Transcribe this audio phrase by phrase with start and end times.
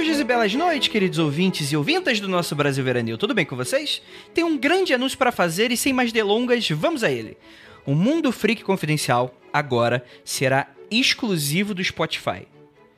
[0.00, 3.18] Longos dias e belas noites, queridos ouvintes e ouvintas do nosso Brasil Veranil.
[3.18, 4.00] Tudo bem com vocês?
[4.32, 7.36] Tem um grande anúncio para fazer e sem mais delongas, vamos a ele.
[7.84, 12.46] O Mundo Freak Confidencial agora será exclusivo do Spotify.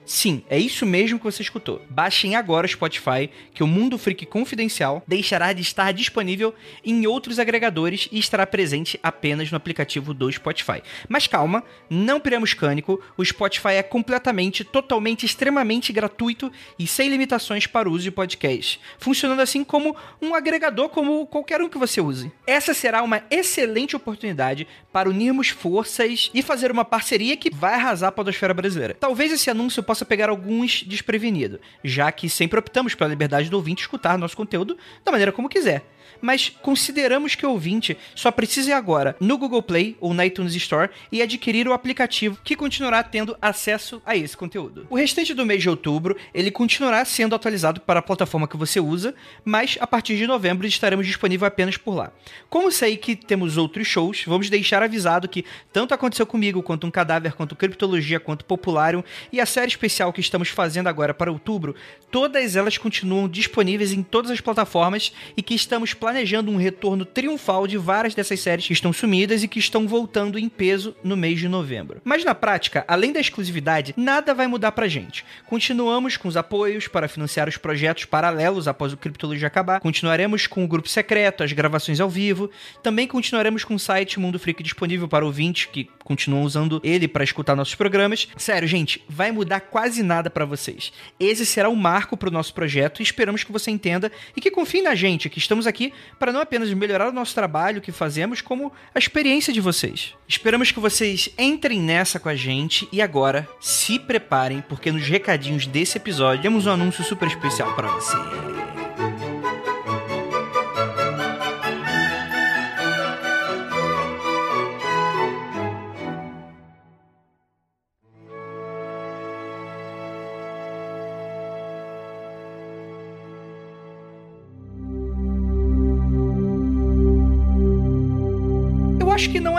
[0.05, 1.81] Sim, é isso mesmo que você escutou.
[1.89, 7.39] Baixem agora o Spotify, que o Mundo Freak Confidencial deixará de estar disponível em outros
[7.39, 10.83] agregadores e estará presente apenas no aplicativo do Spotify.
[11.09, 17.67] Mas calma, não piramos cânico, o Spotify é completamente, totalmente, extremamente gratuito e sem limitações
[17.67, 22.01] para o uso de podcast, funcionando assim como um agregador como qualquer um que você
[22.01, 22.33] use.
[22.47, 28.09] Essa será uma excelente oportunidade para unirmos forças e fazer uma parceria que vai arrasar
[28.09, 28.97] a podosfera brasileira.
[28.99, 33.83] Talvez esse anúncio possa pegar alguns desprevenidos, já que sempre optamos pela liberdade do ouvinte
[33.83, 34.75] escutar nosso conteúdo
[35.05, 35.85] da maneira como quiser
[36.23, 40.55] mas consideramos que o ouvinte só precisa ir agora no Google Play ou na iTunes
[40.55, 44.87] Store e adquirir o aplicativo que continuará tendo acesso a esse conteúdo.
[44.89, 48.79] O restante do mês de outubro, ele continuará sendo atualizado para a plataforma que você
[48.79, 49.15] usa,
[49.45, 52.13] mas a partir de novembro estaremos disponível apenas por lá.
[52.49, 56.91] Como sei que temos outros shows, vamos deixar avisado que tanto aconteceu comigo, quanto um
[56.91, 61.75] cadáver, quanto criptologia, quanto Popularium e a série especial que estamos fazendo agora para outubro,
[62.11, 67.07] todas elas continuam disponíveis em todas as plataformas e que estamos planejando planejando um retorno
[67.07, 71.17] triunfal de várias dessas séries que estão sumidas e que estão voltando em peso no
[71.17, 72.03] mês de novembro.
[72.05, 75.25] Mas na prática, além da exclusividade, nada vai mudar pra gente.
[75.47, 80.63] Continuamos com os apoios para financiar os projetos paralelos após o Criptologia acabar, continuaremos com
[80.63, 82.51] o grupo secreto, as gravações ao vivo,
[82.83, 87.25] também continuaremos com o site Mundo Freak disponível para ouvintes que continuam usando ele para
[87.25, 88.29] escutar nossos programas.
[88.37, 90.93] Sério, gente, vai mudar quase nada para vocês.
[91.19, 94.51] Esse será o marco para o nosso projeto e esperamos que você entenda e que
[94.51, 98.41] confie na gente, que estamos aqui para não apenas melhorar o nosso trabalho que fazemos,
[98.41, 100.15] como a experiência de vocês.
[100.27, 105.67] Esperamos que vocês entrem nessa com a gente e agora se preparem, porque nos recadinhos
[105.67, 108.17] desse episódio temos um anúncio super especial para você.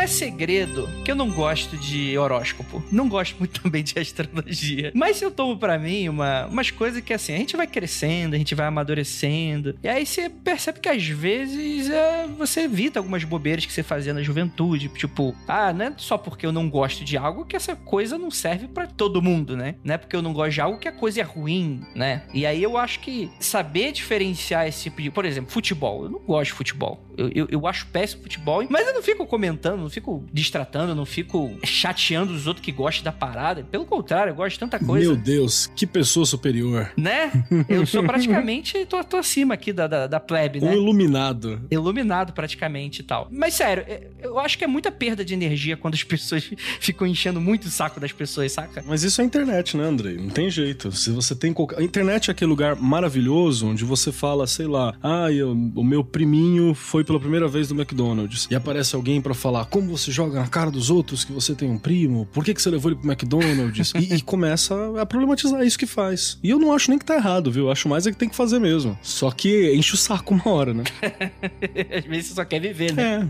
[0.03, 2.83] É segredo que eu não gosto de horóscopo.
[2.91, 4.91] Não gosto muito também de astrologia.
[4.93, 8.37] Mas eu tomo para mim uma, umas coisas que assim, a gente vai crescendo, a
[8.37, 9.77] gente vai amadurecendo.
[9.81, 14.13] E aí você percebe que às vezes é, você evita algumas bobeiras que você fazia
[14.13, 14.89] na juventude.
[14.89, 18.29] Tipo, ah, não é só porque eu não gosto de algo que essa coisa não
[18.29, 19.75] serve para todo mundo, né?
[19.85, 22.23] Não é porque eu não gosto de algo que a coisa é ruim, né?
[22.33, 25.09] E aí eu acho que saber diferenciar esse tipo de.
[25.09, 26.03] Por exemplo, futebol.
[26.03, 27.01] Eu não gosto de futebol.
[27.17, 31.55] Eu, eu, eu acho péssimo futebol, mas eu não fico comentando fico distratando, não fico
[31.63, 33.63] chateando os outros que gostam da parada.
[33.63, 35.07] Pelo contrário, eu gosto de tanta coisa.
[35.07, 36.91] Meu Deus, que pessoa superior.
[36.97, 37.31] Né?
[37.69, 40.71] Eu sou praticamente, tô, tô acima aqui da, da, da plebe, né?
[40.71, 41.61] Um iluminado.
[41.69, 43.27] Iluminado praticamente e tal.
[43.31, 43.85] Mas sério,
[44.21, 46.49] eu acho que é muita perda de energia quando as pessoas
[46.79, 48.83] ficam enchendo muito o saco das pessoas, saca?
[48.85, 50.17] Mas isso é internet, né, Andrei?
[50.17, 50.91] Não tem jeito.
[50.91, 51.79] Se você tem qualquer...
[51.79, 56.03] A internet é aquele lugar maravilhoso onde você fala, sei lá, ah, eu, o meu
[56.03, 58.47] priminho foi pela primeira vez no McDonald's.
[58.49, 61.69] E aparece alguém para falar como você joga na cara dos outros que você tem
[61.69, 63.93] um primo, por que, que você levou ele pro McDonald's?
[63.95, 66.37] e, e, começa a problematizar isso que faz.
[66.43, 67.65] E eu não acho nem que tá errado, viu?
[67.65, 68.97] Eu acho mais é que tem que fazer mesmo.
[69.01, 70.83] Só que enche o saco uma hora, né?
[71.97, 73.27] Às vezes você só quer viver, né?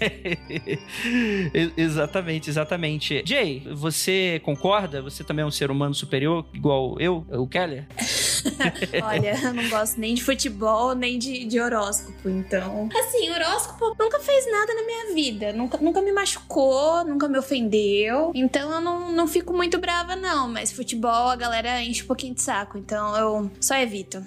[0.00, 0.78] É.
[1.76, 3.22] exatamente, exatamente.
[3.26, 5.02] Jay, você concorda?
[5.02, 7.86] Você também é um ser humano superior, igual eu, o Keller?
[9.02, 12.88] Olha, eu não gosto nem de futebol, nem de, de horóscopo, então.
[12.94, 15.52] Assim, horóscopo nunca fez nada na minha vida.
[15.52, 18.32] Nunca, nunca me machucou, nunca me ofendeu.
[18.34, 20.48] Então eu não, não fico muito brava, não.
[20.48, 22.78] Mas futebol a galera enche um pouquinho de saco.
[22.78, 24.24] Então eu só evito.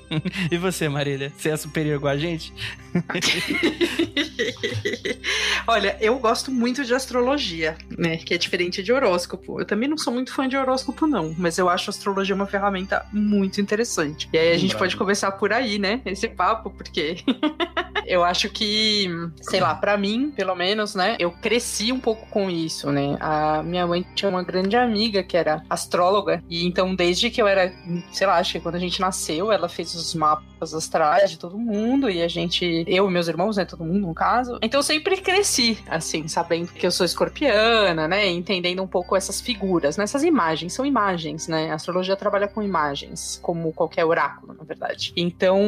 [0.50, 1.32] e você, Marília?
[1.36, 2.52] Você é superior igual a gente?
[5.66, 8.16] Olha, eu gosto muito de astrologia, né?
[8.18, 9.60] Que é diferente de horóscopo.
[9.60, 11.34] Eu também não sou muito fã de horóscopo, não.
[11.36, 14.28] Mas eu acho a astrologia uma ferramenta muito interessante.
[14.32, 16.00] E aí a gente pode começar por aí, né?
[16.06, 17.18] Esse papo, porque
[18.06, 19.08] eu acho que,
[19.42, 21.16] sei lá, para mim, pelo menos, né?
[21.18, 23.16] Eu cresci um pouco com isso, né?
[23.20, 26.42] A minha mãe tinha uma grande amiga que era astróloga.
[26.48, 27.72] E então, desde que eu era,
[28.12, 31.58] sei lá, acho que quando a gente nasceu, ela fez os mapas astrais de todo
[31.58, 32.10] mundo.
[32.10, 33.64] E a gente, eu e meus irmãos, né?
[33.64, 34.58] Todo mundo, no caso.
[34.62, 38.26] Então eu sempre cresci, assim, sabendo que eu sou escorpiana, né?
[38.28, 40.04] Entendendo um pouco essas figuras, né?
[40.04, 41.70] Essas imagens, são imagens, né?
[41.70, 45.12] A astrologia trabalha com imagens como qualquer oráculo, na verdade.
[45.16, 45.60] Então,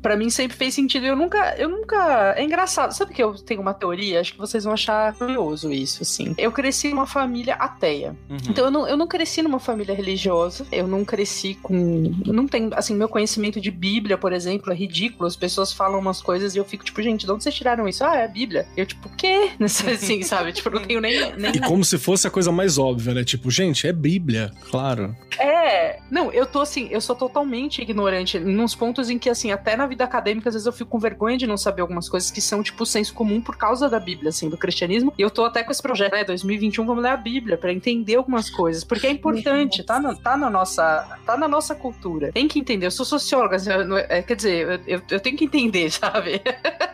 [0.00, 1.06] para mim sempre fez sentido.
[1.06, 2.34] Eu nunca, eu nunca.
[2.36, 2.92] É engraçado.
[2.92, 4.20] Sabe que eu tenho uma teoria?
[4.20, 6.34] Acho que vocês vão achar curioso isso, assim.
[6.38, 8.16] Eu cresci numa família ateia.
[8.28, 8.36] Uhum.
[8.48, 10.66] Então eu não, eu não cresci numa família religiosa.
[10.70, 12.12] Eu não cresci com.
[12.26, 12.70] Não tenho.
[12.74, 15.26] Assim, meu conhecimento de Bíblia, por exemplo, é ridículo.
[15.26, 18.04] As pessoas falam umas coisas e eu fico tipo, gente, de onde vocês tiraram isso?
[18.04, 18.66] Ah, é a Bíblia.
[18.76, 19.50] Eu, tipo, o quê?
[19.60, 20.52] Assim, sabe?
[20.52, 21.52] Tipo, não tenho nem, nem.
[21.56, 23.24] E como se fosse a coisa mais óbvia, né?
[23.24, 25.16] Tipo, gente, é Bíblia, claro.
[25.38, 25.98] É.
[26.10, 28.38] Não, eu tô assim, eu sou totalmente ignorante.
[28.38, 31.36] Nos pontos em que, assim, até na vida acadêmica, às vezes eu fico com vergonha
[31.36, 34.48] de não saber algumas coisas que são, tipo, senso comum por causa da Bíblia, assim,
[34.48, 35.12] do cristianismo.
[35.18, 36.24] E eu tô até com esse projeto, né?
[36.24, 38.84] 2021, vamos ler a Bíblia para entender algumas coisas.
[38.84, 41.18] Porque é importante, tá na, tá na nossa.
[41.24, 42.32] tá na nossa cultura.
[42.32, 42.86] Tem que entender.
[42.86, 43.70] Eu sou socióloga, assim,
[44.08, 46.40] é, quer dizer, eu, eu, tenho que entender, sabe?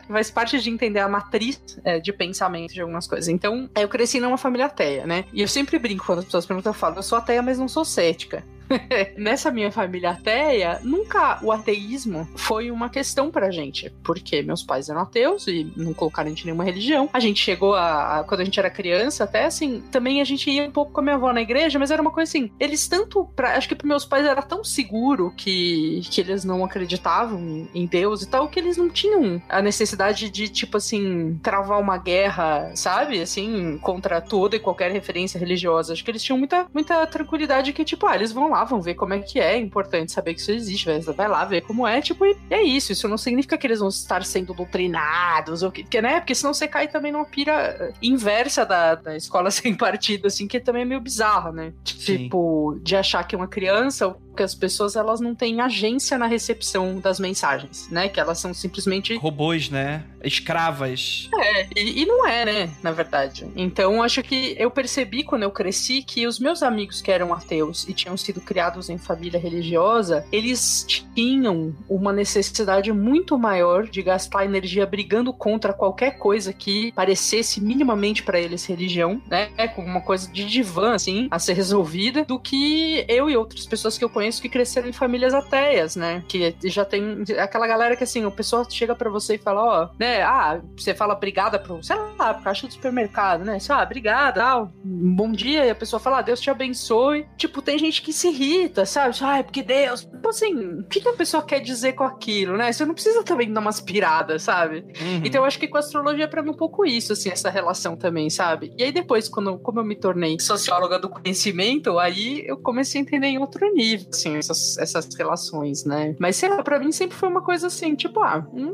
[0.09, 3.29] Faz parte de entender a matriz é, de pensamento de algumas coisas.
[3.29, 5.25] Então, eu cresci numa família ateia, né?
[5.33, 7.69] E eu sempre brinco quando as pessoas perguntam, eu falo, eu sou ateia, mas não
[7.69, 8.45] sou cética.
[9.16, 14.88] Nessa minha família ateia, nunca o ateísmo foi uma questão pra gente, porque meus pais
[14.88, 17.08] eram ateus e não colocaram a gente em nenhuma religião.
[17.12, 20.50] A gente chegou a, a, quando a gente era criança, até assim, também a gente
[20.50, 22.88] ia um pouco com a minha avó na igreja, mas era uma coisa assim, eles
[22.88, 27.69] tanto, pra, acho que para meus pais era tão seguro que, que eles não acreditavam
[27.75, 31.99] em Deus e tal, que eles não tinham a necessidade de, tipo assim, travar uma
[31.99, 33.20] guerra, sabe?
[33.20, 35.93] Assim, contra toda e qualquer referência religiosa.
[35.93, 38.95] Acho que eles tinham muita, muita tranquilidade que, tipo, ah, eles vão lá, vão ver
[38.95, 39.55] como é que é.
[39.55, 40.89] É importante saber que isso existe.
[41.12, 42.93] Vai lá ver como é, tipo, e é isso.
[42.93, 46.21] Isso não significa que eles vão estar sendo doutrinados, ou que, né?
[46.21, 50.61] Porque senão você cai também numa pira inversa da, da escola sem partido, assim, que
[50.61, 51.73] também é meio bizarra, né?
[51.85, 52.25] Sim.
[52.25, 56.99] Tipo, de achar que uma criança que as pessoas elas não têm agência na recepção
[56.99, 58.09] das mensagens, né?
[58.09, 60.05] Que elas são simplesmente robôs, né?
[60.23, 61.29] Escravas.
[61.35, 62.71] É, e, e, não é, né?
[62.83, 63.47] Na verdade.
[63.57, 67.87] Então acho que eu percebi quando eu cresci que os meus amigos que eram ateus
[67.89, 70.85] e tinham sido criados em família religiosa, eles
[71.15, 78.23] tinham uma necessidade muito maior de gastar energia brigando contra qualquer coisa que parecesse minimamente
[78.23, 79.49] para eles religião, né?
[79.69, 83.99] Como uma coisa de divã, assim, a ser resolvida, do que eu e outras pessoas
[83.99, 86.25] que eu conheço conheço que cresceram em famílias ateias, né?
[86.26, 89.88] Que já tem aquela galera que assim, o pessoal chega para você e fala, ó,
[89.99, 90.23] né?
[90.23, 93.59] Ah, você fala obrigada pro, sei lá, pro caixa do supermercado, né?
[93.59, 97.26] Você, ah, obrigada, um bom dia, e a pessoa fala, ah, Deus te abençoe.
[97.37, 99.15] Tipo, tem gente que se irrita, sabe?
[99.21, 100.03] Ah, é porque Deus.
[100.05, 102.73] Tipo assim, o que, que a pessoa quer dizer com aquilo, né?
[102.73, 104.79] Você não precisa também dar umas piradas, sabe?
[105.00, 105.23] Uhum.
[105.25, 107.50] Então eu acho que com a astrologia é pra mim um pouco isso, assim, essa
[107.50, 108.73] relação também, sabe?
[108.79, 113.03] E aí depois, quando, como eu me tornei socióloga do conhecimento, aí eu comecei a
[113.03, 116.14] entender em outro nível assim, essas, essas relações, né?
[116.19, 118.72] Mas sei lá, pra mim sempre foi uma coisa assim, tipo, ah, um,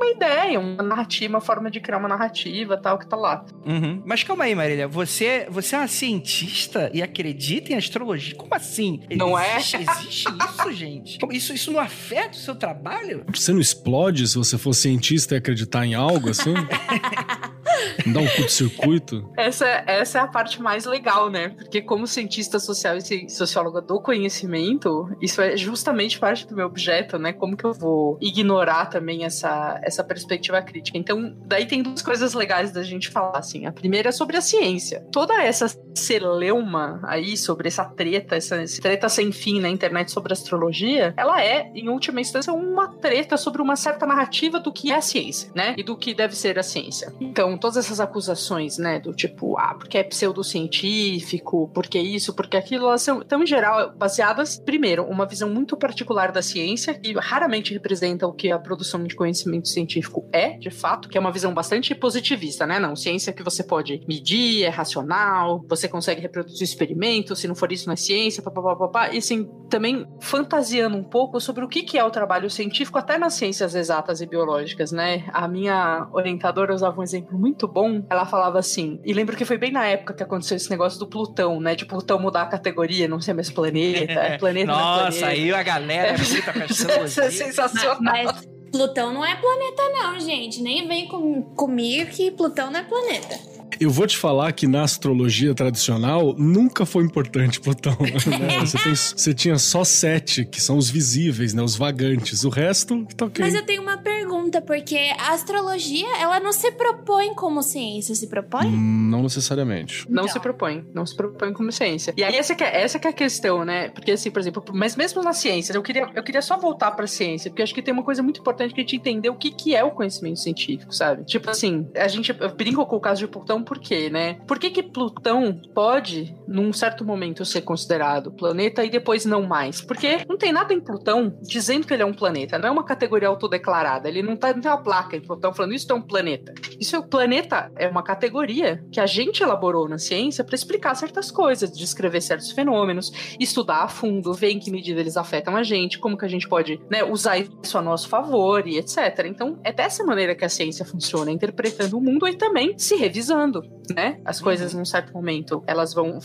[0.00, 3.44] uma ideia, uma narrativa, uma forma de criar uma narrativa tal, que tá lá.
[3.66, 4.02] Uhum.
[4.04, 8.34] Mas calma aí, Marília, você, você é uma cientista e acredita em astrologia?
[8.34, 9.00] Como assim?
[9.10, 9.82] Não existe, é?
[9.82, 11.18] Existe isso, gente?
[11.30, 13.24] Isso, isso não afeta o seu trabalho?
[13.34, 16.54] Você não explode se você for cientista e acreditar em algo assim?
[18.06, 19.30] Dá um curto-circuito?
[19.36, 21.50] Essa, essa é a parte mais legal, né?
[21.50, 27.18] Porque como cientista social e socióloga do conhecimento, isso é justamente parte do meu objeto,
[27.18, 27.32] né?
[27.32, 30.98] Como que eu vou ignorar também essa, essa perspectiva crítica?
[30.98, 33.66] Então, daí tem duas coisas legais da gente falar, assim.
[33.66, 35.06] A primeira é sobre a ciência.
[35.12, 40.32] Toda essa celeuma aí sobre essa treta, essa, essa treta sem fim na internet sobre
[40.32, 44.96] astrologia, ela é, em última instância, uma treta sobre uma certa narrativa do que é
[44.96, 45.74] a ciência, né?
[45.76, 47.12] E do que deve ser a ciência.
[47.20, 52.86] Então, todas essas acusações, né, do tipo, ah, porque é pseudocientífico, porque isso, porque aquilo,
[52.86, 57.72] elas são, tão em geral, baseadas, primeiro, uma visão muito particular da ciência, que raramente
[57.72, 61.54] representa o que a produção de conhecimento científico é, de fato, que é uma visão
[61.54, 62.80] bastante positivista, né?
[62.80, 67.70] Não, ciência que você pode medir, é racional, você consegue reproduzir experimentos, se não for
[67.70, 72.02] isso, não é ciência, papapá, e assim, também fantasiando um pouco sobre o que é
[72.02, 75.24] o trabalho científico, até nas ciências exatas e biológicas, né?
[75.32, 79.44] A minha orientadora usava um exemplo muito muito bom, ela falava assim, e lembro que
[79.44, 81.74] foi bem na época que aconteceu esse negócio do Plutão, né?
[81.74, 86.14] De Plutão mudar a categoria, não ser mais planeta, é planeta Nossa, aí a galera
[86.14, 86.64] com
[87.04, 87.98] Isso é sensacional.
[88.00, 90.62] Mas Plutão não é planeta não, gente.
[90.62, 93.38] Nem vem com, comigo que Plutão não é planeta.
[93.80, 97.96] Eu vou te falar que na astrologia tradicional nunca foi importante Plutão.
[98.30, 98.60] Né?
[98.60, 101.62] Você, tem, você, tinha só sete, que são os visíveis, né?
[101.62, 102.44] Os vagantes.
[102.44, 103.44] O resto, tá ok.
[103.44, 108.26] Mas eu tenho uma pergunta, porque a astrologia, ela não se propõe como ciência, se
[108.26, 108.66] propõe?
[108.66, 110.06] Hum, não necessariamente.
[110.08, 110.84] Não se propõe.
[110.94, 112.12] Não se propõe como ciência.
[112.16, 113.88] E aí essa que é, essa que é a questão, né?
[113.88, 117.06] Porque assim, por exemplo, mas mesmo na ciência, eu queria, eu queria só voltar pra
[117.06, 119.50] ciência, porque acho que tem uma coisa muito importante que a gente entender o que,
[119.50, 121.24] que é o conhecimento científico, sabe?
[121.24, 124.34] Tipo assim, a gente brinca com o caso de Plutão por quê, né?
[124.48, 129.80] Por que que Plutão pode, num certo momento, ser considerado planeta e depois não mais?
[129.80, 132.82] Porque não tem nada em Plutão dizendo que ele é um planeta, não é uma
[132.82, 136.02] categoria autodeclarada, ele não, tá, não tem uma placa em Plutão falando isso é um
[136.02, 136.52] planeta.
[136.80, 140.96] Isso é o planeta, é uma categoria que a gente elaborou na ciência para explicar
[140.96, 145.62] certas coisas, descrever certos fenômenos, estudar a fundo, ver em que medida eles afetam a
[145.62, 149.26] gente, como que a gente pode né, usar isso a nosso favor e etc.
[149.26, 153.59] Então, é dessa maneira que a ciência funciona, interpretando o mundo e também se revisando,
[153.94, 154.20] né?
[154.24, 156.18] As coisas, num certo momento, elas vão,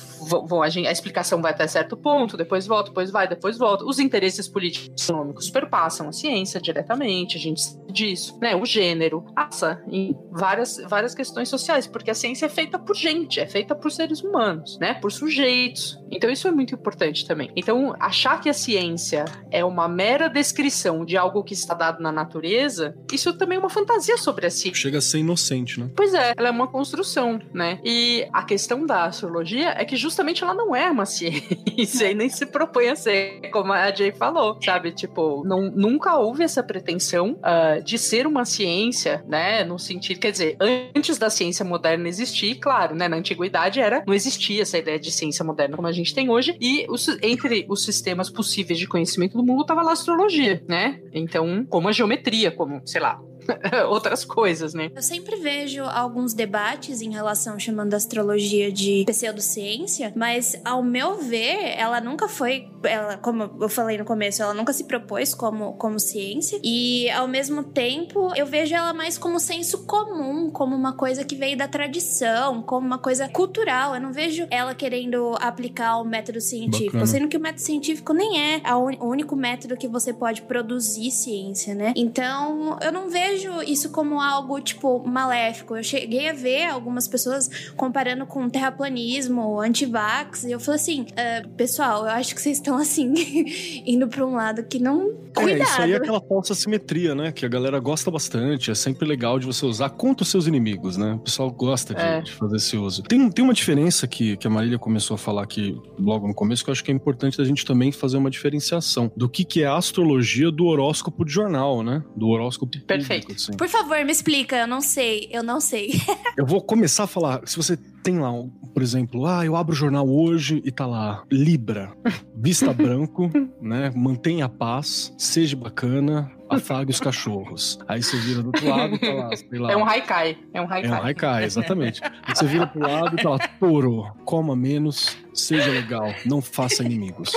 [0.47, 3.85] vão, a, gente, a explicação vai até certo ponto, depois volta, depois vai, depois volta.
[3.85, 8.55] Os interesses políticos e econômicos perpassam a ciência diretamente, a gente sabe disso, né?
[8.55, 13.39] O gênero passa em várias, várias questões sociais, porque a ciência é feita por gente,
[13.39, 14.95] é feita por seres humanos, né?
[14.95, 15.97] Por sujeitos.
[16.11, 17.51] Então isso é muito importante também.
[17.55, 22.11] Então, achar que a ciência é uma mera descrição de algo que está dado na
[22.11, 24.81] natureza, isso também é uma fantasia sobre a ciência.
[24.81, 25.89] Chega a ser inocente, né?
[25.95, 27.14] Pois é, ela é uma construção,
[27.53, 27.79] né?
[27.83, 32.29] E a questão da astrologia é que justamente ela não é uma ciência e nem
[32.29, 34.91] se propõe a ser, como a Jay falou, sabe?
[34.91, 39.63] Tipo, não, nunca houve essa pretensão uh, de ser uma ciência, né?
[39.63, 40.57] No sentido, quer dizer,
[40.95, 43.07] antes da ciência moderna existir, claro, né?
[43.07, 46.55] Na antiguidade era, não existia essa ideia de ciência moderna como a gente tem hoje,
[46.59, 50.99] e os, entre os sistemas possíveis de conhecimento do mundo estava lá a astrologia, né?
[51.13, 53.19] Então, como a geometria, como, sei lá,
[53.89, 54.91] outras coisas, né?
[54.95, 61.17] Eu sempre vejo alguns debates em relação chamando a astrologia de pseudociência, mas ao meu
[61.17, 65.73] ver, ela nunca foi, ela, como eu falei no começo, ela nunca se propôs como,
[65.73, 70.93] como ciência e ao mesmo tempo eu vejo ela mais como senso comum, como uma
[70.93, 73.95] coisa que veio da tradição, como uma coisa cultural.
[73.95, 77.07] Eu não vejo ela querendo aplicar o método científico, Bacana.
[77.07, 81.73] sendo que o método científico nem é o único método que você pode produzir ciência,
[81.73, 81.93] né?
[81.95, 85.75] Então, eu não vejo vejo isso como algo, tipo, maléfico.
[85.75, 91.47] Eu cheguei a ver algumas pessoas comparando com terraplanismo, antivax, e eu falei assim, uh,
[91.49, 93.13] pessoal, eu acho que vocês estão, assim,
[93.85, 95.25] indo pra um lado que não...
[95.35, 95.59] Cuidado.
[95.59, 97.29] É, isso aí é aquela falsa simetria, né?
[97.29, 98.71] Que a galera gosta bastante.
[98.71, 101.15] É sempre legal de você usar contra os seus inimigos, né?
[101.15, 102.21] O pessoal gosta de, é.
[102.21, 103.03] de fazer esse uso.
[103.03, 106.63] Tem, tem uma diferença que, que a Marília começou a falar aqui logo no começo,
[106.63, 109.61] que eu acho que é importante da gente também fazer uma diferenciação do que, que
[109.61, 112.01] é a astrologia do horóscopo de jornal, né?
[112.15, 113.24] Do horóscopo Perfeito.
[113.33, 113.53] Assim.
[113.57, 114.55] Por favor, me explica.
[114.57, 115.27] Eu não sei.
[115.31, 115.91] Eu não sei.
[116.37, 117.41] eu vou começar a falar.
[117.45, 118.31] Se você tem lá,
[118.73, 121.91] por exemplo, ah, eu abro o jornal hoje e tá lá, Libra,
[122.35, 123.91] vista branco, né?
[123.95, 127.79] Mantenha a paz, seja bacana, afague os cachorros.
[127.87, 129.71] Aí você vira do outro lado, tá lá, sei lá.
[129.71, 130.37] É um haikai.
[130.53, 130.91] É um haikai.
[130.91, 132.01] É um haikai, exatamente.
[132.03, 136.83] Aí você vira pro lado e tá lá, touro, coma menos, seja legal, não faça
[136.83, 137.31] inimigos.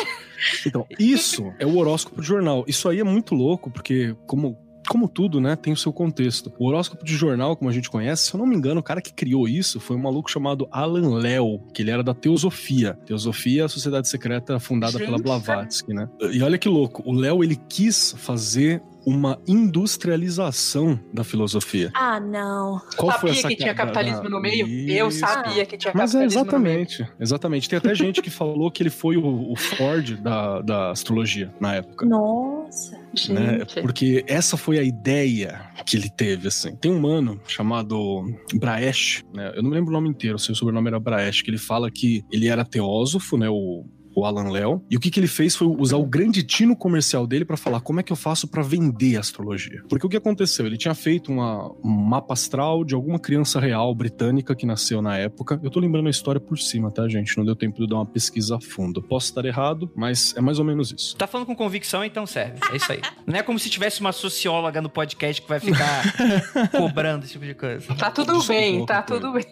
[0.67, 2.65] Então, isso é o horóscopo de jornal.
[2.67, 4.57] Isso aí é muito louco, porque como
[4.89, 6.53] como tudo, né, tem o seu contexto.
[6.59, 9.01] O horóscopo de jornal, como a gente conhece, se eu não me engano, o cara
[9.01, 12.99] que criou isso foi um maluco chamado Alan Léo, que ele era da Teosofia.
[13.07, 15.05] Teosofia é a sociedade secreta fundada gente.
[15.05, 16.09] pela Blavatsky, né?
[16.33, 21.91] E olha que louco, o Léo ele quis fazer uma industrialização da filosofia.
[21.95, 22.81] Ah, não.
[22.97, 24.67] Qual sabia foi essa que tinha capitalismo no meio?
[24.67, 24.91] Isso.
[24.91, 27.69] Eu sabia que tinha Mas é exatamente, exatamente.
[27.69, 31.77] Tem até gente que falou que ele foi o, o Ford da, da astrologia na
[31.77, 32.05] época.
[32.05, 32.99] Nossa.
[33.31, 33.65] Né?
[33.81, 36.77] Porque essa foi a ideia que ele teve, assim.
[36.77, 38.25] Tem um mano chamado
[38.55, 39.53] Braesch, né?
[39.55, 42.25] Eu não me lembro o nome inteiro, seu sobrenome era Braesch, que ele fala que
[42.31, 43.49] ele era teósofo, né?
[43.49, 43.87] O
[44.19, 44.83] o Alan Léo.
[44.91, 47.81] E o que, que ele fez foi usar o grande tino comercial dele para falar
[47.81, 49.83] como é que eu faço para vender astrologia.
[49.89, 50.67] Porque o que aconteceu?
[50.67, 55.17] Ele tinha feito uma, um mapa astral de alguma criança real britânica que nasceu na
[55.17, 55.61] época.
[55.63, 57.37] Eu tô lembrando a história por cima, tá, gente?
[57.37, 59.03] Não deu tempo de dar uma pesquisa a fundo.
[59.03, 61.17] Posso estar errado, mas é mais ou menos isso.
[61.17, 62.59] Tá falando com convicção, então serve.
[62.73, 63.01] É isso aí.
[63.27, 66.03] Não é como se tivesse uma socióloga no podcast que vai ficar
[66.77, 67.95] cobrando esse tipo de coisa.
[67.95, 69.45] Tá tudo Desculpa, bem, tá tudo bem.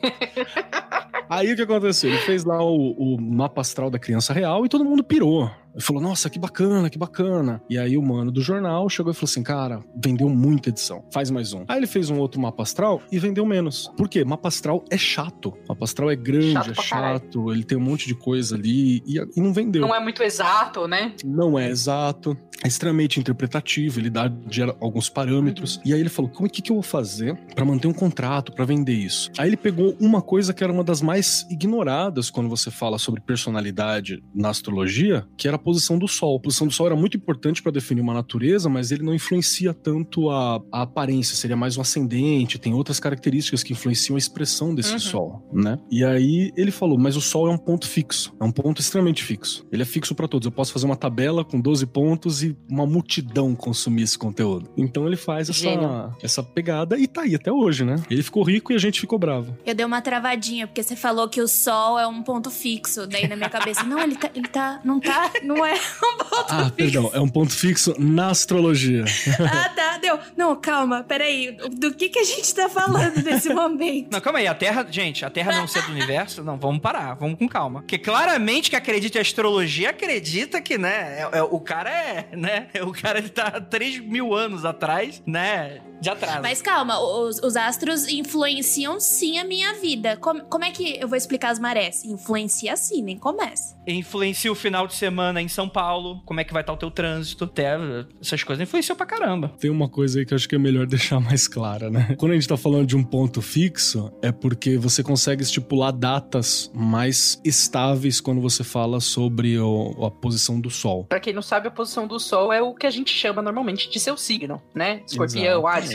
[1.28, 2.11] Aí o que aconteceu?
[2.11, 5.51] Ele fez lá o, o mapa astral da criança real e todo mundo pirou.
[5.76, 7.61] Ele falou, nossa, que bacana, que bacana.
[7.68, 11.30] E aí o mano do jornal chegou e falou assim, cara, vendeu muita edição, faz
[11.30, 11.64] mais um.
[11.68, 13.92] Aí ele fez um outro mapa astral e vendeu menos.
[13.95, 14.25] Por quê?
[14.25, 15.52] Mapa astral é chato.
[15.68, 19.18] Mapa astral é grande, chato é chato, ele tem um monte de coisa ali e,
[19.18, 19.83] e, não vendeu.
[19.83, 21.12] Não é muito exato, né?
[21.23, 22.35] Não é exato.
[22.64, 24.33] É extremamente interpretativo, ele dá
[24.80, 25.76] alguns parâmetros.
[25.76, 25.83] Uhum.
[25.85, 28.50] E aí ele falou, como é que, que eu vou fazer para manter um contrato,
[28.50, 29.30] para vender isso?
[29.37, 33.21] Aí ele pegou uma coisa que era uma das mais ignoradas quando você fala sobre
[33.21, 36.37] personalidade na astrologia, que era posição do Sol.
[36.37, 39.75] A posição do Sol era muito importante para definir uma natureza, mas ele não influencia
[39.75, 44.73] tanto a, a, aparência, seria mais um ascendente, tem outras características que influenciam a expressão
[44.73, 44.99] desse uhum.
[45.00, 45.76] Sol, né?
[45.90, 49.25] E aí ele falou, mas o Sol é um ponto fixo, é um ponto extremamente
[49.25, 49.66] fixo.
[49.73, 50.46] Ele é fixo para todos.
[50.46, 54.70] Eu posso fazer uma tabela com 12 pontos e uma multidão consumir esse conteúdo.
[54.76, 57.96] Então ele faz essa, essa pegada e tá aí até hoje, né?
[58.08, 59.56] Ele ficou rico e a gente ficou bravo.
[59.66, 63.04] Eu dei uma travadinha, porque você falou que o Sol é um ponto fixo.
[63.04, 66.47] Daí na minha cabeça, não, ele tá, ele tá, não tá, não é um ponto
[66.49, 66.73] ah, fixo.
[66.73, 69.05] perdão, é um ponto fixo na astrologia.
[69.41, 70.19] ah, tá, deu.
[70.37, 71.57] Não, calma, peraí.
[71.73, 74.13] Do que que a gente tá falando nesse momento?
[74.13, 74.47] Não, calma aí.
[74.47, 77.81] A Terra, gente, a Terra não ser do universo, não, vamos parar, vamos com calma.
[77.81, 82.69] Porque claramente que acredita em astrologia, acredita que, né, é, é, o cara é, né,
[82.83, 86.43] o cara tá 3 mil anos atrás, né, de atraso.
[86.43, 90.17] Mas calma, os, os, astros influenciam sim a minha vida.
[90.17, 92.05] Como, como é que eu vou explicar as marés?
[92.05, 93.76] Influencia sim, nem começa.
[93.87, 96.91] Influencia o final de semana em São Paulo, como é que vai estar o teu
[96.91, 97.76] trânsito, até
[98.21, 99.49] essas coisas influenciam pra caramba.
[99.59, 102.15] Tem uma coisa aí que eu acho que é melhor deixar mais clara, né?
[102.19, 106.71] Quando a gente tá falando de um ponto fixo, é porque você consegue estipular datas
[106.75, 111.05] mais estáveis quando você fala sobre o, a posição do Sol.
[111.05, 113.88] Para quem não sabe, a posição do Sol é o que a gente chama normalmente
[113.88, 115.03] de seu signo, né?
[115.07, 115.86] Escorpião, Ares,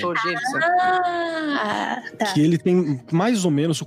[1.53, 2.33] Ah, tá.
[2.33, 3.83] Que ele tem mais ou menos,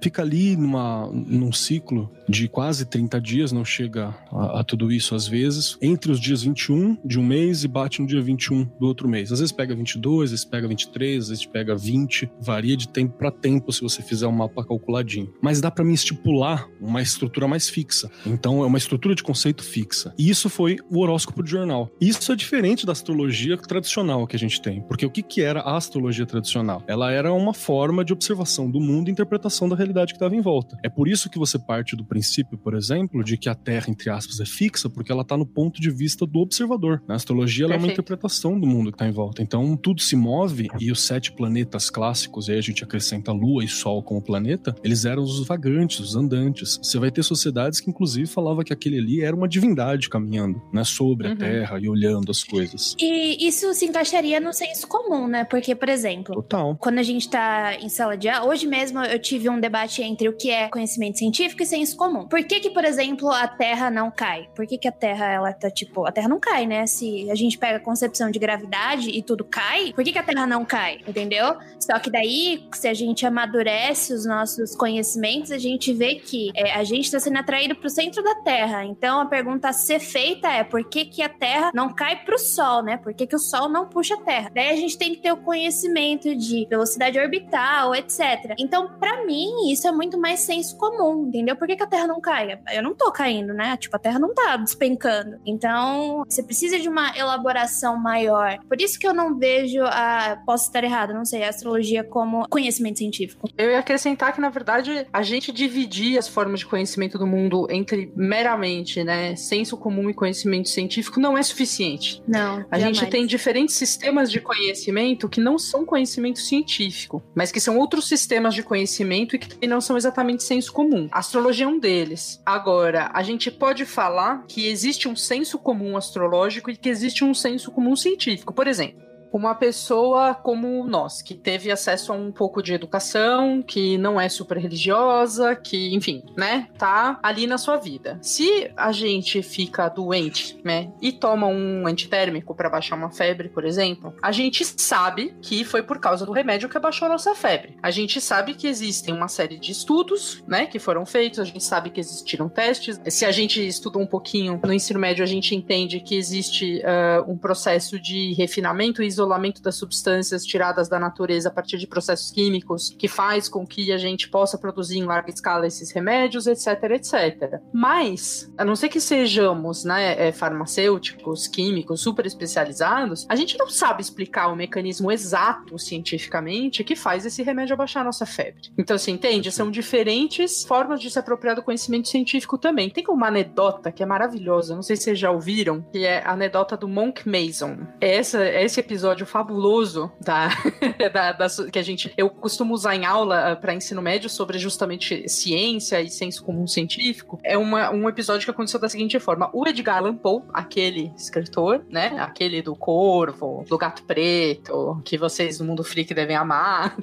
[0.00, 5.14] fica ali numa, num ciclo de quase 30 dias, não chega a, a, tudo isso
[5.14, 8.86] às vezes, entre os dias 21 de um mês e bate no dia 21 do
[8.86, 9.32] outro mês.
[9.32, 13.16] Às vezes pega 22, às vezes pega 23, às vezes pega 20, varia de tempo
[13.16, 15.32] para tempo se você fizer um mapa calculadinho.
[15.42, 18.10] Mas dá para mim estipular uma estrutura mais fixa.
[18.26, 20.14] Então é uma estrutura de conceito fixa.
[20.18, 21.90] E isso foi o horóscopo de jornal.
[22.00, 25.60] Isso é diferente da astrologia tradicional que a gente tem, porque o que que era
[25.60, 26.82] a astrologia tradicional?
[26.86, 30.40] Ela era uma forma de observação do mundo e interpretação da realidade que estava em
[30.40, 30.76] volta.
[30.84, 34.10] É por isso que você parte do princípio, por exemplo, de que a Terra, entre
[34.10, 37.02] aspas, é fixa, porque ela está no ponto de vista do observador.
[37.08, 39.42] A astrologia é uma interpretação do mundo que está em volta.
[39.42, 43.64] Então, tudo se move e os sete planetas clássicos, e aí a gente acrescenta Lua
[43.64, 46.78] e Sol como planeta, eles eram os vagantes, os andantes.
[46.82, 50.84] Você vai ter sociedades que, inclusive, falava que aquele ali era uma divindade caminhando, né,
[50.84, 51.32] sobre uhum.
[51.34, 52.94] a Terra e olhando as coisas.
[52.98, 55.37] E isso se encaixaria no senso comum, né?
[55.44, 56.76] Porque, por exemplo, Total.
[56.78, 60.28] quando a gente tá em sala de aula, hoje mesmo eu tive um debate entre
[60.28, 62.26] o que é conhecimento científico e senso comum.
[62.26, 64.48] Por que que, por exemplo, a Terra não cai?
[64.54, 66.06] Por que que a Terra, ela tá, tipo...
[66.06, 66.86] A Terra não cai, né?
[66.86, 70.22] Se a gente pega a concepção de gravidade e tudo cai, por que que a
[70.22, 71.00] Terra não cai?
[71.06, 71.56] Entendeu?
[71.78, 76.72] Só que daí, se a gente amadurece os nossos conhecimentos, a gente vê que é,
[76.72, 78.84] a gente está sendo atraído pro centro da Terra.
[78.84, 82.38] Então, a pergunta a ser feita é por que que a Terra não cai pro
[82.38, 82.96] Sol, né?
[82.96, 84.50] Por que que o Sol não puxa a Terra?
[84.54, 88.54] Daí a gente tem que ter o conhecimento de velocidade orbital, etc.
[88.58, 91.56] Então, para mim, isso é muito mais senso comum, entendeu?
[91.56, 92.60] Por que que a Terra não caia.
[92.72, 93.76] Eu não tô caindo, né?
[93.76, 95.38] Tipo, a Terra não tá despencando.
[95.44, 98.58] Então, você precisa de uma elaboração maior.
[98.68, 100.40] Por isso que eu não vejo a.
[100.46, 103.48] Posso estar errada, não sei, a astrologia como conhecimento científico.
[103.56, 107.66] Eu ia acrescentar que, na verdade, a gente dividir as formas de conhecimento do mundo
[107.70, 112.22] entre meramente, né, senso comum e conhecimento científico não é suficiente.
[112.26, 112.64] Não.
[112.70, 112.98] A jamais.
[112.98, 118.06] gente tem diferentes sistemas de conhecimento que não são conhecimento científico, mas que são outros
[118.06, 121.08] sistemas de conhecimento e que não são exatamente senso comum.
[121.10, 122.42] A astrologia é um deles.
[122.44, 127.32] Agora, a gente pode falar que existe um senso comum astrológico e que existe um
[127.32, 128.52] senso comum científico.
[128.52, 133.98] Por exemplo, uma pessoa como nós, que teve acesso a um pouco de educação, que
[133.98, 138.18] não é super religiosa, que, enfim, né, tá ali na sua vida.
[138.22, 143.64] Se a gente fica doente, né, e toma um antitérmico para baixar uma febre, por
[143.64, 147.76] exemplo, a gente sabe que foi por causa do remédio que abaixou a nossa febre.
[147.82, 151.62] A gente sabe que existem uma série de estudos, né, que foram feitos, a gente
[151.62, 153.00] sabe que existiram testes.
[153.08, 157.30] Se a gente estudou um pouquinho no ensino médio, a gente entende que existe uh,
[157.30, 162.30] um processo de refinamento e isolamento das substâncias tiradas da natureza a partir de processos
[162.30, 166.66] químicos, que faz com que a gente possa produzir em larga escala esses remédios, etc,
[166.90, 167.60] etc.
[167.72, 173.68] Mas, a não ser que sejamos, né, é, farmacêuticos, químicos, super especializados, a gente não
[173.68, 178.70] sabe explicar o mecanismo exato cientificamente que faz esse remédio abaixar a nossa febre.
[178.78, 179.50] Então, você entende?
[179.50, 182.90] São diferentes formas de se apropriar do conhecimento científico também.
[182.90, 186.32] Tem uma anedota que é maravilhosa, não sei se vocês já ouviram, que é a
[186.32, 187.78] anedota do Monk Mason.
[188.00, 190.48] Essa, esse episódio episódio fabuloso da,
[191.12, 194.58] da, da, que a gente eu costumo usar em aula uh, para ensino médio sobre
[194.58, 197.40] justamente ciência e senso comum científico.
[197.42, 201.84] É uma, um episódio que aconteceu da seguinte forma: o Edgar Allan Poe, aquele escritor,
[201.88, 207.02] né, aquele do Corvo, do Gato Preto, que vocês no mundo freak devem amar, hum.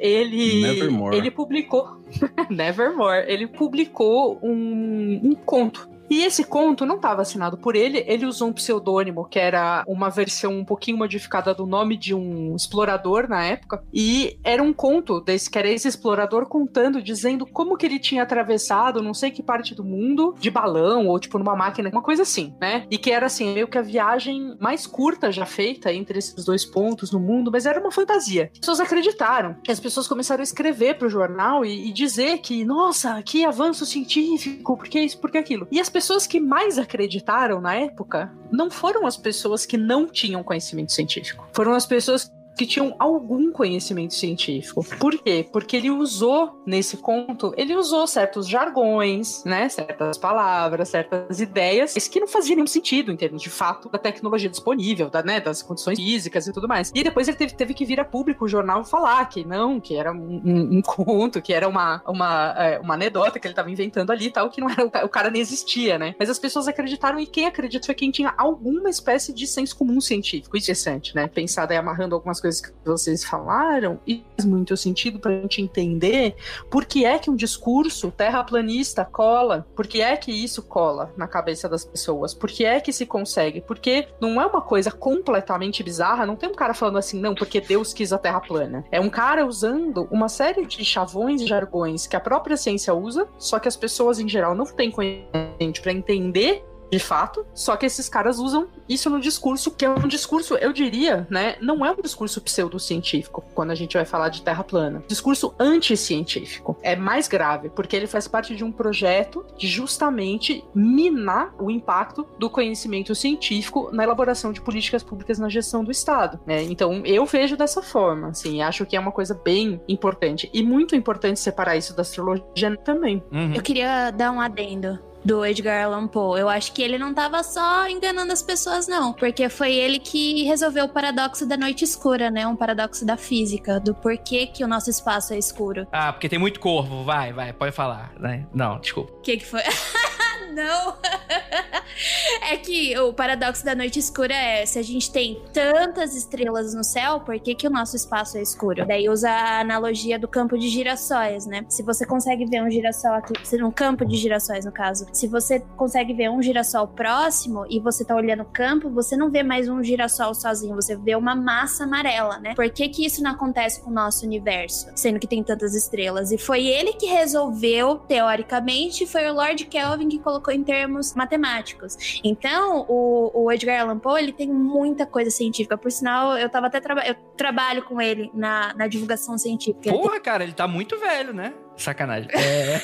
[0.00, 1.16] ele Nevermore.
[1.16, 2.00] ele publicou
[2.50, 3.24] Nevermore.
[3.26, 8.48] Ele publicou um, um conto E esse conto não estava assinado por ele, ele usou
[8.48, 13.44] um pseudônimo que era uma versão um pouquinho modificada do nome de um explorador na
[13.44, 17.98] época, e era um conto desse que era esse explorador contando, dizendo como que ele
[17.98, 22.02] tinha atravessado não sei que parte do mundo de balão ou tipo numa máquina, uma
[22.02, 22.86] coisa assim, né?
[22.90, 26.64] E que era assim, meio que a viagem mais curta já feita entre esses dois
[26.64, 28.50] pontos no mundo, mas era uma fantasia.
[28.52, 29.56] As pessoas acreditaram.
[29.68, 34.76] As pessoas começaram a escrever pro jornal e, e dizer que, nossa, que avanço científico,
[34.76, 35.66] porque isso, porque aquilo.
[35.70, 40.42] E as pessoas que mais acreditaram na época não foram as pessoas que não tinham
[40.42, 41.48] conhecimento científico.
[41.52, 44.84] Foram as pessoas que tinham algum conhecimento científico.
[44.98, 45.46] Por quê?
[45.50, 52.20] Porque ele usou nesse conto, ele usou certos jargões, né, certas palavras, certas ideias, que
[52.20, 55.98] não faziam nenhum sentido em termos de fato da tecnologia disponível, da, né, das condições
[55.98, 56.92] físicas e tudo mais.
[56.94, 59.96] E depois ele teve, teve que vir a público o jornal falar que não, que
[59.96, 63.70] era um, um, um conto, que era uma, uma, é, uma anedota que ele estava
[63.70, 66.14] inventando ali e tal, que não era o cara nem existia, né?
[66.18, 70.00] Mas as pessoas acreditaram e quem acredita foi quem tinha alguma espécie de senso comum
[70.00, 70.56] científico.
[70.56, 71.26] Interessante, né?
[71.26, 75.62] Pensar daí amarrando algumas coisas que vocês falaram e faz muito sentido para a gente
[75.62, 76.36] entender
[76.70, 81.26] por que é que um discurso terraplanista cola, por que é que isso cola na
[81.26, 85.82] cabeça das pessoas, por que é que se consegue, porque não é uma coisa completamente
[85.82, 88.84] bizarra, não tem um cara falando assim, não, porque Deus quis a Terra plana.
[88.90, 93.26] É um cara usando uma série de chavões e jargões que a própria ciência usa,
[93.38, 97.86] só que as pessoas em geral não têm conhecimento para entender de fato, só que
[97.86, 101.90] esses caras usam isso no discurso, que é um discurso, eu diria, né, não é
[101.90, 105.02] um discurso pseudocientífico, quando a gente vai falar de terra plana.
[105.08, 106.76] Discurso anticientífico.
[106.82, 112.26] É mais grave, porque ele faz parte de um projeto de justamente minar o impacto
[112.38, 116.38] do conhecimento científico na elaboração de políticas públicas na gestão do Estado.
[116.46, 116.62] Né?
[116.62, 120.50] Então, eu vejo dessa forma, assim, acho que é uma coisa bem importante.
[120.52, 123.22] E muito importante separar isso da astrologia também.
[123.32, 123.54] Uhum.
[123.54, 126.40] Eu queria dar um adendo do Edgar Allan Poe.
[126.40, 129.12] Eu acho que ele não tava só enganando as pessoas, não.
[129.12, 132.46] Porque foi ele que resolveu o paradoxo da noite escura, né?
[132.46, 135.86] Um paradoxo da física, do porquê que o nosso espaço é escuro.
[135.90, 137.04] Ah, porque tem muito corvo.
[137.04, 138.12] Vai, vai, pode falar.
[138.18, 138.46] Né?
[138.52, 139.12] Não, desculpa.
[139.12, 139.62] O que que foi?
[140.52, 140.96] não.
[142.50, 146.84] é que o paradoxo da noite escura é: se a gente tem tantas estrelas no
[146.84, 148.86] céu, por que, que o nosso espaço é escuro?
[148.86, 151.64] Daí usa a analogia do campo de girassóis, né?
[151.68, 155.60] Se você consegue ver um girassol aqui, um campo de girassóis no caso, se você
[155.76, 159.68] consegue ver um girassol próximo e você tá olhando o campo, você não vê mais
[159.68, 162.54] um girassol sozinho, você vê uma massa amarela, né?
[162.54, 166.30] Por que, que isso não acontece com o nosso universo, sendo que tem tantas estrelas?
[166.30, 172.20] E foi ele que resolveu, teoricamente, foi o Lord Kelvin que colocou em termos matemáticos.
[172.22, 175.76] Então, o, o Edgar Allan Poe, ele tem muita coisa científica.
[175.76, 179.90] Por sinal, eu tava até traba eu trabalho com ele na, na divulgação científica.
[179.90, 181.52] Porra, cara, ele tá muito velho, né?
[181.76, 182.30] Sacanagem.
[182.32, 182.80] É.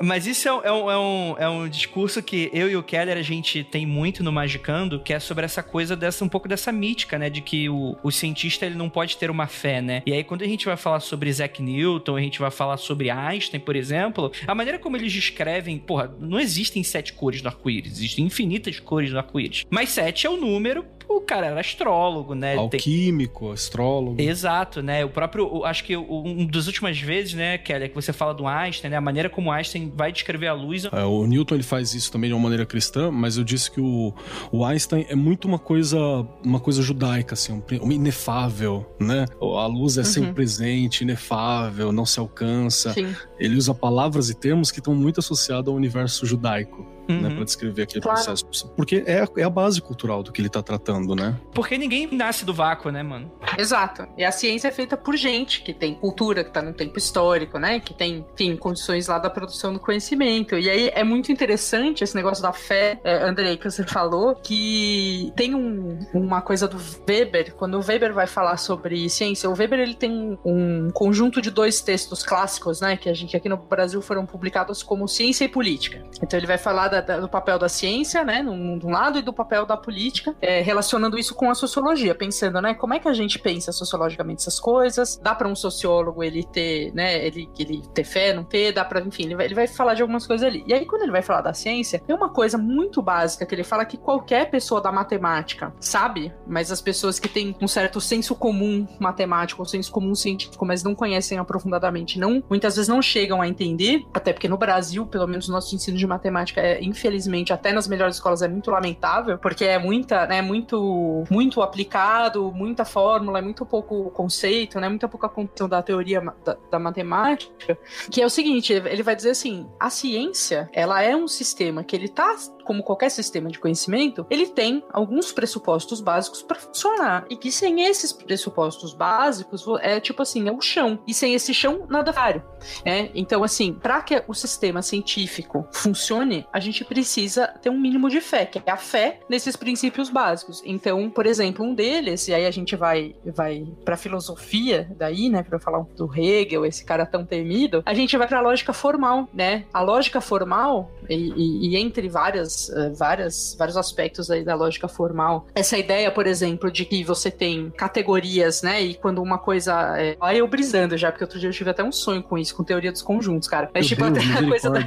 [0.02, 3.16] Mas isso é, é, um, é, um, é um discurso que eu e o Keller
[3.16, 6.70] a gente tem muito no Magicando, que é sobre essa coisa dessa, um pouco dessa
[6.70, 7.30] mítica, né?
[7.30, 10.02] De que o, o cientista ele não pode ter uma fé, né?
[10.04, 13.10] E aí, quando a gente vai falar sobre Isaac Newton, a gente vai falar sobre
[13.10, 17.92] Einstein, por exemplo, a maneira como eles descrevem, porra, não existem sete cores no arco-íris,
[17.92, 19.64] existem infinitas cores no arco-íris.
[19.70, 20.84] Mas sete é o número
[21.16, 22.56] o cara era astrólogo, né?
[22.56, 23.54] Alquímico, Tem...
[23.54, 24.20] astrólogo.
[24.20, 25.04] Exato, né?
[25.04, 28.90] O próprio, acho que um das últimas vezes, né, Kelly, que você fala do Einstein,
[28.90, 28.96] né?
[28.96, 30.84] A maneira como Einstein vai descrever a luz.
[30.84, 33.80] É, o Newton ele faz isso também de uma maneira cristã, mas eu disse que
[33.80, 34.14] o,
[34.50, 35.98] o Einstein é muito uma coisa,
[36.44, 39.26] uma coisa judaica, assim, um, um inefável, né?
[39.40, 40.04] A luz é uhum.
[40.04, 42.92] sempre presente, inefável, não se alcança.
[42.92, 43.14] Sim.
[43.38, 47.20] Ele usa palavras e termos que estão muito associados ao universo judaico uhum.
[47.20, 48.22] né, para descrever aquele claro.
[48.22, 48.68] processo.
[48.76, 51.38] Porque é, é a base cultural do que ele tá tratando, né?
[51.54, 53.30] Porque ninguém nasce do vácuo, né, mano?
[53.58, 54.06] Exato.
[54.16, 57.58] E a ciência é feita por gente que tem cultura, que tá no tempo histórico,
[57.58, 57.80] né?
[57.80, 60.56] Que tem, enfim, condições lá da produção do conhecimento.
[60.56, 65.32] E aí é muito interessante esse negócio da fé, é, Andrei, que você falou, que
[65.36, 66.76] tem um, uma coisa do
[67.08, 71.50] Weber, quando o Weber vai falar sobre ciência, o Weber ele tem um conjunto de
[71.50, 72.96] dois textos clássicos, né?
[72.96, 76.02] Que a gente aqui no Brasil foram publicados como Ciência e Política.
[76.22, 79.18] Então ele vai falar da, da, do papel da ciência, né, num, de um lado,
[79.18, 82.98] e do papel da política, é, relacionando isso com a sociologia, pensando, né, como é
[82.98, 85.18] que a gente pensa sociologicamente essas coisas?
[85.22, 89.00] Dá para um sociólogo ele ter, né, ele, ele ter fé, não ter, dá para,
[89.00, 90.62] enfim, ele vai, ele vai falar de algumas coisas ali.
[90.66, 93.64] E aí, quando ele vai falar da ciência, tem uma coisa muito básica que ele
[93.64, 98.34] fala que qualquer pessoa da matemática sabe, mas as pessoas que têm um certo senso
[98.34, 103.40] comum matemático, ou senso comum científico, mas não conhecem aprofundadamente, não, muitas vezes não chegam
[103.40, 107.52] a entender, até porque no Brasil, pelo menos o nosso ensino de matemática é infelizmente,
[107.52, 112.84] até nas melhores escolas é muito lamentável, porque é muita, né, muito, muito aplicado, muita
[112.84, 117.78] fórmula, é muito pouco conceito, né, muita pouca condição da teoria da, da matemática,
[118.10, 121.94] que é o seguinte, ele vai dizer assim, a ciência, ela é um sistema que
[121.94, 127.26] ele tá como qualquer sistema de conhecimento, ele tem alguns pressupostos básicos para funcionar.
[127.28, 130.98] E que sem esses pressupostos básicos, é tipo assim, é o chão.
[131.06, 132.42] E sem esse chão, nada vário.
[132.84, 133.10] Né?
[133.14, 138.20] Então, assim, para que o sistema científico funcione, a gente precisa ter um mínimo de
[138.20, 140.62] fé, que é a fé nesses princípios básicos.
[140.64, 145.42] Então, por exemplo, um deles, e aí a gente vai, vai para filosofia, daí, né,
[145.42, 149.28] para falar do Hegel, esse cara tão temido, a gente vai para a lógica formal,
[149.32, 149.64] né?
[149.72, 154.54] A lógica formal, e, e, e entre várias várias, uh, várias, vários aspectos aí da
[154.54, 155.46] lógica formal.
[155.54, 158.80] Essa ideia, por exemplo, de que você tem categorias, né?
[158.80, 159.98] E quando uma coisa.
[159.98, 160.16] É...
[160.20, 162.64] Aí eu brisando já, porque outro dia eu tive até um sonho com isso, com
[162.64, 163.70] teoria dos conjuntos, cara.
[163.74, 164.80] Mas, tipo, Deus, até a coisa da.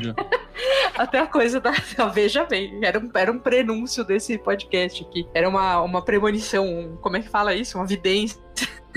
[0.98, 1.74] até a coisa da.
[2.14, 5.28] Veja bem, era um, era um prenúncio desse podcast aqui.
[5.34, 7.78] Era uma, uma premonição, como é que fala isso?
[7.78, 8.40] Uma vidência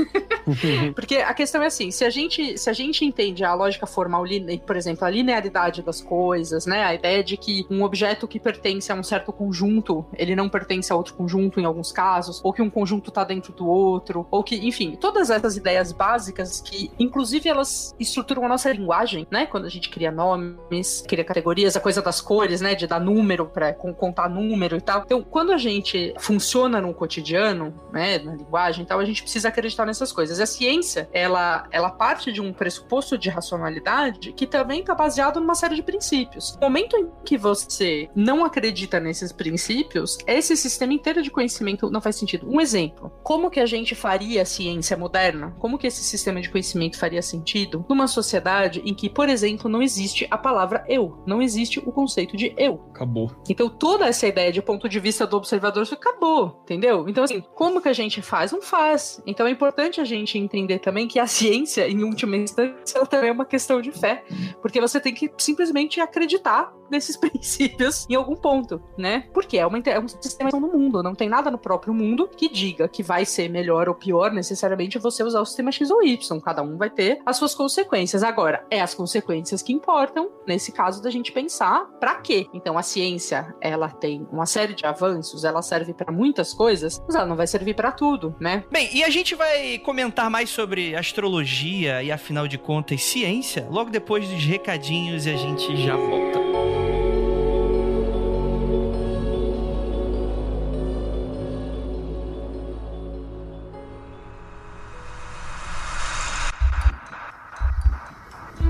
[0.94, 4.24] Porque a questão é assim, se a gente, se a gente entende a lógica formal,
[4.66, 8.90] por exemplo, a linearidade das coisas, né, a ideia de que um objeto que pertence
[8.90, 12.62] a um certo conjunto, ele não pertence a outro conjunto em alguns casos, ou que
[12.62, 17.48] um conjunto está dentro do outro, ou que, enfim, todas essas ideias básicas que, inclusive,
[17.48, 22.00] elas estruturam a nossa linguagem, né, quando a gente cria nomes, cria categorias, a coisa
[22.00, 25.02] das cores, né, de dar número para contar número e tal.
[25.04, 29.48] Então, quando a gente funciona no cotidiano, né, na linguagem e tal, a gente precisa
[29.48, 30.38] acreditar nessas coisas.
[30.38, 35.54] A ciência, ela, ela parte de um pressuposto de racionalidade que também está baseado numa
[35.54, 36.54] série de princípios.
[36.54, 42.00] No momento em que você não acredita nesses princípios, esse sistema inteiro de conhecimento não
[42.00, 42.48] faz sentido.
[42.48, 45.54] Um exemplo: como que a gente faria ciência moderna?
[45.58, 49.82] Como que esse sistema de conhecimento faria sentido numa sociedade em que, por exemplo, não
[49.82, 52.88] existe a palavra eu, não existe o conceito de eu?
[52.90, 53.30] Acabou.
[53.48, 57.08] Então toda essa ideia de ponto de vista do observador acabou, entendeu?
[57.08, 58.52] Então assim, como que a gente faz?
[58.52, 59.22] Não faz.
[59.26, 63.30] Então é importante importante a gente entender também que a ciência, em última instância, também
[63.30, 64.24] é uma questão de fé.
[64.60, 69.28] Porque você tem que simplesmente acreditar nesses princípios em algum ponto, né?
[69.32, 72.48] Porque é, uma, é um sistema no mundo, não tem nada no próprio mundo que
[72.48, 76.40] diga que vai ser melhor ou pior necessariamente você usar o sistema X ou Y.
[76.40, 78.24] Cada um vai ter as suas consequências.
[78.24, 82.46] Agora, é as consequências que importam, nesse caso, da gente pensar para quê.
[82.52, 87.14] Então, a ciência, ela tem uma série de avanços, ela serve para muitas coisas, mas
[87.14, 88.64] ela não vai servir para tudo, né?
[88.70, 93.90] Bem, e a gente vai comentar mais sobre astrologia e, afinal de contas, ciência logo
[93.90, 96.38] depois dos recadinhos e a gente já volta.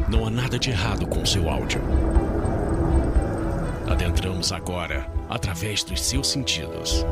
[0.09, 1.83] Não há nada de errado com seu áudio.
[3.87, 7.05] Adentramos agora através dos seus sentidos.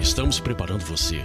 [0.00, 1.24] Estamos preparando você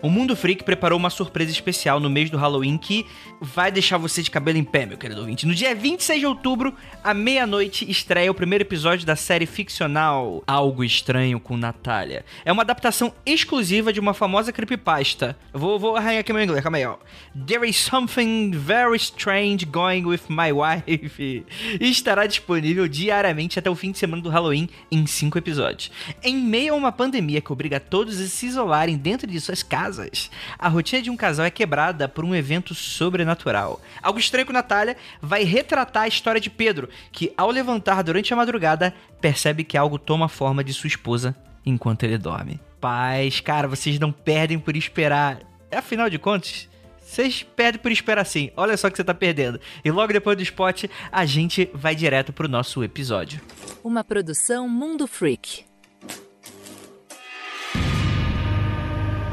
[0.00, 3.04] O Mundo Freak preparou uma surpresa especial no mês do Halloween que
[3.40, 5.46] vai deixar você de cabelo em pé, meu querido ouvinte.
[5.46, 10.84] No dia 26 de outubro, à meia-noite, estreia o primeiro episódio da série ficcional Algo
[10.84, 12.24] Estranho com Natália.
[12.44, 15.36] É uma adaptação exclusiva de uma famosa creepypasta.
[15.52, 16.96] Vou, vou arranhar aqui meu inglês, calma aí, ó.
[17.46, 21.44] There is something very strange going with my wife.
[21.80, 25.90] E estará disponível diariamente até o fim de semana do Halloween em cinco episódios.
[26.22, 29.97] Em meio a uma pandemia que obriga todos a se isolarem dentro de suas casas,
[29.98, 33.80] casas, a rotina de um casal é quebrada por um evento sobrenatural.
[34.02, 38.36] Algo estranho com Natália vai retratar a história de Pedro, que ao levantar durante a
[38.36, 42.60] madrugada, percebe que algo toma forma de sua esposa enquanto ele dorme.
[42.80, 45.40] Paz, cara, vocês não perdem por esperar.
[45.70, 46.68] Afinal de contas,
[47.00, 48.50] vocês perdem por esperar sim.
[48.56, 49.60] Olha só que você tá perdendo.
[49.84, 53.40] E logo depois do spot, a gente vai direto pro nosso episódio.
[53.82, 55.67] Uma produção Mundo Freak.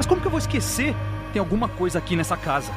[0.06, 0.94] Mas como que eu vou esquecer?
[1.32, 2.70] Tem alguma coisa aqui nessa casa.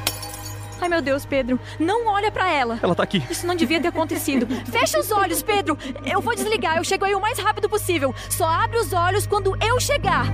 [0.82, 1.60] Ai, meu Deus, Pedro.
[1.80, 2.80] Não olha para ela.
[2.82, 3.24] Ela tá aqui.
[3.30, 4.48] Isso não devia ter acontecido.
[4.66, 5.78] Fecha os olhos, Pedro.
[6.04, 6.78] Eu vou desligar.
[6.78, 8.16] Eu chego aí o mais rápido possível.
[8.32, 10.26] Só abre os olhos quando eu chegar.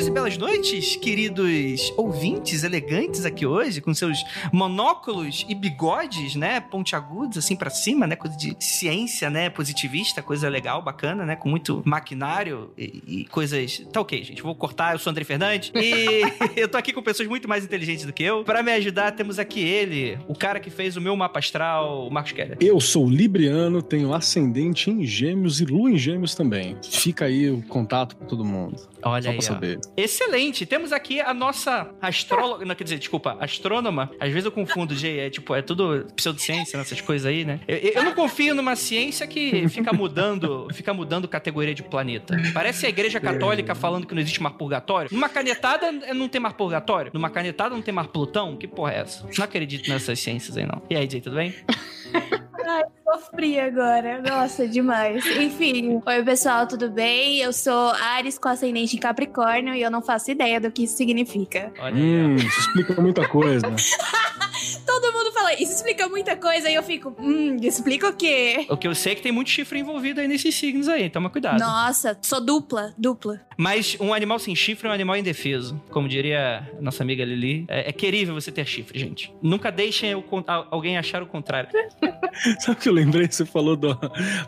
[0.00, 6.58] Dias e belas noites, queridos ouvintes elegantes aqui hoje, com seus monóculos e bigodes, né,
[6.58, 11.50] pontiagudos assim pra cima, né, coisa de ciência, né, positivista, coisa legal, bacana, né, com
[11.50, 13.80] muito maquinário e, e coisas...
[13.92, 16.22] Tá ok, gente, vou cortar, eu sou André Fernandes e
[16.58, 18.42] eu tô aqui com pessoas muito mais inteligentes do que eu.
[18.42, 22.10] Pra me ajudar, temos aqui ele, o cara que fez o meu mapa astral, o
[22.10, 22.56] Marcos Keller.
[22.58, 26.76] Eu sou libriano, tenho ascendente em gêmeos e lua em gêmeos também.
[26.82, 28.88] Fica aí o contato pra todo mundo.
[29.02, 29.80] Olha Só aí, saber.
[29.96, 30.66] Excelente.
[30.66, 34.10] Temos aqui a nossa astróloga, não quer dizer, desculpa, astrônoma.
[34.20, 37.60] Às vezes eu confundo, Jay, é tipo, é tudo pseudociência, nessas coisas aí, né?
[37.66, 42.36] Eu, eu não confio numa ciência que fica mudando, fica mudando categoria de planeta.
[42.52, 45.10] Parece a igreja católica falando que não existe mar purgatório.
[45.12, 47.10] Numa canetada não tem mar purgatório.
[47.14, 48.56] Numa canetada não tem mar Plutão.
[48.56, 49.28] Que porra é essa?
[49.36, 50.82] Não acredito nessas ciências aí, não.
[50.90, 51.54] E aí, Jay, tudo bem?
[52.72, 54.22] Ai, sofri agora.
[54.22, 55.26] Nossa, demais.
[55.26, 56.00] Enfim.
[56.06, 57.38] Oi, pessoal, tudo bem?
[57.38, 60.96] Eu sou Ares com ascendente em Capricórnio e eu não faço ideia do que isso
[60.96, 61.72] significa.
[61.80, 61.96] Olha.
[61.96, 63.66] Hum, isso explica muita coisa.
[64.86, 68.66] Todo mundo fala, isso explica muita coisa e eu fico, hum, explica o quê?
[68.68, 71.30] O que eu sei é que tem muito chifre envolvido aí nesses signos aí, toma
[71.30, 71.58] cuidado.
[71.60, 73.40] Nossa, sou dupla, dupla.
[73.56, 75.80] Mas um animal sem chifre é um animal indefeso.
[75.90, 79.32] Como diria a nossa amiga Lili, é, é querível você ter chifre, gente.
[79.42, 80.24] Nunca deixem o
[80.70, 81.68] alguém achar o contrário.
[82.60, 83.26] Sabe o que eu lembrei?
[83.30, 83.98] Você falou da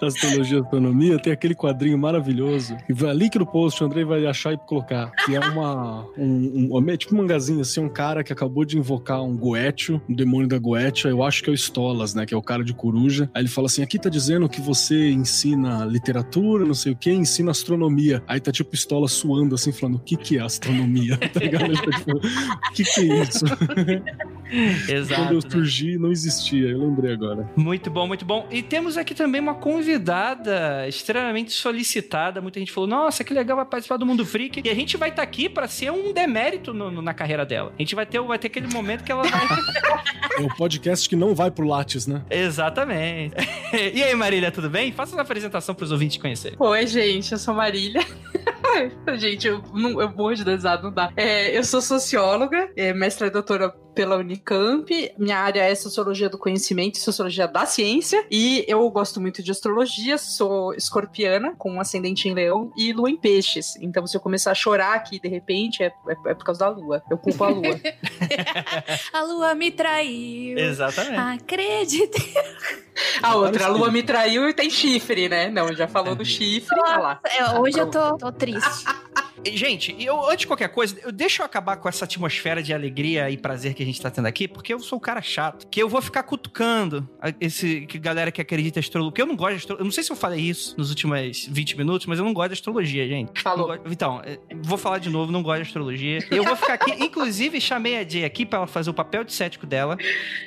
[0.00, 1.18] astrologia e astronomia.
[1.18, 2.76] Tem aquele quadrinho maravilhoso.
[2.88, 5.10] E vai link no post, o Andrei vai achar e colocar.
[5.26, 6.06] Que é uma.
[6.16, 10.00] Um, um- é tipo um mangazinho assim, um cara que acabou de invocar um Goetio,
[10.08, 11.10] um demônio da Goetia.
[11.10, 12.24] Eu acho que é o Stolas, né?
[12.26, 13.30] Que é o cara de coruja.
[13.34, 17.10] Aí ele fala assim: aqui tá dizendo que você ensina literatura, não sei o que,
[17.12, 18.22] ensina astronomia.
[18.26, 21.16] Aí tá tipo Stolas suando assim, falando: o que que é astronomia?
[21.32, 21.64] tá ligado?
[21.66, 23.44] Ele tá tipo: o que que é isso?
[24.52, 25.32] Quando Exato.
[25.32, 25.48] eu né?
[25.50, 26.68] surgi, não existia.
[26.68, 27.48] Eu lembrei agora.
[27.56, 28.46] Muito bom, muito bom.
[28.50, 32.40] E temos aqui também uma convidada extremamente solicitada.
[32.40, 34.60] Muita gente falou: Nossa, que legal, vai participar do Mundo Freak.
[34.64, 37.72] E a gente vai estar aqui pra ser um demérito no- no- na carreira dela.
[37.78, 39.32] A gente vai ter, vai ter aquele momento que ela vai.
[40.38, 42.22] É o podcast que não vai pro Lattes, né?
[42.30, 43.34] Exatamente.
[43.94, 44.92] e aí, Marília, tudo bem?
[44.92, 46.56] Faça uma apresentação pros ouvintes conhecerem.
[46.58, 48.00] Oi, gente, eu sou Marília.
[49.18, 51.12] gente, eu, não, eu morro de desado, não dá.
[51.16, 55.12] É, eu sou socióloga, é, mestra e doutora pela Unicamp.
[55.18, 58.24] Minha área é sociologia do conhecimento e sociologia da ciência.
[58.30, 63.10] E eu gosto muito de astrologia, sou escorpiana, com um ascendente em leão e lua
[63.10, 63.76] em peixes.
[63.76, 66.68] Então, se eu começar a chorar aqui de repente, é, é, é por causa da
[66.68, 67.02] lua.
[67.10, 67.62] Eu culpo a lua.
[69.12, 70.58] A lua me traiu.
[70.58, 71.42] Exatamente.
[71.42, 72.34] Acredite.
[73.22, 75.48] A outra, a lua me traiu e tem chifre, né?
[75.48, 76.78] Não, já falou do chifre.
[76.78, 77.20] Olha lá.
[77.24, 78.84] É, Hoje eu tô, tô triste.
[79.44, 82.72] E, Gente, eu, antes de qualquer coisa, eu, deixa eu acabar com essa atmosfera de
[82.72, 85.66] alegria e prazer que a gente tá tendo aqui, porque eu sou um cara chato.
[85.68, 89.10] Que eu vou ficar cutucando a- esse que galera que acredita em astrologia.
[89.10, 89.80] Porque eu não gosto de astrologia.
[89.82, 92.48] Eu não sei se eu falei isso nos últimos 20 minutos, mas eu não gosto
[92.48, 93.40] de astrologia, gente.
[93.40, 93.66] Falou.
[93.68, 96.18] Gosto- Então, é, vou falar de novo, não gosto de astrologia.
[96.30, 99.32] Eu vou ficar aqui, inclusive, chamei a Jay aqui pra ela fazer o papel de
[99.32, 99.96] cético dela.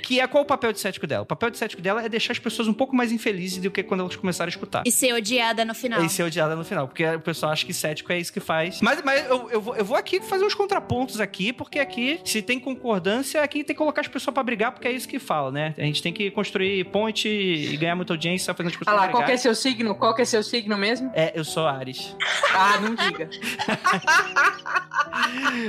[0.03, 1.23] Que é qual o papel de cético dela?
[1.23, 3.83] O papel de cético dela é deixar as pessoas um pouco mais infelizes do que
[3.83, 4.83] quando elas começaram a escutar.
[4.85, 6.03] E ser odiada no final.
[6.03, 8.81] E ser odiada no final, porque o pessoal acha que cético é isso que faz.
[8.85, 12.39] Mas, mas eu, eu, vou, eu vou aqui fazer uns contrapontos aqui, porque aqui, se
[12.39, 15.51] tem concordância, aqui tem que colocar as pessoas pra brigar, porque é isso que fala,
[15.51, 15.73] né?
[15.75, 19.25] A gente tem que construir ponte e ganhar muita audiência fazendo as Ah lá, qual
[19.25, 19.95] que é seu signo?
[19.95, 21.09] Qual que é seu signo mesmo?
[21.15, 22.15] É, eu sou Ares.
[22.53, 23.27] Ah, não diga.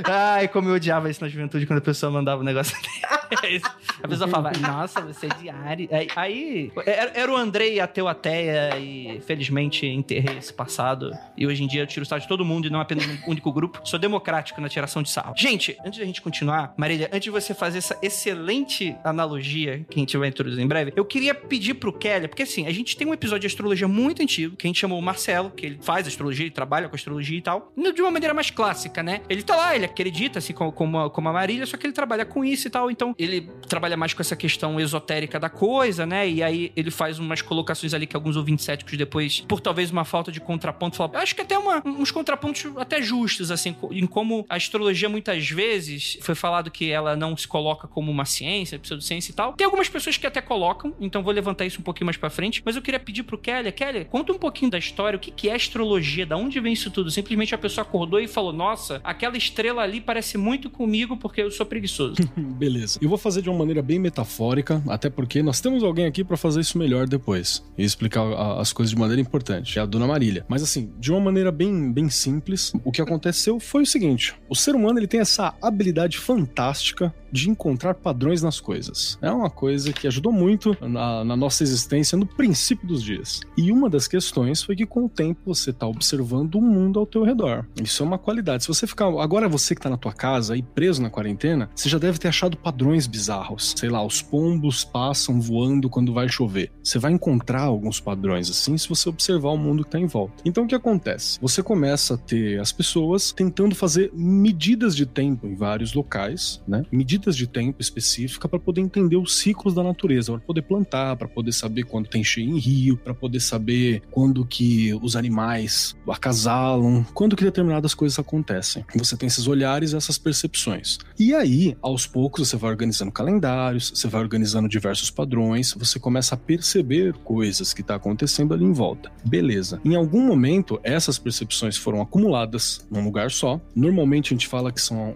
[0.05, 2.77] Ai, como eu odiava isso na juventude quando a pessoa mandava um negócio
[3.41, 3.65] desse.
[4.03, 5.89] A pessoa falava, nossa, você é de Ares.
[6.15, 11.11] Aí, era, o Andrei ateu ateia e felizmente enterrei esse passado.
[11.35, 13.51] E hoje em dia eu tiro sarro de todo mundo e não apenas um único
[13.51, 13.81] grupo.
[13.83, 15.33] Sou democrático na tiração de sarro.
[15.37, 19.99] Gente, antes da gente continuar, Marília, antes de você fazer essa excelente analogia que a
[19.99, 23.07] gente vai introduzir em breve, eu queria pedir pro Kelly, porque assim, a gente tem
[23.07, 26.07] um episódio de astrologia muito antigo, que a gente chamou o Marcelo, que ele faz
[26.07, 29.21] astrologia, ele trabalha com astrologia e tal, de uma maneira mais clássica, né?
[29.29, 32.25] Ele tá lá, ele acredita, assim, como, como, a, a Marília, só que ele trabalha
[32.25, 36.29] com isso e tal, então ele trabalha mais com essa questão esotérica da coisa, né?
[36.29, 40.05] E aí ele faz umas colocações ali que alguns ouvintes céticos depois, por talvez uma
[40.05, 44.45] falta de contraponto, falam, acho que até uma, uns contrapontos até justos, assim, em como
[44.49, 49.31] a astrologia muitas vezes foi falado que ela não se coloca como uma ciência, pseudociência
[49.31, 49.53] e tal.
[49.53, 52.61] Tem algumas pessoas que até colocam, então vou levantar isso um pouquinho mais pra frente,
[52.65, 55.49] mas eu queria pedir pro Kelly, Kelly, conta um pouquinho da história, o que que
[55.49, 57.11] é astrologia, da onde vem isso tudo?
[57.11, 61.51] Simplesmente a pessoa acordou e falou, nossa, aquela estrela ali parece muito comigo porque eu
[61.51, 62.15] sou preguiçoso.
[62.35, 62.99] Beleza.
[63.01, 66.37] Eu vou fazer de uma maneira bem metafórica, até porque nós temos alguém aqui para
[66.37, 68.25] fazer isso melhor depois e explicar
[68.59, 70.45] as coisas de maneira importante, é a dona Marília.
[70.47, 74.55] Mas assim, de uma maneira bem, bem simples, o que aconteceu foi o seguinte: o
[74.55, 79.17] ser humano ele tem essa habilidade fantástica de encontrar padrões nas coisas.
[79.21, 83.41] É uma coisa que ajudou muito na, na, nossa existência no princípio dos dias.
[83.57, 87.05] E uma das questões foi que com o tempo você está observando o mundo ao
[87.05, 87.65] teu redor.
[87.83, 88.63] Isso é uma qualidade.
[88.63, 91.89] Se você ficar agora você que está na tua casa aí preso na quarentena, você
[91.89, 93.73] já deve ter achado padrões bizarros.
[93.77, 96.71] Sei lá, os pombos passam voando quando vai chover.
[96.81, 100.35] Você vai encontrar alguns padrões assim se você observar o mundo que está em volta.
[100.45, 101.37] Então o que acontece?
[101.41, 106.83] Você começa a ter as pessoas tentando fazer medidas de tempo em vários locais, né?
[106.91, 111.27] Medidas de tempo específica para poder entender os ciclos da natureza, para poder plantar, para
[111.27, 117.05] poder saber quando tem cheio em rio, para poder saber quando que os animais acasalam,
[117.13, 118.83] quando que determinadas coisas acontecem.
[118.95, 120.97] Você tem esses olhares essas percepções.
[121.17, 126.35] E aí, aos poucos, você vai organizando calendários, você vai organizando diversos padrões, você começa
[126.35, 129.09] a perceber coisas que está acontecendo ali em volta.
[129.25, 129.79] Beleza.
[129.85, 132.56] Em algum momento, essas percepções foram acumuladas
[132.89, 133.59] num lugar só.
[133.75, 135.15] Normalmente a gente fala que são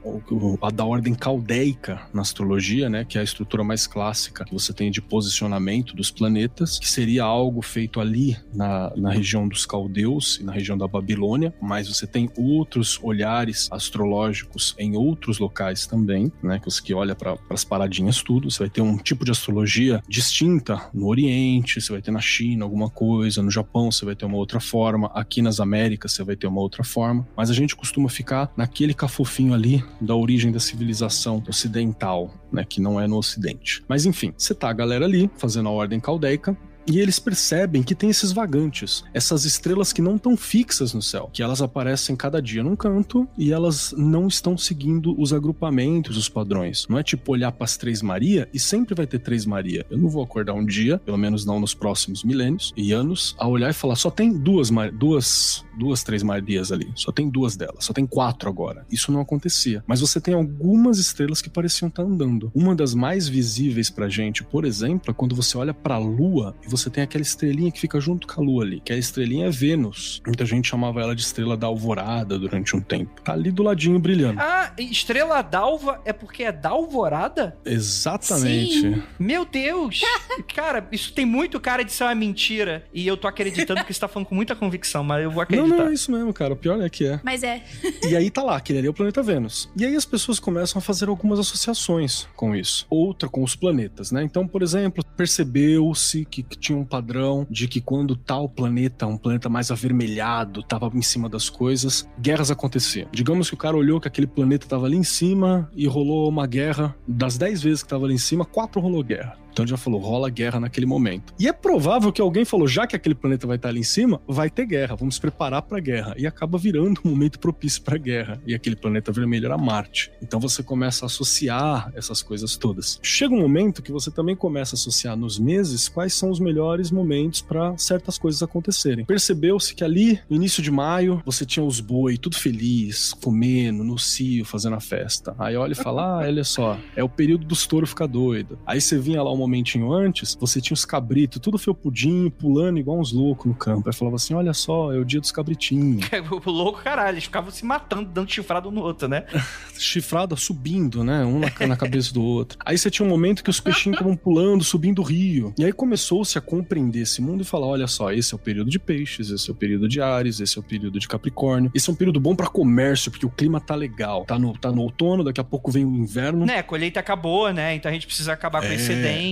[0.62, 4.74] a da ordem caldeica na astrologia, né, que é a estrutura mais clássica que você
[4.74, 10.39] tem de posicionamento dos planetas, que seria algo feito ali na, na região dos caldeus
[10.39, 16.32] e na região da Babilônia, mas você tem outros olhares astrológicos em outros locais também,
[16.42, 19.32] né, que você que olha para as paradinhas tudo, você vai ter um tipo de
[19.32, 24.16] astrologia distinta no Oriente, você vai ter na China alguma coisa, no Japão você vai
[24.16, 27.54] ter uma outra forma, aqui nas Américas você vai ter uma outra forma, mas a
[27.54, 33.08] gente costuma ficar naquele cafofinho ali da origem da civilização ocidental né, que não é
[33.08, 33.84] no ocidente.
[33.88, 36.56] Mas enfim, você tá a galera ali fazendo a ordem caldeica,
[36.88, 41.30] e eles percebem que tem esses vagantes, essas estrelas que não estão fixas no céu,
[41.32, 46.30] que elas aparecem cada dia num canto e elas não estão seguindo os agrupamentos, os
[46.30, 46.88] padrões.
[46.90, 49.86] Não é tipo olhar para as três Maria e sempre vai ter três Maria.
[49.90, 53.48] Eu não vou acordar um dia, pelo menos não nos próximos milênios e anos, a
[53.48, 57.86] olhar e falar só tem duas duas duas três Marias ali, só tem duas delas,
[57.86, 58.86] só tem quatro agora.
[58.92, 59.84] Isso não acontecia.
[59.88, 62.52] Mas você tem algumas estrelas que pareciam estar tá andando.
[62.54, 66.56] Uma das mais visíveis pra gente, por exemplo, é quando você olha para a Lua
[66.72, 69.49] você tem aquela estrelinha que fica junto com a lua ali, que a estrelinha é
[69.51, 70.22] Vênus.
[70.26, 73.22] Muita gente chamava ela de estrela da alvorada durante um tempo.
[73.22, 74.39] Tá ali do ladinho brilhando.
[74.39, 77.57] Ah, estrela d'alva é porque é da alvorada?
[77.65, 78.82] Exatamente.
[78.82, 79.03] Sim.
[79.19, 80.01] Meu Deus!
[80.55, 82.86] cara, isso tem muito cara de ser uma mentira.
[82.93, 85.67] E eu tô acreditando que você tá falando com muita convicção, mas eu vou acreditar.
[85.67, 86.53] Não, não, é isso mesmo, cara.
[86.53, 87.19] O pior é que é.
[87.24, 87.61] Mas é.
[88.07, 89.69] e aí tá lá, aquele ali é o planeta Vênus.
[89.78, 92.86] E aí as pessoas começam a fazer algumas associações com isso.
[92.89, 94.24] Outra com os planetas, né?
[94.24, 99.18] Então, por exemplo, percebeu-se que, que tinha um padrão de que quando tal planeta, um
[99.18, 103.09] planeta mais avermelhado, tava em cima das coisas, guerras aconteciam.
[103.12, 106.45] Digamos que o cara olhou que aquele planeta tava ali em cima e rolou uma
[106.45, 106.95] guerra.
[107.07, 109.41] Das 10 vezes que tava ali em cima, quatro rolou guerra.
[109.52, 111.34] Então já falou, rola guerra naquele momento.
[111.39, 114.22] E é provável que alguém falou, já que aquele planeta vai estar ali em cima,
[114.28, 116.16] vai ter guerra, vamos preparar para guerra.
[116.18, 118.41] E acaba virando um momento propício para guerra.
[118.45, 120.12] E aquele planeta vermelho era Marte.
[120.22, 122.99] Então você começa a associar essas coisas todas.
[123.02, 126.91] Chega um momento que você também começa a associar nos meses quais são os melhores
[126.91, 129.06] momentos para certas coisas acontecerem.
[129.06, 133.97] Percebeu-se que ali, no início de maio, você tinha os boi tudo feliz, comendo, no
[133.97, 135.36] cio, fazendo a festa.
[135.38, 138.58] Aí olha e fala: ah, olha só, é o período dos touros ficar doido.
[138.66, 143.00] Aí você vinha lá um momentinho antes, você tinha os cabritos, tudo felpudinho, pulando igual
[143.00, 143.88] uns loucos no campo.
[143.88, 146.06] Aí falava assim: olha só, é o dia dos cabritinhos.
[146.46, 149.26] o louco, caralho, eles ficavam se matando, dando chifrado um no outro, né?
[149.78, 151.26] chifrado subindo, né?
[151.26, 152.58] Um na, na cabeça do outro.
[152.66, 155.54] Aí você tinha um momento que os peixinhos estavam pulando, subindo o rio.
[155.58, 158.70] E aí começou-se a compreender esse mundo e falar: olha só, esse é o período
[158.70, 161.72] de peixes, esse é o período de Ares, esse é o período de Capricórnio.
[161.74, 164.26] Esse é um período bom para comércio, porque o clima tá legal.
[164.26, 166.46] Tá no, tá no outono, daqui a pouco vem o inverno.
[166.46, 167.76] Né, a colheita acabou, né?
[167.76, 168.68] Então a gente precisa acabar é...
[168.68, 169.31] com o excedente,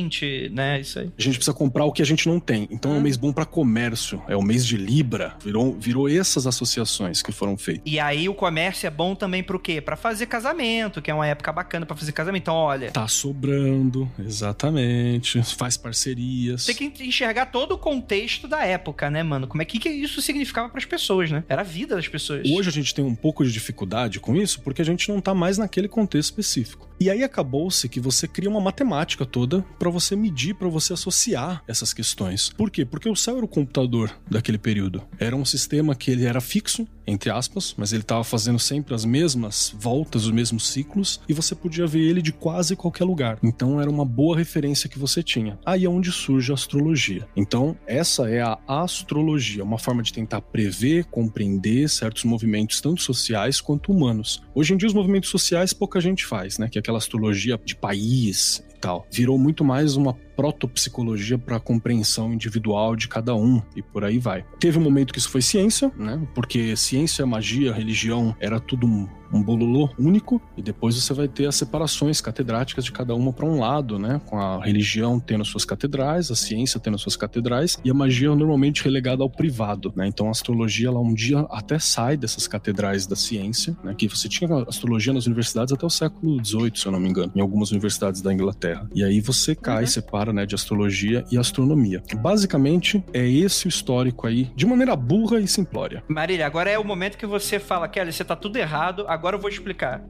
[0.52, 0.80] né?
[0.80, 1.12] Isso aí.
[1.18, 2.68] A gente precisa comprar o que a gente não tem.
[2.72, 4.22] Então é um mês bom para comércio.
[4.28, 5.36] É o mês de Libra.
[5.43, 7.84] Virou, virou essas associações que foram feitas.
[7.86, 9.82] E aí o comércio é bom também pro quê?
[9.82, 12.43] Para fazer casamento, que é uma época bacana para fazer casamento.
[12.43, 12.91] Então, olha.
[12.91, 15.41] Tá sobrando, exatamente.
[15.56, 16.66] Faz parcerias.
[16.66, 19.47] Tem que enxergar todo o contexto da época, né, mano?
[19.47, 21.43] Como é que, que isso significava para as pessoas, né?
[21.50, 22.47] Era a vida das pessoas.
[22.50, 25.34] Hoje a gente tem um pouco de dificuldade com isso porque a gente não tá
[25.34, 26.88] mais naquele contexto específico.
[27.00, 31.64] E aí acabou-se que você cria uma matemática toda para você medir, para você associar
[31.66, 32.50] essas questões.
[32.50, 32.84] Por quê?
[32.84, 35.02] Porque o céu era o computador daquele período.
[35.18, 39.05] Era um sistema que ele era fixo, entre aspas, mas ele estava fazendo sempre as
[39.05, 43.39] mesmas voltas, os mesmos ciclos, e você podia ver ele de quase qualquer lugar.
[43.43, 45.57] Então era uma boa referência que você tinha.
[45.66, 47.28] Aí é onde surge a astrologia.
[47.36, 53.60] Então, essa é a astrologia, uma forma de tentar prever, compreender certos movimentos, tanto sociais
[53.60, 54.41] quanto humanos.
[54.53, 56.70] Hoje em dia, os movimentos sociais pouca gente faz, né?
[56.70, 59.05] Que é aquela astrologia de país tal.
[59.12, 64.17] Virou muito mais uma protopsicologia para a compreensão individual de cada um e por aí
[64.17, 64.45] vai.
[64.57, 66.25] Teve um momento que isso foi ciência, né?
[66.33, 71.55] Porque ciência, magia, religião era tudo um, bololô único e depois você vai ter as
[71.55, 74.19] separações catedráticas de cada uma para um lado, né?
[74.25, 78.83] Com a religião tendo suas catedrais, a ciência tendo suas catedrais e a magia normalmente
[78.83, 80.07] relegada ao privado, né?
[80.07, 83.93] Então a astrologia ela um dia até sai dessas catedrais da ciência, né?
[83.93, 87.31] Que você tinha astrologia nas universidades até o século XVIII, se eu não me engano,
[87.35, 88.89] em algumas universidades da Inglaterra.
[88.95, 89.87] E aí você cai, uhum.
[89.87, 92.01] separa né, de astrologia e astronomia.
[92.17, 96.03] Basicamente, é esse o histórico aí, de maneira burra e simplória.
[96.07, 99.39] Marília, agora é o momento que você fala, Kelly, você tá tudo errado, agora eu
[99.39, 100.01] vou explicar.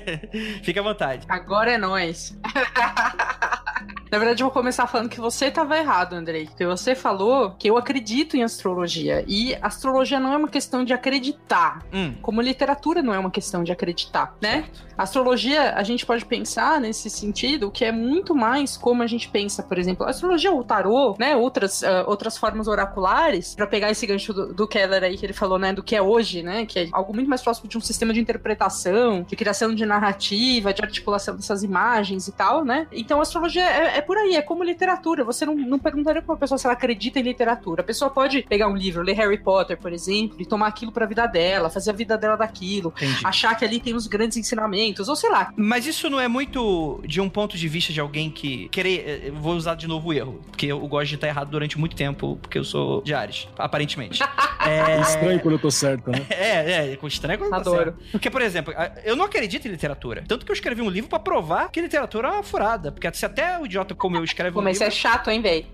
[0.62, 1.26] Fique à vontade.
[1.28, 2.36] Agora é nós.
[4.10, 6.46] Na verdade, eu vou começar falando que você estava errado, Andrei.
[6.46, 9.24] Porque você falou que eu acredito em astrologia.
[9.26, 11.84] E astrologia não é uma questão de acreditar.
[11.92, 12.14] Hum.
[12.22, 14.62] Como literatura não é uma questão de acreditar, né?
[14.62, 14.88] Certo.
[14.98, 19.62] Astrologia, a gente pode pensar nesse sentido que é muito mais como a gente pensa,
[19.62, 21.36] por exemplo, a astrologia ou tarô, né?
[21.36, 25.32] Outras, uh, outras formas oraculares, para pegar esse gancho do, do, Keller aí que ele
[25.32, 25.72] falou, né?
[25.72, 26.66] Do que é hoje, né?
[26.66, 30.74] Que é algo muito mais próximo de um sistema de interpretação, de criação de narrativa,
[30.74, 32.88] de articulação dessas imagens e tal, né?
[32.90, 35.24] Então a astrologia é, é por aí, é como literatura.
[35.24, 37.82] Você não, não perguntaria pra uma pessoa se ela acredita em literatura.
[37.82, 41.04] A pessoa pode pegar um livro, ler Harry Potter, por exemplo, e tomar aquilo pra
[41.06, 43.20] vida dela, fazer a vida dela daquilo, Entendi.
[43.24, 45.52] achar que ali tem os grandes ensinamentos ou sei lá.
[45.56, 49.26] Mas isso não é muito de um ponto de vista de alguém que querer.
[49.26, 51.96] Eh, vou usar de novo o erro, porque eu gosto de estar errado durante muito
[51.96, 54.22] tempo, porque eu sou de Ares, aparentemente.
[54.64, 55.00] é...
[55.00, 56.26] Estranho quando eu tô certo, né?
[56.38, 57.84] É, é, estranho quando eu tô Adoro.
[57.84, 58.12] certo.
[58.12, 58.72] Porque, por exemplo,
[59.04, 60.24] eu não acredito em literatura.
[60.26, 62.92] Tanto que eu escrevi um livro para provar que literatura é uma furada.
[62.92, 64.92] Porque se até o idiota como eu escreve Pô, um mas livro...
[64.92, 65.66] isso é chato, hein, véi?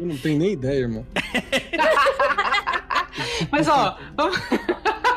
[0.00, 1.06] não tem nem ideia, irmão.
[3.50, 4.38] mas, ó, vamos...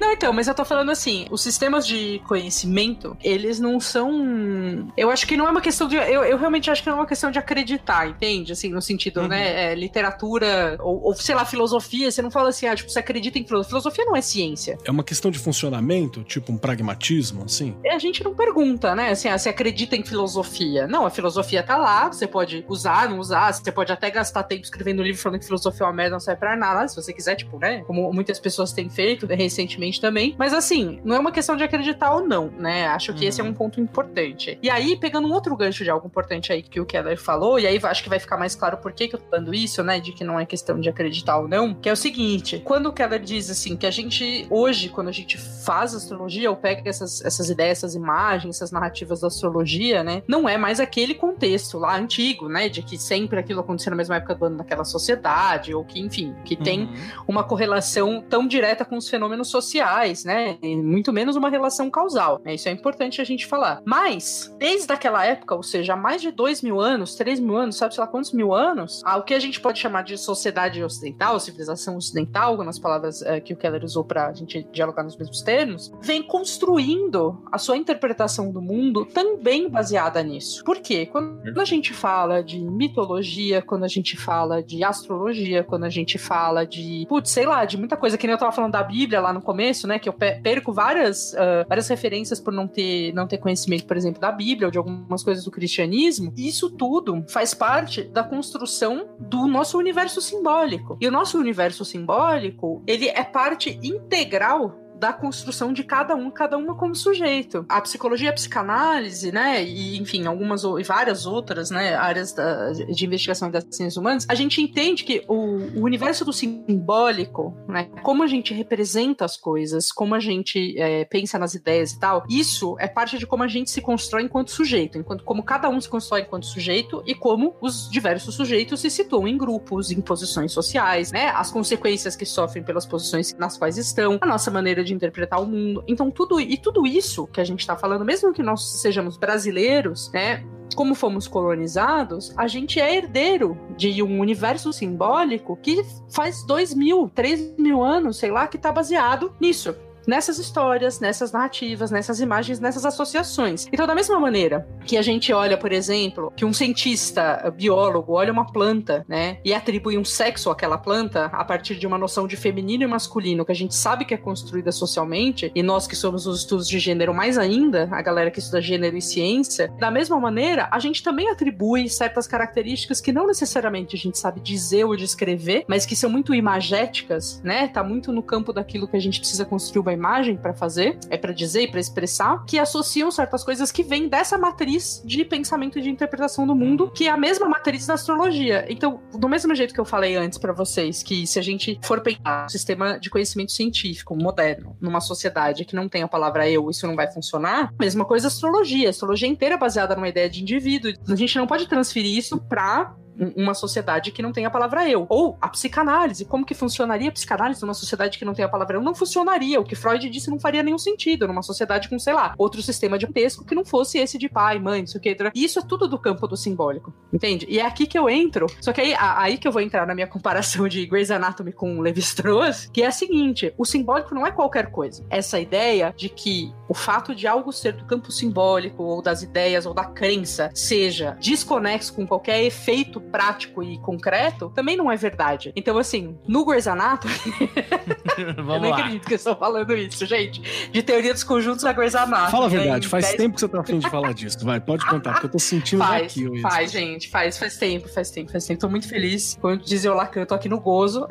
[0.00, 4.92] Não, então, mas eu tô falando assim, os sistemas de conhecimento, eles não são.
[4.96, 5.96] Eu acho que não é uma questão de.
[5.96, 8.52] Eu, eu realmente acho que não é uma questão de acreditar, entende?
[8.52, 9.28] Assim, no sentido, uhum.
[9.28, 9.72] né?
[9.72, 13.38] É, literatura, ou, ou, sei lá, filosofia, você não fala assim, ah, tipo, você acredita
[13.38, 13.68] em filosofia.
[13.68, 14.78] Filosofia não é ciência.
[14.84, 17.74] É uma questão de funcionamento, tipo um pragmatismo, assim?
[17.90, 19.10] A gente não pergunta, né?
[19.10, 20.86] Assim, ah, você acredita em filosofia?
[20.86, 24.62] Não, a filosofia tá lá, você pode usar, não usar, você pode até gastar tempo
[24.62, 27.12] escrevendo um livro falando que filosofia é uma merda, não serve pra nada, se você
[27.12, 27.82] quiser, tipo, né?
[27.86, 30.34] Como muitas pessoas têm feito recentemente também.
[30.38, 32.86] Mas assim, não é uma questão de acreditar ou não, né?
[32.88, 33.28] Acho que uhum.
[33.28, 33.54] esse é um uhum.
[33.54, 34.58] ponto importante.
[34.62, 37.66] E aí, pegando um outro gancho de algo importante aí que o Keller falou, e
[37.66, 40.00] aí acho que vai ficar mais claro por que, que eu tô dando isso, né?
[40.00, 42.92] De que não é questão de acreditar ou não, que é o seguinte: quando o
[42.92, 47.24] Keller diz assim, que a gente, hoje, quando a gente faz astrologia, ou pega essas,
[47.24, 50.22] essas ideias, essas imagens, essas narrativas da astrologia, né?
[50.26, 52.68] Não é mais aquele contexto lá antigo, né?
[52.68, 56.34] De que sempre aquilo aconteceu na mesma época do ano naquela sociedade, ou que, enfim,
[56.44, 56.62] que uhum.
[56.62, 56.88] tem
[57.26, 60.56] uma correlação tão direta com os fenômenos sociais sociais, né?
[60.62, 62.40] E muito menos uma relação causal.
[62.44, 62.54] Né?
[62.54, 63.82] Isso é importante a gente falar.
[63.84, 67.76] Mas, desde aquela época, ou seja, há mais de dois mil anos, três mil anos,
[67.76, 71.40] sabe sei lá quantos mil anos, o que a gente pode chamar de sociedade ocidental,
[71.40, 75.42] civilização ocidental, nas palavras uh, que o Keller usou para a gente dialogar nos mesmos
[75.42, 80.62] termos, vem construindo a sua interpretação do mundo também baseada nisso.
[80.64, 81.06] Por quê?
[81.06, 86.18] Quando a gente fala de mitologia, quando a gente fala de astrologia, quando a gente
[86.18, 89.20] fala de, putz, sei lá, de muita coisa, que nem eu tava falando da Bíblia
[89.20, 89.98] lá no começo, começo, né?
[89.98, 94.20] Que eu perco várias, uh, várias referências por não ter, não ter conhecimento, por exemplo,
[94.20, 96.32] da Bíblia ou de algumas coisas do cristianismo.
[96.36, 100.98] Isso tudo faz parte da construção do nosso universo simbólico.
[101.00, 106.56] E o nosso universo simbólico, ele é parte integral da construção de cada um, cada
[106.56, 107.64] uma como sujeito.
[107.68, 113.04] A psicologia, a psicanálise, né, e enfim, algumas e várias outras, né, áreas da, de
[113.04, 115.34] investigação das ciências humanas, a gente entende que o,
[115.78, 121.04] o, universo do simbólico, né, como a gente representa as coisas, como a gente é,
[121.04, 124.50] pensa nas ideias e tal, isso é parte de como a gente se constrói enquanto
[124.50, 128.90] sujeito, enquanto como cada um se constrói enquanto sujeito e como os diversos sujeitos se
[128.90, 133.76] situam em grupos, em posições sociais, né, as consequências que sofrem pelas posições nas quais
[133.78, 135.82] estão, a nossa maneira de interpretar o mundo.
[135.86, 140.10] Então, tudo e tudo isso que a gente está falando, mesmo que nós sejamos brasileiros,
[140.12, 140.44] né?
[140.76, 147.08] Como fomos colonizados, a gente é herdeiro de um universo simbólico que faz dois mil,
[147.14, 149.74] três mil anos, sei lá, que está baseado nisso
[150.06, 153.66] nessas histórias, nessas narrativas, nessas imagens, nessas associações.
[153.72, 158.32] Então, da mesma maneira que a gente olha, por exemplo, que um cientista biólogo olha
[158.32, 162.36] uma planta, né, e atribui um sexo àquela planta a partir de uma noção de
[162.36, 166.26] feminino e masculino que a gente sabe que é construída socialmente, e nós que somos
[166.26, 170.18] os estudos de gênero mais ainda, a galera que estuda gênero e ciência, da mesma
[170.18, 174.96] maneira, a gente também atribui certas características que não necessariamente a gente sabe dizer ou
[174.96, 177.68] descrever, mas que são muito imagéticas, né?
[177.68, 181.16] Tá muito no campo daquilo que a gente precisa construir uma imagem para fazer, é
[181.16, 185.78] para dizer e para expressar, que associam certas coisas que vêm dessa matriz de pensamento
[185.78, 188.64] e de interpretação do mundo, que é a mesma matriz da astrologia.
[188.68, 192.00] Então, do mesmo jeito que eu falei antes para vocês, que se a gente for
[192.00, 196.68] pensar um sistema de conhecimento científico moderno numa sociedade que não tem a palavra eu,
[196.70, 198.88] isso não vai funcionar, mesma coisa astrologia.
[198.88, 200.92] A astrologia inteira é baseada numa ideia de indivíduo.
[201.08, 202.94] A gente não pode transferir isso para
[203.36, 205.06] uma sociedade que não tem a palavra eu.
[205.08, 206.24] Ou a psicanálise.
[206.24, 208.82] Como que funcionaria a psicanálise numa sociedade que não tem a palavra eu?
[208.82, 209.60] Não funcionaria.
[209.60, 212.98] O que Freud disse não faria nenhum sentido numa sociedade com, sei lá, outro sistema
[212.98, 215.16] de texto que não fosse esse de pai, mãe, isso que.
[215.34, 216.92] Isso é tudo do campo do simbólico.
[217.12, 217.46] Entende?
[217.48, 218.46] E é aqui que eu entro.
[218.60, 221.80] Só que aí, aí que eu vou entrar na minha comparação de Grey's Anatomy com
[221.80, 225.04] Levi-Strauss, que é a seguinte: o simbólico não é qualquer coisa.
[225.08, 229.66] Essa ideia de que o fato de algo ser do campo simbólico, ou das ideias,
[229.66, 235.52] ou da crença, seja desconexo com qualquer efeito prático e concreto, também não é verdade.
[235.56, 237.14] Então, assim, no Grey's Anatomy.
[238.36, 238.76] Vamos eu não lá.
[238.78, 240.40] acredito que eu estou falando isso, gente.
[240.70, 242.30] De teoria dos conjuntos da Grey's Anatomy.
[242.30, 244.44] Fala a verdade, faz 10 tempo que você tá afim de falar disso.
[244.44, 246.40] Vai, pode contar, porque eu tô sentindo Faz, aqui.
[246.40, 248.60] faz, gente, faz, faz tempo, faz tempo, faz tempo.
[248.60, 249.38] Tô muito feliz.
[249.40, 251.06] Como dizia o Lacan, eu tô aqui no gozo.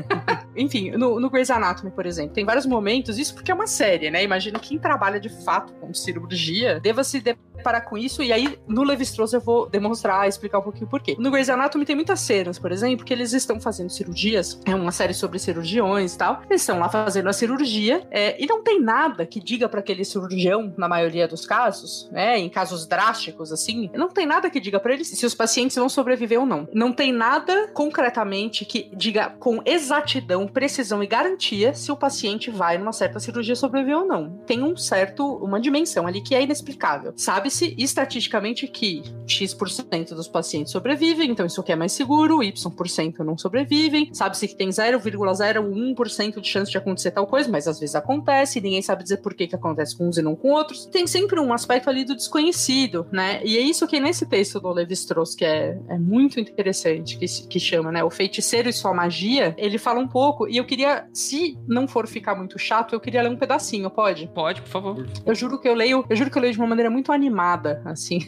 [0.56, 4.10] Enfim, no, no Grey's Anatomy, por exemplo, tem vários momentos, isso porque é uma série,
[4.10, 4.24] né?
[4.24, 8.82] Imagina quem trabalha de fato com cirurgia deva se deparar com isso, e aí no
[8.82, 11.16] Levi-Strauss eu vou demonstrar, explicar um pouquinho por quê.
[11.18, 14.92] No Grey's Anatomy tem muitas cenas, por exemplo, que eles estão fazendo cirurgias, é uma
[14.92, 18.80] série sobre cirurgiões e tal, eles estão lá fazendo a cirurgia, é, e não tem
[18.80, 23.90] nada que diga para aquele cirurgião, na maioria dos casos, né, em casos drásticos assim,
[23.94, 26.68] não tem nada que diga para eles se os pacientes vão sobreviver ou não.
[26.72, 29.85] Não tem nada concretamente que diga com exatidão,
[30.52, 34.38] precisão e garantia se o paciente vai numa certa cirurgia sobreviver ou não.
[34.46, 37.12] Tem um certo, uma dimensão ali que é inexplicável.
[37.16, 43.36] Sabe-se estatisticamente que X% dos pacientes sobrevivem, então isso aqui é mais seguro, Y% não
[43.36, 44.10] sobrevivem.
[44.12, 48.82] Sabe-se que tem 0,01% de chance de acontecer tal coisa, mas às vezes acontece, ninguém
[48.82, 50.86] sabe dizer por que, que acontece com uns e não com outros.
[50.86, 53.40] Tem sempre um aspecto ali do desconhecido, né?
[53.44, 57.60] E é isso que nesse texto do Levi-Strauss, que é, é muito interessante, que, que
[57.60, 61.58] chama, né, O Feiticeiro e Sua Magia, ele fala um pouco, e eu queria, se
[61.66, 64.28] não for ficar muito chato, eu queria ler um pedacinho, pode?
[64.34, 65.08] Pode, por favor.
[65.24, 67.82] Eu juro que eu leio, eu juro que eu leio de uma maneira muito animada,
[67.84, 68.20] assim,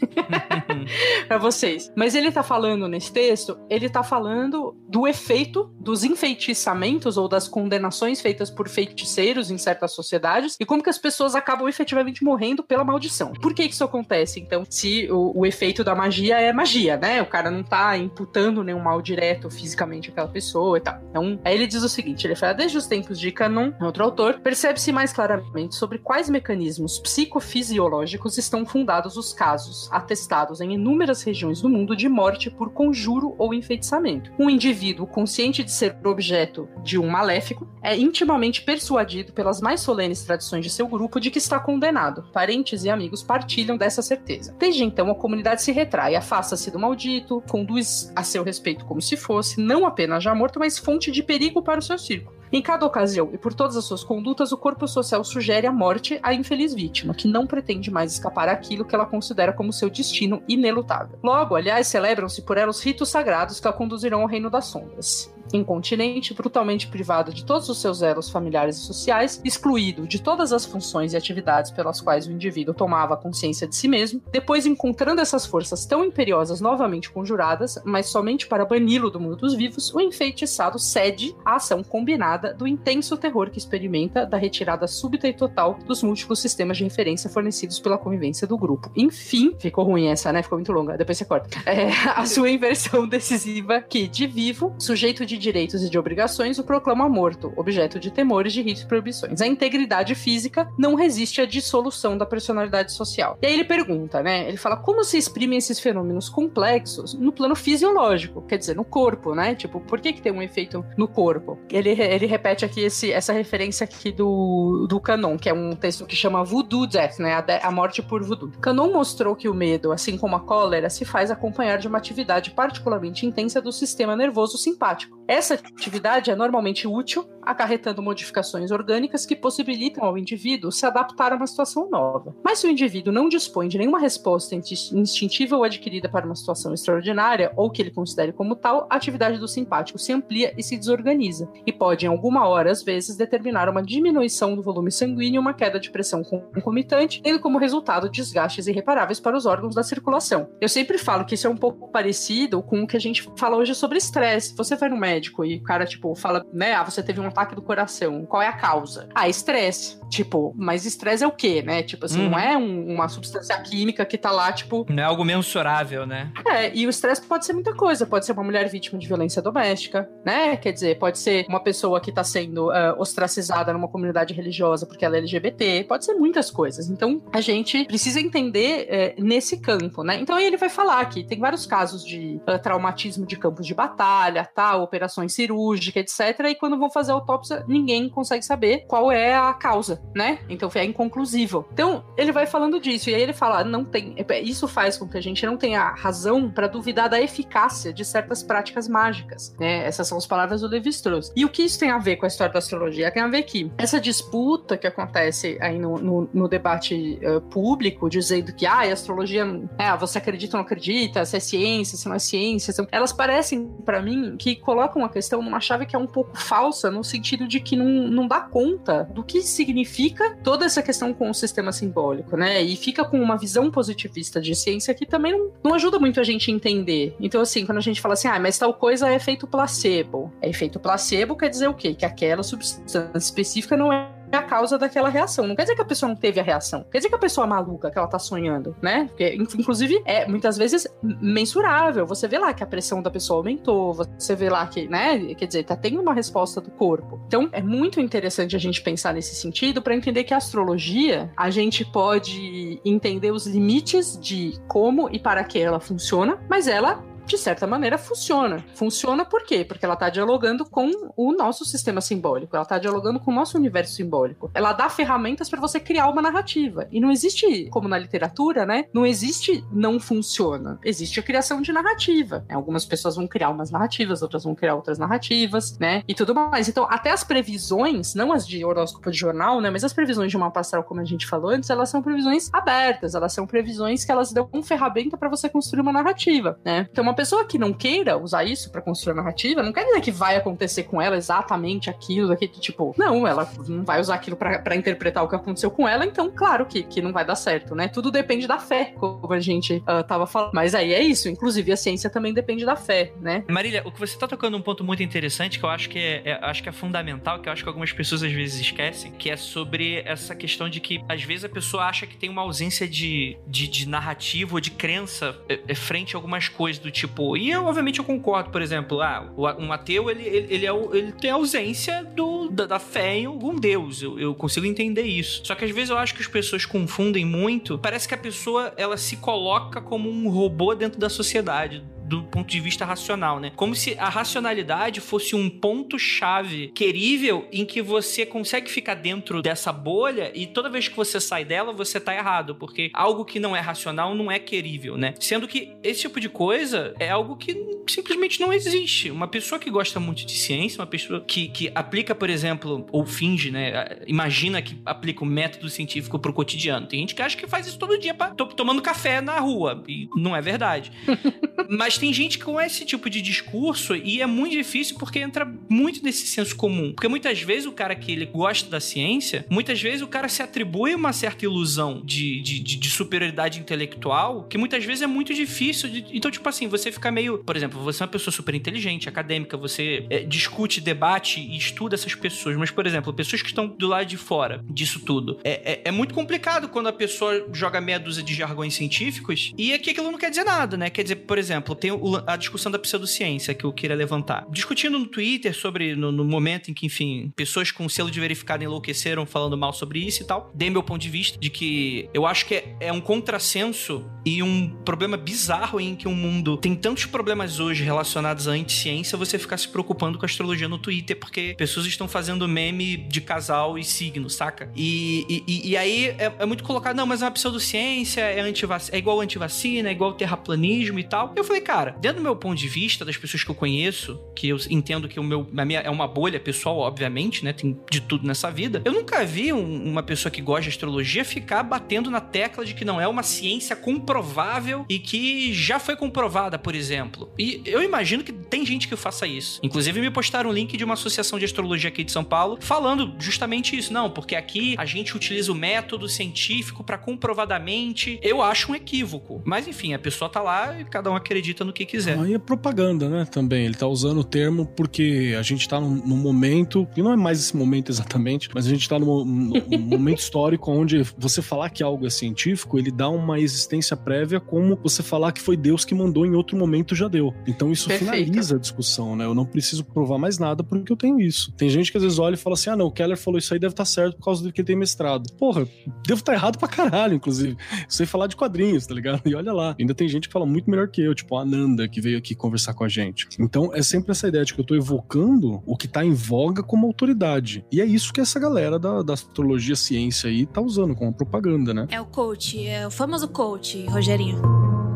[1.26, 1.92] para vocês.
[1.96, 7.48] Mas ele tá falando nesse texto, ele tá falando do efeito dos enfeitiçamentos ou das
[7.48, 12.62] condenações feitas por feiticeiros em certas sociedades e como que as pessoas acabam efetivamente morrendo
[12.62, 13.32] pela maldição.
[13.32, 14.40] Por que isso acontece?
[14.40, 17.22] Então, se o, o efeito da magia é magia, né?
[17.22, 20.98] O cara não tá imputando nenhum mal direto fisicamente àquela pessoa e tal.
[21.28, 24.40] Então, aí ele diz o seguinte, ele fala, desde os tempos de Canon, outro autor,
[24.40, 31.60] percebe-se mais claramente sobre quais mecanismos psicofisiológicos estão fundados os casos, atestados em inúmeras regiões
[31.60, 34.32] do mundo de morte por conjuro ou enfeitiçamento.
[34.38, 40.22] Um indivíduo consciente de ser objeto de um maléfico é intimamente persuadido pelas mais solenes
[40.22, 42.24] tradições de seu grupo de que está condenado.
[42.32, 44.54] Parentes e amigos partilham dessa certeza.
[44.58, 49.16] Desde então, a comunidade se retrai, afasta-se do maldito, conduz a seu respeito como se
[49.16, 52.36] fosse, não apenas já morto, mas fonte de perigo para o seu círculo.
[52.50, 56.18] Em cada ocasião e por todas as suas condutas, o corpo social sugere a morte
[56.22, 60.42] à infeliz vítima, que não pretende mais escapar àquilo que ela considera como seu destino
[60.48, 61.18] inelutável.
[61.22, 65.30] Logo, aliás, celebram-se por ela os ritos sagrados que a conduzirão ao reino das sombras
[65.52, 70.64] incontinente, brutalmente privado de todos os seus elos familiares e sociais, excluído de todas as
[70.64, 75.46] funções e atividades pelas quais o indivíduo tomava consciência de si mesmo, depois encontrando essas
[75.46, 80.78] forças tão imperiosas novamente conjuradas, mas somente para bani-lo do mundo dos vivos, o enfeitiçado
[80.78, 86.02] cede à ação combinada do intenso terror que experimenta da retirada súbita e total dos
[86.02, 88.90] múltiplos sistemas de referência fornecidos pela convivência do grupo.
[88.96, 90.42] Enfim, ficou ruim essa, né?
[90.42, 91.48] Ficou muito longa, depois você corta.
[91.66, 96.64] É, a sua inversão decisiva que, de vivo, sujeito de direitos e de obrigações, o
[96.64, 99.40] proclama morto, objeto de temores, de ritos e proibições.
[99.40, 103.38] A integridade física não resiste à dissolução da personalidade social.
[103.40, 104.48] E aí ele pergunta, né?
[104.48, 109.34] Ele fala como se exprimem esses fenômenos complexos no plano fisiológico, quer dizer, no corpo,
[109.34, 109.54] né?
[109.54, 111.58] Tipo, por que, que tem um efeito no corpo?
[111.70, 116.06] Ele, ele repete aqui esse, essa referência aqui do, do Canon, que é um texto
[116.06, 117.34] que chama Voodoo Death, né?
[117.34, 118.50] A, de, a morte por voodoo.
[118.60, 122.50] Canon mostrou que o medo, assim como a cólera, se faz acompanhar de uma atividade
[122.50, 129.36] particularmente intensa do sistema nervoso simpático essa atividade é normalmente útil, acarretando modificações orgânicas que
[129.36, 132.34] possibilitam ao indivíduo se adaptar a uma situação nova.
[132.42, 136.72] Mas se o indivíduo não dispõe de nenhuma resposta instintiva ou adquirida para uma situação
[136.72, 140.78] extraordinária, ou que ele considere como tal, a atividade do simpático se amplia e se
[140.78, 145.38] desorganiza, e pode, em alguma hora, às vezes, determinar uma diminuição do volume sanguíneo e
[145.38, 150.48] uma queda de pressão concomitante, tendo como resultado desgastes irreparáveis para os órgãos da circulação.
[150.58, 153.56] Eu sempre falo que isso é um pouco parecido com o que a gente fala
[153.58, 154.56] hoje sobre estresse.
[154.56, 157.54] Você vai no médico e o cara, tipo, fala, né, ah, você teve um ataque
[157.54, 159.08] do coração, qual é a causa?
[159.14, 159.98] Ah, estresse.
[160.08, 161.82] Tipo, mas estresse é o quê, né?
[161.82, 162.30] Tipo assim, uhum.
[162.30, 164.86] não é um, uma substância química que tá lá, tipo.
[164.88, 166.32] Não é algo mensurável, né?
[166.46, 168.06] É, e o estresse pode ser muita coisa.
[168.06, 170.56] Pode ser uma mulher vítima de violência doméstica, né?
[170.56, 175.04] Quer dizer, pode ser uma pessoa que tá sendo uh, ostracizada numa comunidade religiosa porque
[175.04, 176.88] ela é LGBT, pode ser muitas coisas.
[176.88, 180.18] Então, a gente precisa entender uh, nesse campo, né?
[180.20, 184.48] Então, ele vai falar que tem vários casos de uh, traumatismo de campos de batalha,
[184.54, 184.76] tá?
[185.08, 186.46] Operações cirúrgicas, etc.
[186.50, 190.40] E quando vão fazer autópsia, ninguém consegue saber qual é a causa, né?
[190.48, 191.66] Então, é inconclusivo.
[191.72, 193.08] Então, ele vai falando disso.
[193.08, 194.14] E aí ele fala, não tem...
[194.16, 198.04] É, isso faz com que a gente não tenha razão para duvidar da eficácia de
[198.04, 199.86] certas práticas mágicas, né?
[199.86, 201.32] Essas são as palavras do Levi-Strauss.
[201.34, 203.10] E o que isso tem a ver com a história da astrologia?
[203.10, 208.08] Tem a ver que essa disputa que acontece aí no, no, no debate uh, público,
[208.08, 209.44] dizendo que, ah, a astrologia,
[209.78, 212.86] é, você acredita ou não acredita, se é ciência, se não é ciência, são...
[212.92, 216.90] elas parecem, para mim, que colocam a questão numa chave que é um pouco falsa,
[216.90, 221.30] no sentido de que não, não dá conta do que significa toda essa questão com
[221.30, 222.62] o sistema simbólico, né?
[222.62, 226.24] E fica com uma visão positivista de ciência que também não, não ajuda muito a
[226.24, 227.14] gente a entender.
[227.20, 230.32] Então, assim, quando a gente fala assim, ah, mas tal coisa é efeito placebo.
[230.40, 231.94] É efeito placebo quer dizer o quê?
[231.94, 235.46] Que aquela substância específica não é a causa daquela reação.
[235.46, 236.84] Não quer dizer que a pessoa não teve a reação.
[236.90, 239.06] Quer dizer que a pessoa é maluca, que ela tá sonhando, né?
[239.08, 242.06] Porque, inclusive, é muitas vezes mensurável.
[242.06, 245.34] Você vê lá que a pressão da pessoa aumentou, você vê lá que, né?
[245.34, 247.20] Quer dizer, tá tendo uma resposta do corpo.
[247.26, 251.50] Então, é muito interessante a gente pensar nesse sentido para entender que a astrologia, a
[251.50, 257.38] gente pode entender os limites de como e para que ela funciona, mas ela de
[257.38, 258.64] certa maneira, funciona.
[258.74, 259.64] Funciona por quê?
[259.64, 263.56] Porque ela está dialogando com o nosso sistema simbólico, ela está dialogando com o nosso
[263.56, 264.50] universo simbólico.
[264.54, 266.88] Ela dá ferramentas para você criar uma narrativa.
[266.90, 268.86] E não existe, como na literatura, né?
[268.92, 270.78] Não existe não funciona.
[270.84, 272.44] Existe a criação de narrativa.
[272.50, 276.02] Algumas pessoas vão criar umas narrativas, outras vão criar outras narrativas, né?
[276.08, 276.68] E tudo mais.
[276.68, 279.70] Então, até as previsões, não as de horóscopo de jornal, né?
[279.70, 283.14] Mas as previsões de uma astral, como a gente falou antes, elas são previsões abertas,
[283.14, 286.88] elas são previsões que elas dão ferramenta para você construir uma narrativa, né?
[286.90, 290.00] Então, uma pessoa que não queira usar isso para construir a narrativa, não quer dizer
[290.00, 294.36] que vai acontecer com ela exatamente aquilo, daquele tipo, não, ela não vai usar aquilo
[294.36, 297.74] para interpretar o que aconteceu com ela, então, claro que, que não vai dar certo,
[297.74, 297.88] né?
[297.88, 300.52] Tudo depende da fé, como a gente uh, tava falando.
[300.54, 303.42] Mas aí é isso, inclusive a ciência também depende da fé, né?
[303.48, 306.22] Marília, o que você tá tocando um ponto muito interessante que eu acho que é,
[306.24, 309.28] é, acho que é fundamental, que eu acho que algumas pessoas às vezes esquecem, que
[309.28, 312.86] é sobre essa questão de que às vezes a pessoa acha que tem uma ausência
[312.86, 317.07] de, de, de narrativa ou de crença é, é frente a algumas coisas do tipo
[317.08, 320.70] tipo, e eu, obviamente eu concordo, por exemplo, ah, um ateu ele, ele, ele, é,
[320.92, 324.02] ele tem ausência do, da, da, fé em algum Deus.
[324.02, 325.42] Eu, eu consigo entender isso.
[325.44, 327.78] Só que às vezes eu acho que as pessoas confundem muito.
[327.78, 332.48] Parece que a pessoa ela se coloca como um robô dentro da sociedade do ponto
[332.48, 333.52] de vista racional, né?
[333.54, 339.72] Como se a racionalidade fosse um ponto-chave querível em que você consegue ficar dentro dessa
[339.72, 343.54] bolha e toda vez que você sai dela, você tá errado, porque algo que não
[343.54, 345.14] é racional não é querível, né?
[345.20, 347.54] Sendo que esse tipo de coisa é algo que
[347.86, 349.10] simplesmente não existe.
[349.10, 353.04] Uma pessoa que gosta muito de ciência, uma pessoa que, que aplica, por exemplo, ou
[353.04, 353.98] finge, né?
[354.06, 356.86] Imagina que aplica o um método científico pro cotidiano.
[356.86, 360.08] Tem gente que acha que faz isso todo dia, pra, tomando café na rua, e
[360.16, 360.90] não é verdade.
[361.68, 366.02] Mas tem gente com esse tipo de discurso e é muito difícil porque entra muito
[366.02, 366.92] nesse senso comum.
[366.92, 370.42] Porque muitas vezes o cara que ele gosta da ciência, muitas vezes o cara se
[370.42, 375.34] atribui uma certa ilusão de, de, de, de superioridade intelectual que muitas vezes é muito
[375.34, 375.88] difícil.
[375.88, 377.38] De, então, tipo assim, você fica meio.
[377.38, 381.94] Por exemplo, você é uma pessoa super inteligente, acadêmica, você é, discute, debate e estuda
[381.94, 382.56] essas pessoas.
[382.56, 385.38] Mas, por exemplo, pessoas que estão do lado de fora disso tudo.
[385.44, 389.72] É, é, é muito complicado quando a pessoa joga meia dúzia de jargões científicos e
[389.72, 390.90] aqui aquilo não quer dizer nada, né?
[390.90, 394.46] Quer dizer, por exemplo, tem tem a discussão da pseudociência que eu queria levantar.
[394.50, 398.62] Discutindo no Twitter sobre, no, no momento em que, enfim, pessoas com selo de verificado
[398.62, 402.26] enlouqueceram falando mal sobre isso e tal, dei meu ponto de vista de que eu
[402.26, 406.74] acho que é, é um contrassenso e um problema bizarro em que um mundo tem
[406.74, 411.16] tantos problemas hoje relacionados à anticiência, você ficar se preocupando com a astrologia no Twitter,
[411.18, 414.70] porque pessoas estão fazendo meme de casal e signo, saca?
[414.76, 418.98] E, e, e aí é, é, muito colocado, não, mas é uma pseudociência, é, é
[418.98, 421.32] igual antivacina, é igual terraplanismo e tal.
[421.34, 424.48] Eu falei, cara, dentro do meu ponto de vista, das pessoas que eu conheço, que
[424.48, 427.52] eu entendo que o meu, a minha é uma bolha pessoal, obviamente, né?
[427.52, 428.82] Tem de tudo nessa vida.
[428.84, 432.74] Eu nunca vi um, uma pessoa que gosta de astrologia ficar batendo na tecla de
[432.74, 437.30] que não é uma ciência comprovável e que já foi comprovada, por exemplo.
[437.38, 439.60] E eu imagino que tem gente que faça isso.
[439.62, 443.14] Inclusive, me postaram um link de uma associação de astrologia aqui de São Paulo falando
[443.18, 443.92] justamente isso.
[443.92, 448.18] Não, porque aqui a gente utiliza o método científico para comprovadamente.
[448.22, 449.42] Eu acho um equívoco.
[449.44, 452.18] Mas enfim, a pessoa tá lá e cada um acredita no que quiser.
[452.18, 453.24] Aí é propaganda, né?
[453.24, 453.64] Também.
[453.64, 457.16] Ele tá usando o termo porque a gente tá num, num momento, e não é
[457.16, 461.70] mais esse momento exatamente, mas a gente tá num, num momento histórico onde você falar
[461.70, 465.84] que algo é científico, ele dá uma existência prévia, como você falar que foi Deus
[465.84, 467.34] que mandou em outro momento já deu.
[467.46, 468.10] Então isso Perfeito.
[468.10, 469.24] finaliza a discussão, né?
[469.24, 471.52] Eu não preciso provar mais nada porque eu tenho isso.
[471.52, 473.52] Tem gente que às vezes olha e fala assim: ah, não, o Keller falou isso
[473.52, 475.30] aí deve estar certo por causa do que ele tem mestrado.
[475.34, 475.66] Porra,
[476.06, 477.56] devo estar errado pra caralho, inclusive.
[477.72, 479.22] Eu sei falar de quadrinhos, tá ligado?
[479.26, 481.44] E olha lá, ainda tem gente que fala muito melhor que eu, tipo a
[481.90, 483.26] Que veio aqui conversar com a gente.
[483.38, 486.62] Então é sempre essa ideia de que eu tô evocando o que tá em voga
[486.62, 487.64] como autoridade.
[487.70, 491.72] E é isso que essa galera da, da astrologia ciência aí tá usando como propaganda,
[491.72, 491.86] né?
[491.90, 494.87] É o coach, é o famoso coach, Rogerinho.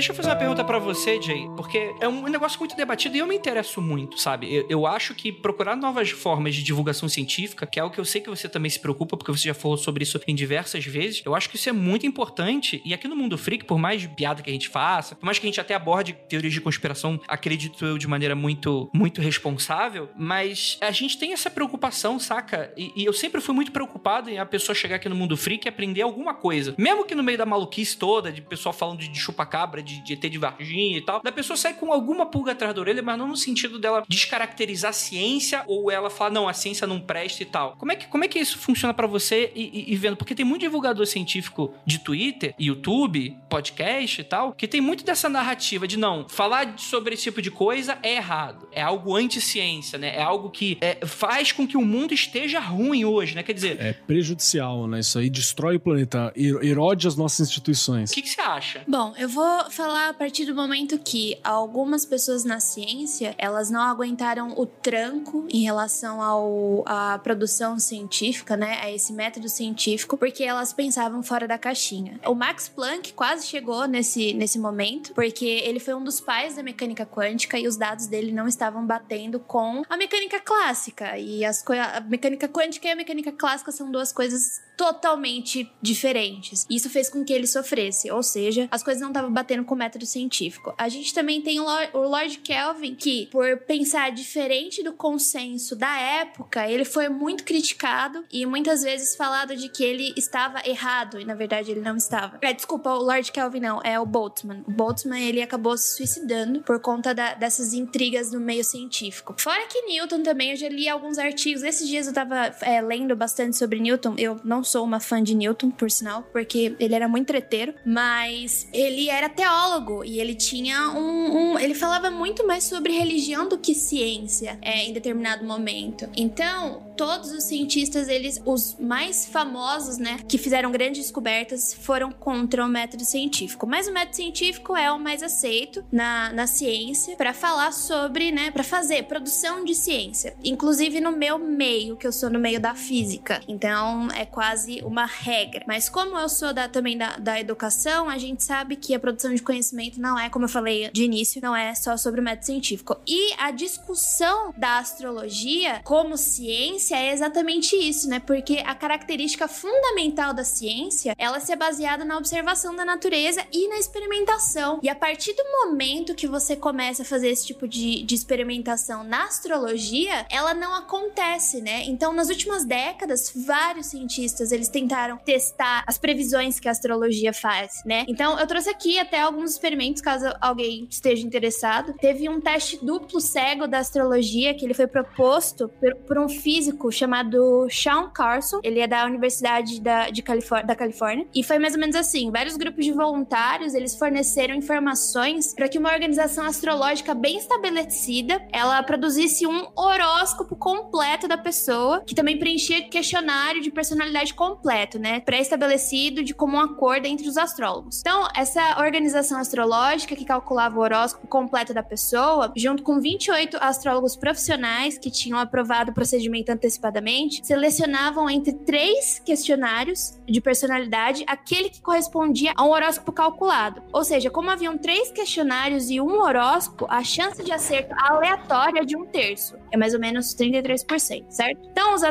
[0.00, 3.18] Deixa eu fazer uma pergunta pra você, Jay, porque é um negócio muito debatido e
[3.18, 4.50] eu me interesso muito, sabe?
[4.50, 8.04] Eu, eu acho que procurar novas formas de divulgação científica, que é algo que eu
[8.06, 11.20] sei que você também se preocupa, porque você já falou sobre isso em diversas vezes,
[11.22, 12.80] eu acho que isso é muito importante.
[12.82, 15.44] E aqui no Mundo Freak, por mais piada que a gente faça, por mais que
[15.44, 20.78] a gente até aborde teorias de conspiração, acredito eu, de maneira muito, muito responsável, mas
[20.80, 22.72] a gente tem essa preocupação, saca?
[22.74, 25.66] E, e eu sempre fui muito preocupado em a pessoa chegar aqui no Mundo Freak
[25.66, 26.74] e aprender alguma coisa.
[26.78, 30.12] Mesmo que no meio da maluquice toda, de pessoal falando de, de chupa-cabra, de, de
[30.14, 33.18] ET de Varginha e tal, da pessoa sair com alguma pulga atrás da orelha, mas
[33.18, 37.42] não no sentido dela descaracterizar a ciência ou ela falar, não, a ciência não presta
[37.42, 37.74] e tal.
[37.76, 40.16] Como é que, como é que isso funciona pra você e, e- e vendo?
[40.16, 45.28] Porque tem muito divulgador científico de Twitter, YouTube, podcast e tal, que tem muito dessa
[45.28, 48.68] narrativa de não, falar sobre esse tipo de coisa é errado.
[48.72, 50.14] É algo anti-ciência, né?
[50.16, 53.42] É algo que é, faz com que o mundo esteja ruim hoje, né?
[53.42, 55.00] Quer dizer, É prejudicial, né?
[55.00, 58.10] Isso aí destrói o planeta, er- erode as nossas instituições.
[58.10, 58.82] o que, que você acha?
[58.86, 63.80] Bom, eu vou falar a partir do momento que algumas pessoas na ciência, elas não
[63.80, 70.44] aguentaram o tranco em relação ao, à produção científica, né, a esse método científico, porque
[70.44, 72.20] elas pensavam fora da caixinha.
[72.26, 76.62] O Max Planck quase chegou nesse, nesse momento, porque ele foi um dos pais da
[76.62, 81.16] mecânica quântica e os dados dele não estavam batendo com a mecânica clássica.
[81.16, 86.66] E as a mecânica quântica e a mecânica clássica são duas coisas totalmente diferentes.
[86.70, 89.78] Isso fez com que ele sofresse, ou seja, as coisas não estavam batendo com o
[89.78, 90.74] método científico.
[90.76, 95.76] A gente também tem o Lor- o Lord Kelvin, que por pensar diferente do consenso
[95.76, 101.20] da época, ele foi muito criticado e muitas vezes falado de que ele estava errado,
[101.20, 102.36] e na verdade ele não estava.
[102.42, 104.64] É, desculpa, o Lord Kelvin não, é o Boltzmann.
[104.66, 109.36] O Boltzmann, ele acabou se suicidando por conta da- dessas intrigas no meio científico.
[109.38, 111.62] Fora que Newton também, eu já li alguns artigos.
[111.62, 114.14] Esses dias eu tava é, lendo bastante sobre Newton.
[114.18, 118.66] Eu não sou uma fã de Newton, por sinal, porque ele era muito treteiro, mas
[118.72, 119.28] ele era
[119.60, 124.58] teólogo e ele tinha um, um- ele falava muito mais sobre religião do que ciência
[124.62, 126.08] é, em determinado momento.
[126.16, 132.62] Então, todos os cientistas, eles, os mais famosos, né, que fizeram grandes descobertas, foram contra
[132.62, 133.66] o método científico.
[133.66, 138.50] Mas o método científico é o mais aceito na, na ciência para falar sobre, né,
[138.50, 140.36] para fazer produção de ciência.
[140.44, 143.40] Inclusive no meu meio, que eu sou no meio da física.
[143.48, 145.64] Então, é quase uma regra.
[145.66, 149.34] Mas como eu sou da, também da, da educação, a gente sabe que a produção
[149.34, 152.44] de conhecimento não é, como eu falei de início, não é só sobre o método
[152.44, 153.00] científico.
[153.06, 158.20] E a discussão da astrologia como ciência é exatamente isso, né?
[158.20, 163.68] Porque a característica fundamental da ciência, ela se é baseada na observação da natureza e
[163.68, 164.80] na experimentação.
[164.82, 169.04] E a partir do momento que você começa a fazer esse tipo de, de experimentação
[169.04, 171.84] na astrologia, ela não acontece, né?
[171.84, 177.82] Então, nas últimas décadas, vários cientistas, eles tentaram testar as previsões que a astrologia faz,
[177.84, 178.04] né?
[178.08, 181.94] Então, eu trouxe aqui até alguns experimentos, caso alguém esteja interessado.
[181.94, 186.79] Teve um teste duplo cego da astrologia que ele foi proposto por, por um físico
[186.80, 188.60] físico chamado Sean Carson.
[188.62, 191.26] Ele é da Universidade da, de Califor da Califórnia.
[191.34, 195.78] E foi mais ou menos assim: vários grupos de voluntários eles forneceram informações para que
[195.78, 202.88] uma organização astrológica bem estabelecida ela produzisse um horóscopo completo da pessoa, que também preenchia
[202.88, 205.20] questionário de personalidade completo, né?
[205.20, 208.00] Pré-estabelecido de comum acordo entre os astrólogos.
[208.00, 214.16] Então, essa organização astrológica que calculava o horóscopo completo da pessoa, junto com 28 astrólogos
[214.16, 221.80] profissionais que tinham aprovado o procedimento antecipadamente, selecionavam entre três questionários de personalidade aquele que
[221.80, 223.82] correspondia a um horóscopo calculado.
[223.92, 228.84] Ou seja, como haviam três questionários e um horóscopo, a chance de acerto aleatória é
[228.84, 229.56] de um terço.
[229.72, 231.68] É mais ou menos 33%, certo?
[231.70, 232.02] Então, os,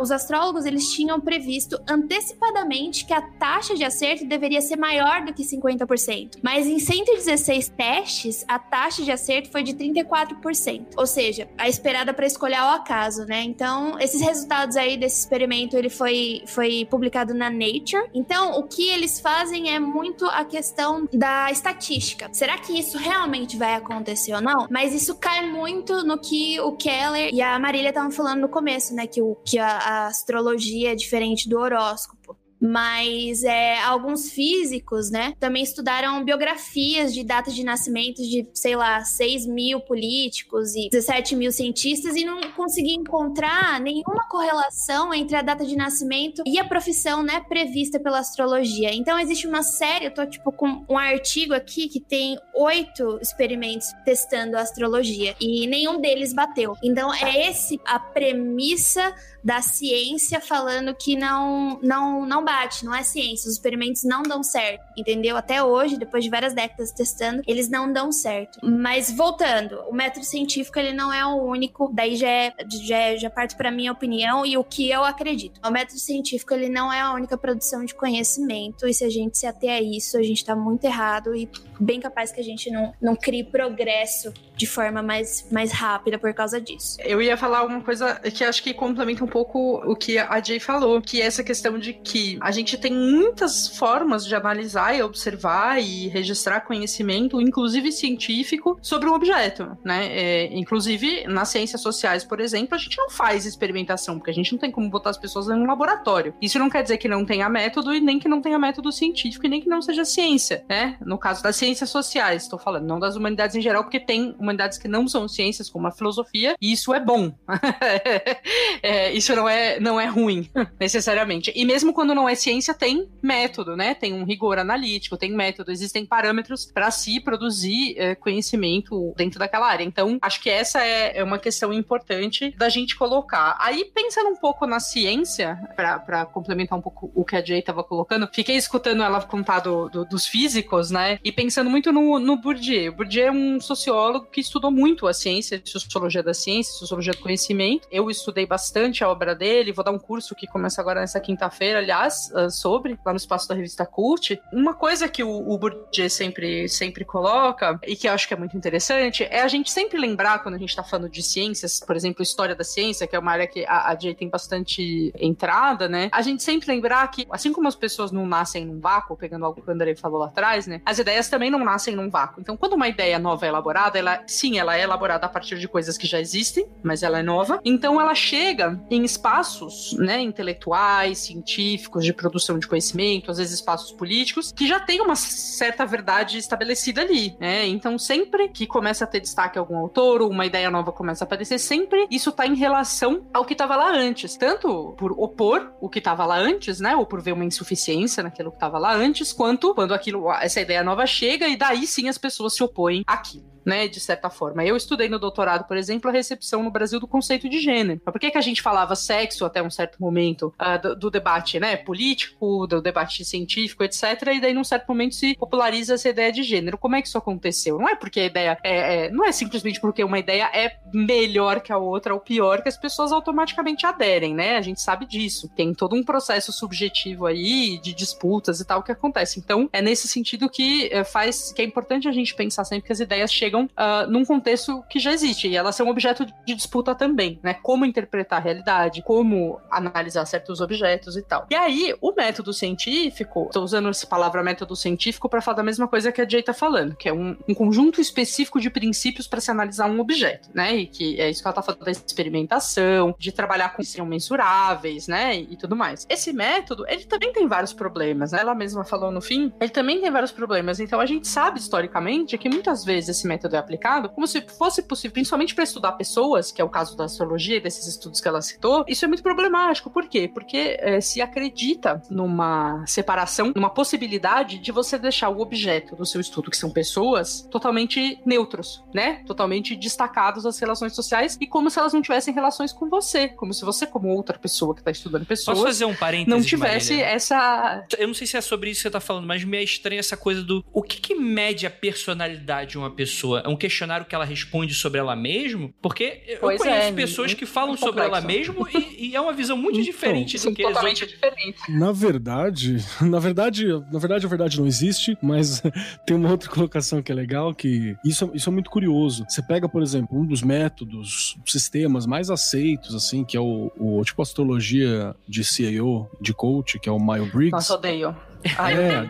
[0.00, 5.32] os astrólogos, eles tinham previsto antecipadamente que a taxa de acerto deveria ser maior do
[5.32, 6.38] que 50%.
[6.42, 10.86] Mas em 116 testes, a taxa de acerto foi de 34%.
[10.96, 13.42] Ou seja, a esperada para escolher ao acaso, né?
[13.42, 18.08] Então, esses resultados aí desse experimento, ele foi, foi publicado na Nature.
[18.14, 22.28] Então, o que eles fazem é muito a questão da estatística.
[22.32, 24.66] Será que isso realmente vai acontecer ou não?
[24.70, 28.94] Mas isso cai muito no que o Keller e a Marília estavam falando no começo,
[28.94, 29.06] né?
[29.06, 35.34] Que, o, que a, a astrologia é diferente do horóscopo mas é, alguns físicos, né,
[35.38, 41.36] também estudaram biografias de datas de nascimento de, sei lá, 6 mil políticos e 17
[41.36, 46.64] mil cientistas e não consegui encontrar nenhuma correlação entre a data de nascimento e a
[46.64, 48.94] profissão, né, prevista pela astrologia.
[48.94, 53.88] Então existe uma série, eu tô tipo com um artigo aqui que tem oito experimentos
[54.04, 56.74] testando a astrologia e nenhum deles bateu.
[56.82, 59.14] Então é esse a premissa
[59.46, 63.48] da ciência falando que não, não, não bate, não é ciência.
[63.48, 65.36] Os experimentos não dão certo, entendeu?
[65.36, 68.58] Até hoje, depois de várias décadas testando, eles não dão certo.
[68.60, 73.16] Mas voltando, o método científico ele não é o único, daí já, é, já, é,
[73.16, 75.60] já parte para minha opinião e o que eu acredito.
[75.64, 79.38] O método científico ele não é a única produção de conhecimento e se a gente
[79.38, 81.48] se ater a isso, a gente tá muito errado e
[81.78, 86.32] bem capaz que a gente não, não crie progresso de forma mais, mais rápida por
[86.32, 86.96] causa disso.
[87.00, 90.58] Eu ia falar uma coisa que acho que complementa um pouco o que a Jay
[90.58, 95.02] falou, que é essa questão de que a gente tem muitas formas de analisar e
[95.02, 100.06] observar e registrar conhecimento, inclusive científico, sobre um objeto, né?
[100.10, 104.52] É, inclusive, nas ciências sociais, por exemplo, a gente não faz experimentação, porque a gente
[104.52, 106.34] não tem como botar as pessoas em um laboratório.
[106.40, 109.44] Isso não quer dizer que não tenha método e nem que não tenha método científico
[109.46, 110.96] e nem que não seja ciência, né?
[111.00, 114.78] No caso das ciências sociais, estou falando, não das humanidades em geral, porque tem humanidades
[114.78, 117.36] que não são ciências, como a filosofia, e isso é bom.
[118.82, 120.48] é, isso não é, não é ruim,
[120.78, 121.52] necessariamente.
[121.56, 123.94] E mesmo quando não é ciência, tem método, né?
[123.94, 129.66] Tem um rigor analítico, tem método, existem parâmetros para se produzir é, conhecimento dentro daquela
[129.66, 129.82] área.
[129.82, 133.56] Então, acho que essa é, é uma questão importante da gente colocar.
[133.60, 137.82] Aí, pensando um pouco na ciência, para complementar um pouco o que a Jay estava
[137.82, 141.18] colocando, fiquei escutando ela contar do, do, dos físicos, né?
[141.24, 142.92] E pensando muito no, no Bourdieu.
[142.92, 147.88] Bourdieu é um sociólogo que estudou muito a ciência, sociologia da ciência, sociologia do conhecimento.
[147.90, 151.78] Eu estudei bastante a obra dele, vou dar um curso que começa agora nessa quinta-feira,
[151.78, 154.40] aliás, ah, sobre, lá no espaço da revista Cult.
[154.52, 158.36] Uma coisa que o, o Bourdieu sempre, sempre coloca, e que eu acho que é
[158.36, 161.96] muito interessante, é a gente sempre lembrar, quando a gente está falando de ciências, por
[161.96, 165.88] exemplo, história da ciência, que é uma área que a, a Jay tem bastante entrada,
[165.88, 166.08] né?
[166.12, 169.62] A gente sempre lembrar que, assim como as pessoas não nascem num vácuo, pegando algo
[169.62, 170.80] que o André falou lá atrás, né?
[170.84, 172.40] As ideias também não nascem num vácuo.
[172.40, 175.68] Então, quando uma ideia nova é elaborada, ela sim, ela é elaborada a partir de
[175.68, 177.60] coisas que já existem, mas ela é nova.
[177.64, 183.92] Então ela chega em espaços, né, intelectuais, científicos, de produção de conhecimento, às vezes espaços
[183.92, 187.66] políticos, que já tem uma certa verdade estabelecida ali, né?
[187.66, 191.26] Então sempre que começa a ter destaque algum autor ou uma ideia nova começa a
[191.26, 195.88] aparecer, sempre isso está em relação ao que estava lá antes, tanto por opor o
[195.88, 199.32] que estava lá antes, né, ou por ver uma insuficiência naquilo que estava lá antes,
[199.32, 203.55] quanto quando aquilo, essa ideia nova chega e daí sim as pessoas se opõem àquilo
[203.66, 204.64] né, de certa forma.
[204.64, 208.00] Eu estudei no doutorado, por exemplo, a recepção no Brasil do conceito de gênero.
[208.00, 211.58] Por que, que a gente falava sexo até um certo momento uh, do, do, debate,
[211.58, 214.04] né, político, do debate científico, etc.
[214.34, 216.78] E daí, num certo momento, se populariza essa ideia de gênero.
[216.78, 217.78] Como é que isso aconteceu?
[217.78, 221.60] Não é porque a ideia é, é não é simplesmente porque uma ideia é melhor
[221.60, 224.56] que a outra ou pior que as pessoas automaticamente aderem, né?
[224.56, 225.48] A gente sabe disso.
[225.56, 229.40] Tem todo um processo subjetivo aí de disputas e tal que acontece.
[229.40, 232.92] Então, é nesse sentido que é, faz que é importante a gente pensar sempre que
[232.92, 235.48] as ideias chegam chegam uh, num contexto que já existe.
[235.48, 237.54] E elas são objeto de disputa também, né?
[237.54, 241.46] Como interpretar a realidade, como analisar certos objetos e tal.
[241.50, 245.88] E aí, o método científico, estou usando essa palavra método científico para falar da mesma
[245.88, 249.40] coisa que a Jay tá falando, que é um, um conjunto específico de princípios para
[249.40, 250.74] se analisar um objeto, né?
[250.76, 255.06] E que é isso que ela tá falando da experimentação, de trabalhar com seriam mensuráveis,
[255.06, 255.36] né?
[255.36, 256.06] E, e tudo mais.
[256.08, 258.40] Esse método, ele também tem vários problemas, né?
[258.40, 260.80] Ela mesma falou no fim, ele também tem vários problemas.
[260.80, 264.82] Então a gente sabe historicamente que muitas vezes esse método é aplicado como se fosse
[264.82, 268.28] possível, principalmente para estudar pessoas, que é o caso da astrologia e desses estudos que
[268.28, 268.84] ela citou.
[268.88, 269.90] Isso é muito problemático.
[269.90, 270.30] Por quê?
[270.32, 276.20] Porque é, se acredita numa separação, numa possibilidade de você deixar o objeto do seu
[276.20, 279.22] estudo, que são pessoas, totalmente neutros, né?
[279.26, 283.52] Totalmente destacados das relações sociais e como se elas não tivessem relações com você, como
[283.52, 285.94] se você, como outra pessoa que está estudando pessoas, Posso fazer um
[286.26, 287.10] não tivesse Marília?
[287.10, 287.84] essa.
[287.98, 290.00] Eu não sei se é sobre isso que você tá falando, mas me é estranha
[290.00, 290.64] essa coisa do.
[290.72, 293.35] O que, que mede a personalidade de uma pessoa?
[293.44, 295.70] É um questionário que ela responde sobre ela mesma?
[295.82, 299.32] Porque eu Pois conheço é, pessoas que falam sobre ela mesma e, e é uma
[299.32, 301.10] visão muito Então, diferente do que totalmente outras.
[301.20, 301.62] diferentes.
[301.68, 305.62] Na verdade, na verdade, na verdade, a verdade não existe, mas
[306.06, 309.24] tem uma outra colocação que é legal, que isso, isso é muito curioso.
[309.28, 314.02] Você pega, por exemplo, um dos métodos, sistemas mais aceitos, assim, que é o, o
[314.04, 317.52] tipo astrologia de CIO, de coach, que é o Myers-Briggs.
[317.52, 318.16] Nossa, odeio.
[318.58, 319.08] Ai, É,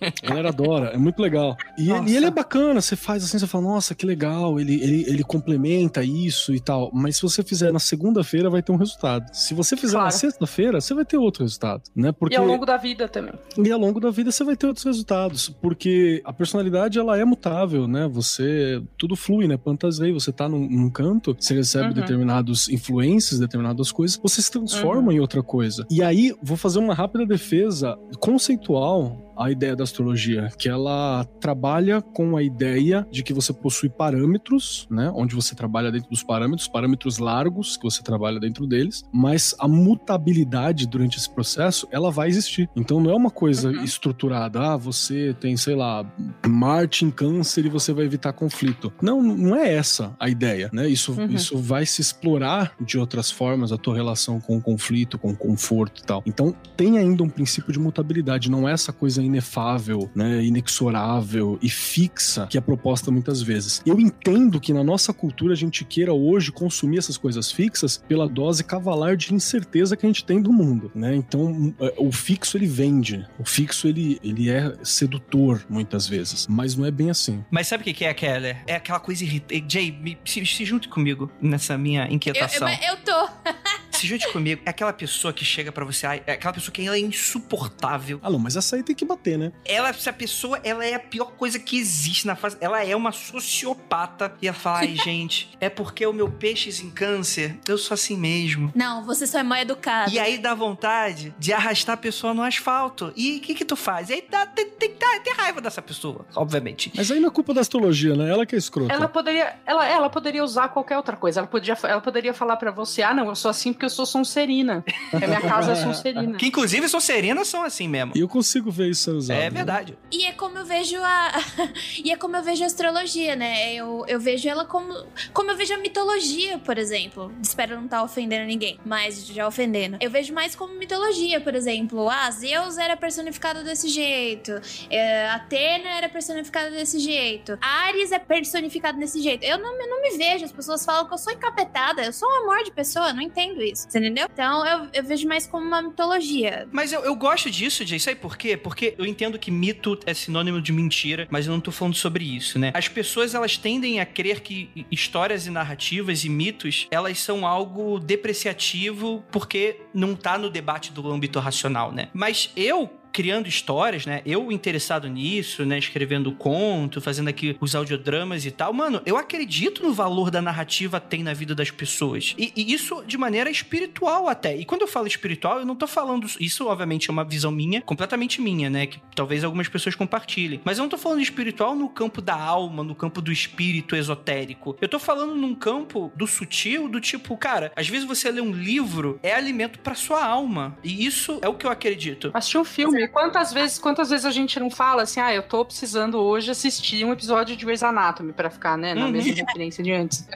[0.00, 1.56] a galera adora, é muito legal.
[1.76, 4.74] E ele, e ele é bacana, você faz assim, você fala, nossa, que legal, ele,
[4.82, 6.90] ele, ele complementa isso e tal.
[6.92, 9.24] Mas se você fizer na segunda-feira, vai ter um resultado.
[9.32, 10.14] Se você fizer na Claro.
[10.16, 12.12] sexta-feira, você vai ter outro resultado, né?
[12.12, 13.32] Porque E ao longo da vida também.
[13.56, 17.24] e ao longo da vida você vai ter outros resultados, porque a personalidade ela é
[17.24, 18.08] mutável, né?
[18.08, 19.56] Você tudo flui, né?
[19.56, 21.94] Plantas você tá num, num canto, você recebe Uhum.
[21.94, 25.86] determinados influências, determinadas coisas, você se transforma em outra coisa.
[25.90, 32.02] E aí vou fazer uma rápida defesa conceitual a ideia da astrologia, que ela trabalha
[32.02, 36.66] com a ideia de que você possui parâmetros, né, onde você trabalha dentro dos parâmetros,
[36.68, 42.28] parâmetros largos que você trabalha dentro deles, mas a mutabilidade durante esse processo, ela vai
[42.28, 42.68] existir.
[42.74, 43.84] Então não é uma coisa Uhum.
[43.84, 46.04] estruturada, ah, você tem, sei lá,
[46.46, 48.92] Marte em câncer e você vai evitar conflito.
[49.02, 50.88] Não, não é essa a ideia, né?
[50.88, 51.26] Isso, Uhum.
[51.26, 55.36] isso vai se explorar de outras formas a tua relação com o conflito, com o
[55.36, 56.22] conforto e tal.
[56.26, 61.68] Então tem ainda um princípio de mutabilidade, não é essa coisa inefável, né, inexorável e
[61.68, 63.82] fixa que é proposta muitas vezes.
[63.84, 68.28] Eu entendo que na nossa cultura a gente queira hoje consumir essas coisas fixas pela
[68.28, 71.14] dose cavalar de incerteza que a gente tem do mundo, né?
[71.14, 76.74] Então é, o fixo ele vende, o fixo ele, ele é sedutor muitas vezes, mas
[76.76, 77.44] não é bem assim.
[77.50, 78.62] Mas sabe o que é, Keller?
[78.66, 79.64] É aquela coisa irritante.
[79.68, 82.68] Jay, me- se, se junte comigo nessa minha Eu, inquietação.
[82.68, 83.28] eu, eu tô.
[83.98, 84.62] Se junte comigo.
[84.64, 88.20] É aquela pessoa que chega pra você, é aquela pessoa que ela é insuportável.
[88.22, 89.52] Ah, não, mas essa aí tem que bater, né?
[89.64, 92.56] Ela, se a pessoa, ela é a pior coisa que existe na face.
[92.60, 94.32] Ela é uma sociopata.
[94.40, 98.16] E ela fala, ai, gente, é porque o meu peixes em câncer, eu sou assim
[98.16, 98.72] mesmo.
[98.74, 100.10] Não, você só é mal educado.
[100.12, 103.12] E aí dá vontade de arrastar a pessoa no asfalto.
[103.16, 104.10] E o que que tu faz?
[104.10, 106.92] E aí dá, tem, tem, que dar- ter raiva dessa pessoa, obviamente.
[106.94, 108.30] Mas aí não é culpa da astrologia, né?
[108.30, 108.92] Ela que é escrota.
[108.92, 111.40] Ela poderia, ela, ela poderia usar qualquer outra coisa.
[111.40, 114.06] Ela, podia, ela poderia falar pra você: ah, não, eu sou assim porque eu sou
[114.06, 114.84] sonserina.
[115.12, 116.36] A minha casa é sonserina.
[116.36, 118.12] Que inclusive Sonserinas são assim mesmo.
[118.14, 119.36] E eu consigo ver isso ser usado.
[119.38, 119.50] É né?
[119.50, 119.98] verdade.
[120.10, 121.32] E é como eu vejo a.
[122.04, 123.74] e é como eu vejo a astrologia, né?
[123.74, 124.92] Eu, eu vejo ela como.
[125.32, 127.32] Como eu vejo a mitologia, por exemplo.
[127.42, 129.98] Espero não estar ofendendo ninguém, mas já ofendendo.
[130.00, 132.08] Eu vejo mais como mitologia, por exemplo.
[132.08, 134.52] Ah, Zeus era personificado desse jeito.
[134.90, 137.58] É, Atena era personificada desse jeito.
[137.60, 139.44] Ares é personificado desse jeito.
[139.44, 140.44] Eu não, eu não me vejo.
[140.44, 142.04] As pessoas falam que eu sou encapetada.
[142.04, 143.08] Eu sou um amor de pessoa.
[143.08, 143.77] eu Não entendo isso.
[143.88, 144.28] Você entendeu?
[144.32, 146.68] Então eu, eu vejo mais como uma mitologia.
[146.72, 147.98] Mas eu, eu gosto disso, Jay.
[147.98, 148.56] Sabe por quê?
[148.56, 152.24] Porque eu entendo que mito é sinônimo de mentira, mas eu não tô falando sobre
[152.24, 152.72] isso, né?
[152.74, 157.98] As pessoas, elas tendem a crer que histórias e narrativas e mitos, elas são algo
[157.98, 162.08] depreciativo porque não tá no debate do âmbito racional, né?
[162.12, 164.22] Mas eu criando histórias, né?
[164.24, 165.76] Eu interessado nisso, né?
[165.76, 168.72] Escrevendo conto, fazendo aqui os audiodramas e tal.
[168.72, 172.36] Mano, eu acredito no valor da narrativa tem na vida das pessoas.
[172.38, 174.56] E, e isso de maneira espiritual até.
[174.56, 176.28] E quando eu falo espiritual, eu não tô falando...
[176.38, 178.86] Isso, obviamente, é uma visão minha, completamente minha, né?
[178.86, 180.60] Que talvez algumas pessoas compartilhem.
[180.64, 184.76] Mas eu não tô falando espiritual no campo da alma, no campo do espírito esotérico.
[184.80, 188.52] Eu tô falando num campo do sutil, do tipo, cara, às vezes você lê um
[188.52, 190.78] livro, é alimento pra sua alma.
[190.84, 192.30] E isso é o que eu acredito.
[192.32, 193.07] Assistir um filme.
[193.12, 197.04] Quantas vezes, quantas vezes a gente não fala assim, ah, eu tô precisando hoje assistir
[197.04, 199.10] um episódio de Grey's Anatomy pra ficar, né, na Uhum.
[199.12, 200.26] mesma referência de antes.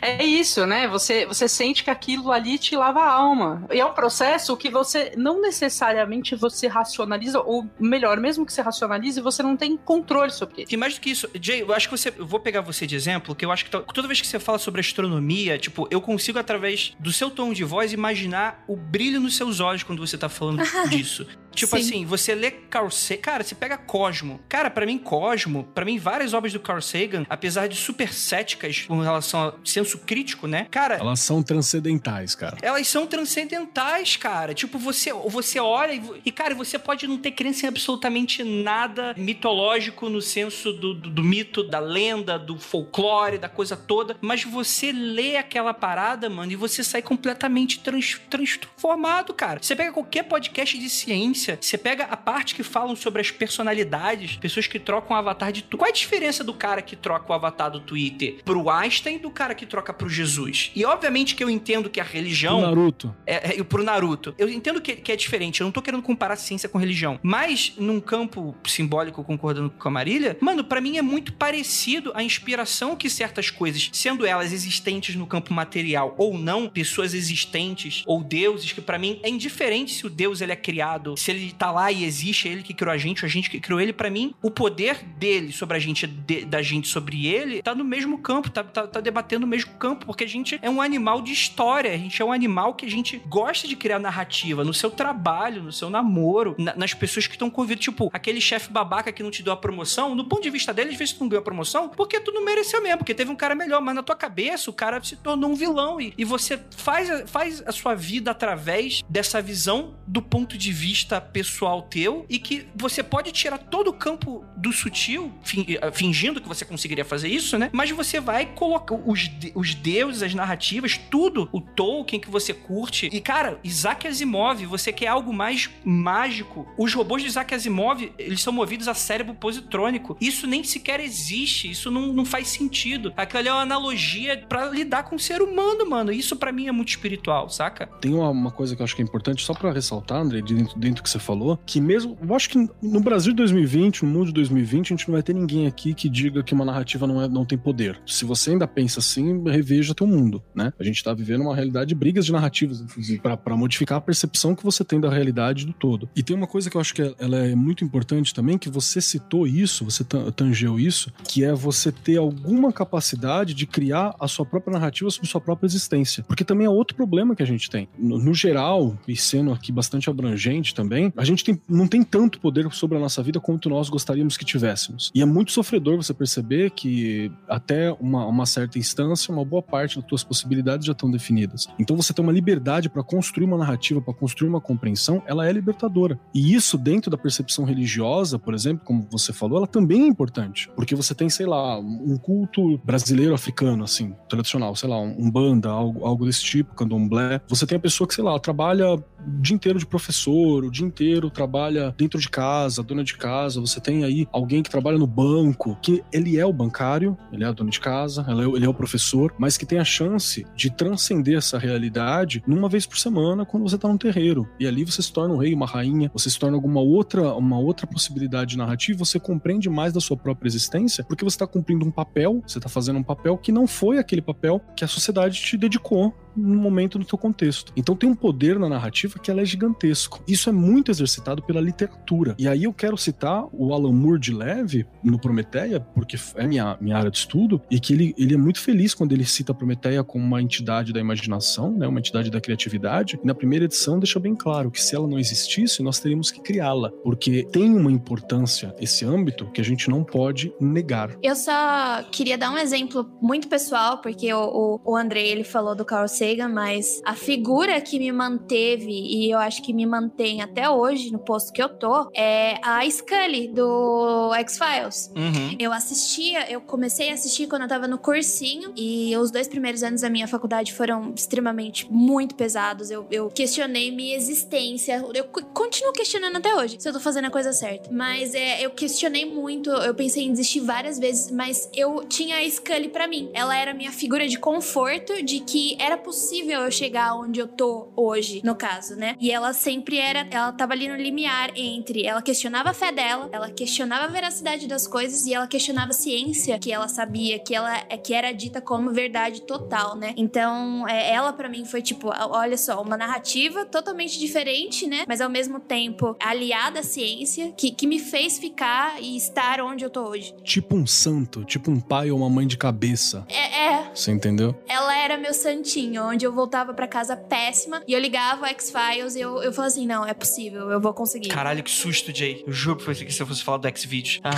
[0.00, 0.88] É isso, né?
[0.88, 3.66] Você, você sente que aquilo ali te lava a alma.
[3.70, 8.62] E é um processo que você não necessariamente você racionaliza, ou melhor, mesmo que você
[8.62, 10.68] racionalize, você não tem controle sobre ele.
[10.70, 12.12] E mais do que isso, Jay, eu acho que você.
[12.16, 14.58] Eu vou pegar você de exemplo, que eu acho que toda vez que você fala
[14.58, 19.36] sobre astronomia, tipo, eu consigo, através do seu tom de voz, imaginar o brilho nos
[19.36, 21.26] seus olhos quando você tá falando disso.
[21.54, 21.82] Tipo Sim.
[21.82, 23.20] assim, você lê Carl Sagan.
[23.22, 24.40] Cara, você pega Cosmo.
[24.48, 28.84] Cara, para mim, Cosmo, para mim, várias obras do Carl Sagan, apesar de super céticas
[28.88, 30.66] com relação senso crítico, né?
[30.70, 30.96] Cara.
[30.96, 32.56] Elas são transcendentais, cara.
[32.62, 34.54] Elas são transcendentais, cara.
[34.54, 39.14] Tipo, você, você olha e, e cara, você pode não ter crença em absolutamente nada
[39.16, 44.16] mitológico no senso do, do, do mito, da lenda, do folclore, da coisa toda.
[44.20, 49.60] Mas você lê aquela parada, mano, e você sai completamente trans, transformado, cara.
[49.62, 54.36] Você pega qualquer podcast de ciência você pega a parte que falam sobre as personalidades,
[54.36, 55.62] pessoas que trocam o avatar de.
[55.62, 59.30] Qual é a diferença do cara que troca o avatar do Twitter pro Einstein do
[59.30, 60.70] cara que troca pro Jesus?
[60.74, 62.60] E obviamente que eu entendo que a religião.
[62.60, 63.16] Pro Naruto.
[63.26, 64.34] É, é, pro Naruto.
[64.38, 65.60] Eu entendo que, que é diferente.
[65.60, 67.18] Eu não tô querendo comparar ciência com religião.
[67.22, 72.22] Mas, num campo simbólico, concordando com a Marília, mano, para mim é muito parecido a
[72.22, 78.22] inspiração que certas coisas, sendo elas existentes no campo material ou não, pessoas existentes ou
[78.22, 81.70] deuses, que para mim é indiferente se o deus ele é criado, se ele tá
[81.70, 84.10] lá e existe, é ele que criou a gente, a gente que criou ele, para
[84.10, 88.18] mim, o poder dele sobre a gente, de, da gente sobre ele, tá no mesmo
[88.18, 91.32] campo, tá, tá, tá, debatendo no mesmo campo, porque a gente é um animal de
[91.32, 94.90] história, a gente é um animal que a gente gosta de criar narrativa no seu
[94.90, 97.84] trabalho, no seu namoro, na, nas pessoas que estão convidadas.
[97.84, 100.90] Tipo, aquele chefe babaca que não te deu a promoção, no ponto de vista dele,
[100.90, 103.36] às vezes tu não ganhou a promoção, porque tu não mereceu mesmo, porque teve um
[103.36, 106.60] cara melhor, mas na tua cabeça o cara se tornou um vilão e, e você
[106.76, 112.38] faz, faz a sua vida através dessa visão do ponto de vista pessoal teu e
[112.38, 115.32] que você pode tirar todo o campo do sutil,
[115.68, 117.70] eh, fingindo que você conseguiria fazer isso, né?
[117.72, 123.08] Mas você vai colocar os, os deuses, as narrativas, tudo, o Tolkien que você curte.
[123.12, 126.66] E, cara, Isaac Asimov, você quer algo mais mágico.
[126.76, 130.16] Os robôs de Isaac Asimov, eles são movidos a cérebro positrônico.
[130.20, 133.12] Isso nem sequer existe, isso não, não faz sentido.
[133.16, 136.12] Aquela é uma analogia para lidar com o ser humano, mano.
[136.12, 137.86] Isso para mim é muito espiritual, saca?
[138.00, 140.78] Tem uma, uma, coisa que eu acho que é importante, só para ressaltar, André, dentro,
[140.78, 142.16] dentro que você falou, que mesmo.
[142.20, 145.22] Eu acho que no Brasil de 2020, no mundo de 2020, a gente não vai
[145.22, 148.00] ter ninguém aqui que diga que uma narrativa não, é, não tem poder.
[148.06, 150.72] Se você ainda pensa assim, reveja teu mundo, né?
[150.78, 154.54] A gente tá vivendo uma realidade de brigas de narrativas, inclusive, para modificar a percepção
[154.54, 156.08] que você tem da realidade do todo.
[156.16, 158.70] E tem uma coisa que eu acho que é, ela é muito importante também, que
[158.70, 164.26] você citou isso, você tangeu isso, que é você ter alguma capacidade de criar a
[164.26, 166.24] sua própria narrativa sobre sua própria existência.
[166.24, 167.88] Porque também é outro problema que a gente tem.
[167.98, 172.40] No, no geral, e sendo aqui bastante abrangente também, a gente tem, não tem tanto
[172.40, 175.10] poder sobre a nossa vida quanto nós gostaríamos que tivéssemos.
[175.14, 179.96] E é muito sofredor você perceber que até uma, uma certa instância, uma boa parte
[179.96, 181.68] das tuas possibilidades já estão definidas.
[181.78, 185.52] Então você tem uma liberdade para construir uma narrativa, para construir uma compreensão, ela é
[185.52, 186.18] libertadora.
[186.34, 190.68] E isso dentro da percepção religiosa, por exemplo, como você falou, ela também é importante,
[190.74, 195.70] porque você tem, sei lá, um culto brasileiro africano assim, tradicional, sei lá, um banda,
[195.70, 197.40] algo, algo desse tipo, candomblé.
[197.48, 199.02] Você tem a pessoa que, sei lá, trabalha o
[199.40, 203.80] dia inteiro de professor, o dia inteiro trabalha dentro de casa, dona de casa, você
[203.80, 207.52] tem aí alguém que trabalha no banco, que ele é o bancário, ele é a
[207.52, 211.38] dona de casa, é ele é o professor, mas que tem a chance de transcender
[211.38, 214.48] essa realidade numa vez por semana quando você tá no terreiro.
[214.58, 217.60] E ali você se torna um rei, uma rainha, você se torna alguma outra, uma
[217.60, 221.92] outra possibilidade narrativa, você compreende mais da sua própria existência, porque você está cumprindo um
[221.92, 225.56] papel, você está fazendo um papel que não foi aquele papel que a sociedade te
[225.56, 227.72] dedicou no momento do teu contexto.
[227.76, 230.22] Então tem um poder na narrativa que ela é gigantesco.
[230.26, 232.34] Isso é muito exercitado pela literatura.
[232.38, 236.76] E aí eu quero citar o Alan Moore de leve no Prometeia, porque é minha,
[236.80, 239.54] minha área de estudo, e que ele, ele é muito feliz quando ele cita a
[239.54, 243.18] Prometeia como uma entidade da imaginação, né, uma entidade da criatividade.
[243.22, 246.40] E na primeira edição deixa bem claro que se ela não existisse, nós teríamos que
[246.40, 251.16] criá-la, porque tem uma importância esse âmbito que a gente não pode negar.
[251.22, 255.74] Eu só queria dar um exemplo muito pessoal, porque o, o, o André ele falou
[255.74, 260.42] do Carl Sagan, mas a figura que me manteve e eu acho que me mantém
[260.42, 265.12] até hoje no posto que eu tô é a Scully do X-Files.
[265.16, 265.56] Uhum.
[265.58, 269.82] Eu assistia, eu comecei a assistir quando eu tava no cursinho e os dois primeiros
[269.82, 272.90] anos da minha faculdade foram extremamente muito pesados.
[272.90, 275.04] Eu, eu questionei minha existência.
[275.14, 277.90] Eu continuo questionando até hoje se eu tô fazendo a coisa certa.
[277.90, 282.50] Mas é, eu questionei muito, eu pensei em desistir várias vezes, mas eu tinha a
[282.50, 283.30] Scully para mim.
[283.32, 287.88] Ela era minha figura de conforto de que era possível eu chegar onde eu tô
[287.96, 289.16] hoje, no caso, né?
[289.20, 293.28] E ela sempre era, ela tava ali no limiar entre ela questionava a fé dela,
[293.32, 297.54] ela questionava a veracidade das coisas e ela questionava a ciência que ela sabia, que
[297.54, 300.14] ela que era dita como verdade total, né?
[300.16, 305.04] Então, é, ela para mim foi tipo, olha só, uma narrativa totalmente diferente, né?
[305.06, 309.84] Mas ao mesmo tempo aliada à ciência, que, que me fez ficar e estar onde
[309.84, 310.34] eu tô hoje.
[310.42, 313.24] Tipo um santo, tipo um pai ou uma mãe de cabeça.
[313.28, 313.90] É, é.
[313.94, 314.54] Você entendeu?
[314.68, 319.16] Ela era meu santinho, onde eu voltava para casa péssima e eu ligava o X-Files
[319.16, 321.28] e eu, eu falava assim: não, é possível, eu vou conseguir.
[321.28, 322.42] Caralho, que susto, Jay.
[322.46, 324.20] Eu juro que foi que se eu fosse falar do X-Videos.
[324.24, 324.32] Ah.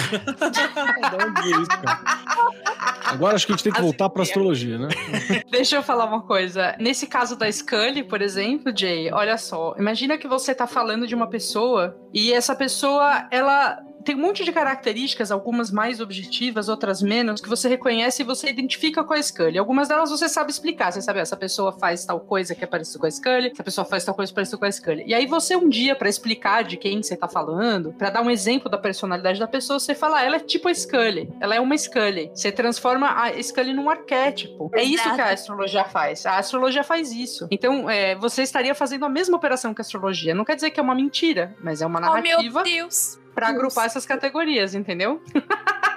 [3.04, 4.88] Agora acho que a gente tem que voltar pra astrologia, né?
[5.50, 6.76] Deixa eu falar uma coisa.
[6.78, 9.74] Nesse caso da Scully, por exemplo, Jay, olha só.
[9.78, 14.44] Imagina que você tá falando de uma pessoa e essa pessoa, ela tem um monte
[14.44, 19.22] de características, algumas mais objetivas, outras menos, que você reconhece e você identifica com a
[19.22, 19.58] Scully.
[19.58, 20.92] Algumas delas você sabe explicar.
[20.92, 23.84] Você sabe, essa pessoa faz tal coisa que é parecido com a Scully, essa pessoa
[23.84, 25.04] faz tal coisa que parecido com a Scully.
[25.06, 28.30] E aí você, um dia, para explicar de quem você tá falando, para dar um
[28.30, 31.30] exemplo da personalidade da pessoa, você fala, ah, ela é tipo a Scully.
[31.40, 32.30] Ela é uma Scully.
[32.34, 34.70] Você transforma a Scully num arquétipo.
[34.74, 36.26] É isso que a astrologia faz.
[36.26, 37.48] A astrologia faz isso.
[37.50, 40.34] Então, é, você estaria fazendo a mesma operação que a astrologia.
[40.34, 42.60] Não quer dizer que é uma mentira, mas é uma narrativa.
[42.60, 43.23] Oh, meu Deus!
[43.34, 45.20] Pra agrupar essas categorias, entendeu?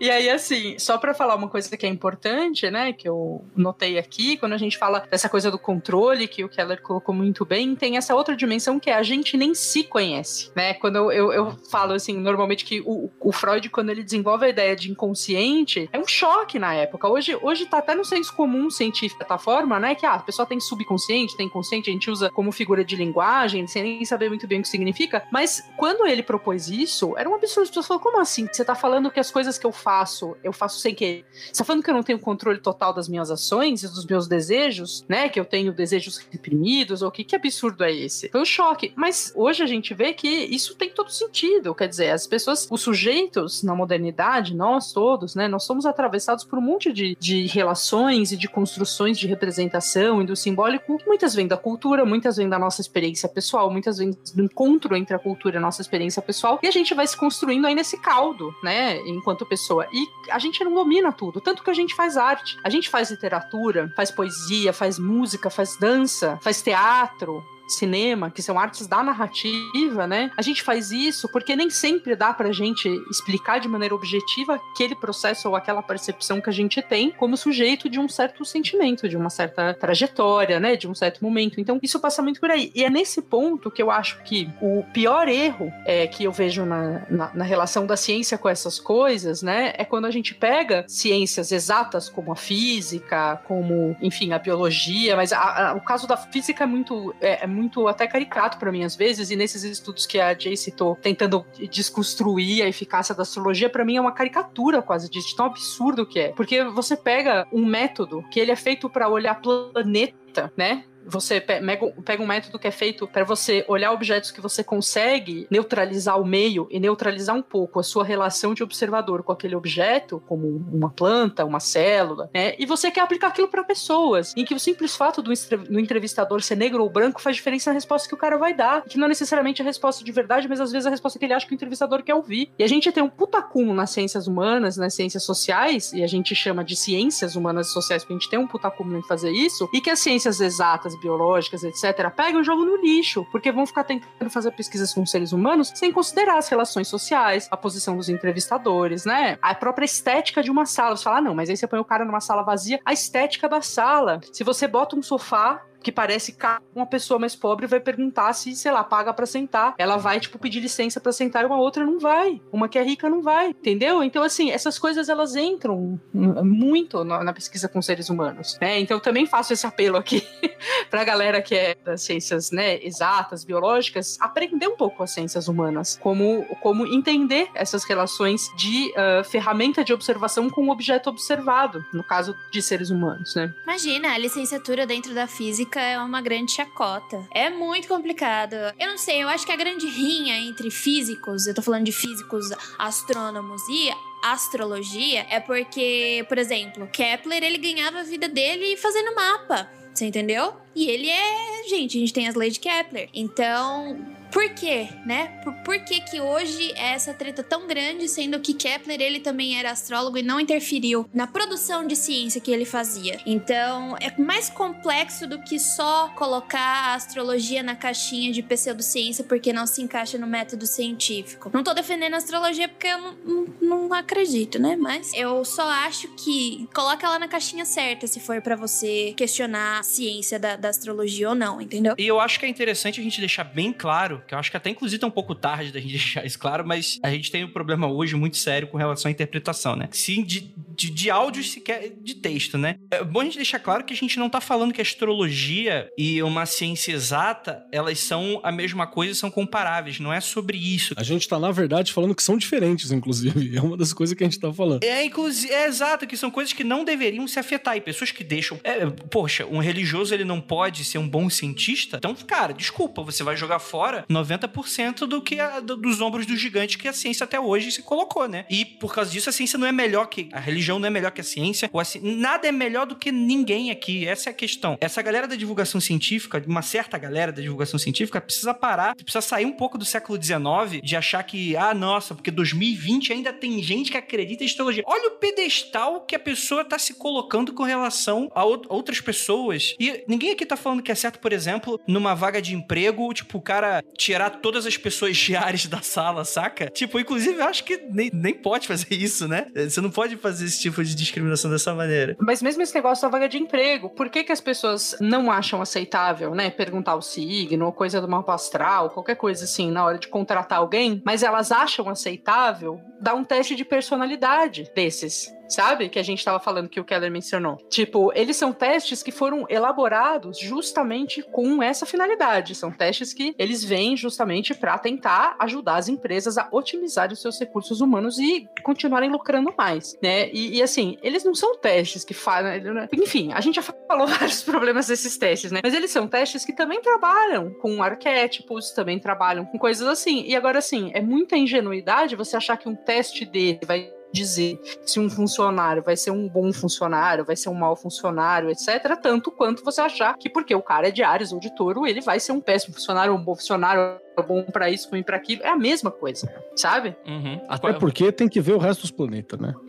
[0.00, 3.98] e aí, assim, só para falar uma coisa que é importante, né, que eu notei
[3.98, 7.74] aqui, quando a gente fala dessa coisa do controle, que o Keller colocou muito bem,
[7.74, 10.74] tem essa outra dimensão que é a gente nem se conhece, né?
[10.74, 14.48] Quando eu, eu, eu falo, assim, normalmente que o, o, Freud, quando ele desenvolve a
[14.48, 17.08] ideia de inconsciente, é um choque na época.
[17.08, 20.46] Hoje, hoje tá até no senso comum científico da forma, né, que ah, a pessoa
[20.46, 24.46] tem subconsciente, tem consciente, a gente usa como figura de linguagem, sem nem saber muito
[24.46, 27.62] bem o que significa, mas quando ele propôs isso, era um absurdo.
[27.62, 28.46] As pessoas falaram, como assim?
[28.50, 31.24] Você tá falando que as coisas coisas que eu faço, eu faço sem querer.
[31.52, 34.28] Você tá falando que eu não tenho controle total das minhas ações e dos meus
[34.28, 35.28] desejos, né?
[35.28, 38.28] Que eu tenho desejos reprimidos, ou que, que absurdo é esse?
[38.28, 38.92] Foi um choque.
[38.94, 41.74] Mas hoje a gente vê que isso tem todo sentido.
[41.74, 45.48] Quer dizer, as pessoas, os sujeitos na modernidade, nós todos, né?
[45.48, 50.26] Nós somos atravessados por um monte de, de relações e de construções de representação e
[50.26, 50.98] do simbólico.
[51.04, 55.16] Muitas vêm da cultura, muitas vêm da nossa experiência pessoal, muitas vêm do encontro entre
[55.16, 56.60] a cultura e a nossa experiência pessoal.
[56.62, 58.98] E a gente vai se construindo aí nesse caldo, né?
[59.08, 59.86] Enquanto enquanto pessoa.
[59.92, 62.58] E a gente não domina tudo, tanto que a gente faz arte.
[62.62, 67.42] A gente faz literatura, faz poesia, faz música, faz dança, faz teatro,
[67.76, 70.30] cinema, que são artes da narrativa, né?
[70.36, 74.94] A gente faz isso porque nem sempre dá pra gente explicar de maneira objetiva aquele
[74.94, 79.16] processo ou aquela percepção que a gente tem como sujeito de um certo sentimento, de
[79.16, 80.76] uma certa trajetória, né?
[80.76, 81.60] De um certo momento.
[81.60, 82.70] Então, isso passa muito por aí.
[82.74, 86.64] E é nesse ponto que eu acho que o pior erro é, que eu vejo
[86.64, 89.72] na, na, na relação da ciência com essas coisas, né?
[89.76, 95.32] É quando a gente pega ciências exatas como a física, como, enfim, a biologia, mas
[95.32, 98.72] a, a, o caso da física é muito, é, é muito muito até caricato para
[98.72, 103.22] mim às vezes, e nesses estudos que a Jay citou, tentando desconstruir a eficácia da
[103.22, 106.28] astrologia, para mim é uma caricatura quase de tão absurdo que é.
[106.28, 110.84] Porque você pega um método que ele é feito para olhar planeta, né?
[111.06, 116.20] Você pega um método que é feito para você olhar objetos que você consegue neutralizar
[116.20, 120.46] o meio e neutralizar um pouco a sua relação de observador com aquele objeto, como
[120.72, 122.54] uma planta, uma célula, né?
[122.58, 125.32] E você quer aplicar aquilo para pessoas, em que o simples fato do,
[125.78, 128.98] entrevistador ser negro ou branco faz diferença na resposta que o cara vai dar, que
[128.98, 131.46] não é necessariamente a resposta de verdade, mas às vezes a resposta que ele acha
[131.46, 132.50] que o entrevistador quer ouvir.
[132.58, 136.34] E a gente tem um putacum nas ciências humanas, nas ciências sociais, e a gente
[136.34, 139.68] chama de ciências humanas e sociais porque a gente tem um putacum em fazer isso,
[139.72, 143.84] e que as ciências exatas biológicas, etc., pegam o jogo no lixo, porque vão ficar
[143.84, 149.04] tentando fazer pesquisas com seres humanos sem considerar as relações sociais, a posição dos entrevistadores,
[149.04, 149.38] né?
[149.40, 150.96] A própria estética de uma sala.
[150.96, 153.48] Você fala, ah, não, mas aí você põe o cara numa sala vazia, a estética
[153.48, 154.20] da sala.
[154.32, 156.36] Se você bota um sofá que parece
[156.74, 159.74] uma pessoa mais pobre vai perguntar se, sei lá, paga para sentar.
[159.78, 162.40] Ela vai, tipo, pedir licença para sentar uma outra não vai.
[162.52, 164.02] Uma que é rica não vai, entendeu?
[164.02, 168.78] Então, assim, essas coisas elas entram muito na, pesquisa com seres humanos, né?
[168.78, 170.22] Então, eu também faço esse apelo aqui
[170.90, 175.98] pra galera que é das ciências, né, exatas, biológicas, aprender um pouco as ciências humanas,
[176.00, 182.04] como, como entender essas relações de uh, ferramenta de observação com o objeto observado, no
[182.04, 183.52] caso de seres humanos, né?
[183.64, 187.26] Imagina, a licenciatura dentro da física é uma grande chacota.
[187.30, 188.54] É muito complicado.
[188.78, 191.92] Eu não sei, eu acho que a grande rinha entre físicos, eu tô falando de
[191.92, 193.90] físicos astrônomos e
[194.22, 199.68] astrologia, é porque, por exemplo, Kepler, ele ganhava a vida dele fazendo mapa.
[199.92, 200.54] Você entendeu?
[200.74, 201.68] E ele é.
[201.68, 203.10] Gente, a gente tem as leis de Kepler.
[203.12, 203.98] Então,
[204.32, 205.26] por quê, né?
[205.44, 209.58] Por, por que que hoje é essa treta tão grande, sendo que Kepler, ele também
[209.58, 213.20] era astrólogo e não interferiu na produção de ciência que ele fazia.
[213.26, 219.52] Então, é mais complexo do que só colocar a astrologia na caixinha de pseudociência porque
[219.52, 221.50] não se encaixa no método científico.
[221.52, 224.74] Não tô defendendo a astrologia porque eu não, não, acredito, né?
[224.76, 229.80] Mas eu só acho que coloca ela na caixinha certa se for para você questionar
[229.80, 231.94] a ciência da, da astrologia ou não, entendeu?
[231.98, 234.56] E eu acho que é interessante a gente deixar bem claro, que eu acho que
[234.56, 237.44] até inclusive tá um pouco tarde da gente deixar isso claro, mas a gente tem
[237.44, 239.88] um problema hoje muito sério com relação à interpretação, né?
[239.92, 242.76] Sim, de, de, de áudios sequer de texto, né?
[242.90, 245.88] É bom a gente deixar claro que a gente não tá falando que a astrologia
[245.96, 250.58] e uma ciência exata, elas são a mesma coisa e são comparáveis, não é sobre
[250.58, 250.94] isso.
[250.96, 253.52] A gente tá, na verdade, falando que são diferentes, inclusive.
[253.52, 254.82] É uma das coisas que a gente tá falando.
[254.82, 257.76] É, inclusive, é exato, que são coisas que não deveriam se afetar.
[257.76, 258.58] E pessoas que deixam.
[258.64, 261.98] É, poxa, um religioso ele não pode ser um bom cientista?
[261.98, 266.36] Então, cara, desculpa, você vai jogar fora 90% do que a, do, dos ombros do
[266.36, 268.44] gigante que a ciência até hoje se colocou, né?
[268.48, 270.28] E por causa disso, a ciência não é melhor que.
[270.32, 271.70] A religião não é melhor que a ciência.
[271.72, 274.06] Ou a, nada é melhor do que ninguém aqui.
[274.06, 274.76] Essa é a questão.
[274.80, 279.44] Essa galera da divulgação científica, uma certa galera da divulgação científica, precisa parar, precisa sair
[279.44, 283.90] um pouco do século XIX de achar que, ah, nossa, porque 2020 ainda tem gente
[283.90, 284.82] que acredita em astrologia.
[284.86, 289.74] Olha o pedestal que a pessoa tá se colocando com relação a outras pessoas.
[289.78, 293.38] E ninguém aqui tá falando que é certo, por exemplo, numa vaga de emprego, tipo,
[293.38, 296.66] o cara tirar todas as pessoas diárias da sala, saca?
[296.66, 299.46] Tipo, inclusive, eu acho que nem, nem pode fazer isso, né?
[299.54, 302.16] Você não pode fazer esse tipo de discriminação dessa maneira.
[302.20, 305.62] Mas mesmo esse negócio da vaga de emprego, por que que as pessoas não acham
[305.62, 306.50] aceitável, né?
[306.50, 310.58] Perguntar o signo, ou coisa do mapa astral, qualquer coisa assim, na hora de contratar
[310.58, 315.88] alguém, mas elas acham aceitável dar um teste de personalidade desses sabe?
[315.88, 317.56] Que a gente estava falando que o Keller mencionou.
[317.68, 322.54] Tipo, eles são testes que foram elaborados justamente com essa finalidade.
[322.54, 327.38] São testes que eles vêm justamente para tentar ajudar as empresas a otimizar os seus
[327.38, 330.30] recursos humanos e continuarem lucrando mais, né?
[330.32, 332.60] E, e assim, eles não são testes que fazem.
[332.62, 332.88] Né?
[332.92, 335.60] Enfim, a gente já falou vários problemas desses testes, né?
[335.62, 340.24] Mas eles são testes que também trabalham com arquétipos, também trabalham com coisas assim.
[340.26, 345.00] E agora, assim, é muita ingenuidade você achar que um teste dele vai dizer se
[345.00, 348.96] um funcionário vai ser um bom funcionário, vai ser um mau funcionário, etc.
[349.00, 352.00] Tanto quanto você achar que porque o cara é de Ares ou de Touro, ele
[352.00, 355.42] vai ser um péssimo funcionário, um bom funcionário, bom para isso, ruim para aquilo.
[355.42, 356.94] É a mesma coisa, sabe?
[357.06, 357.40] Uhum.
[357.48, 359.54] Até porque tem que ver o resto dos planetas, né?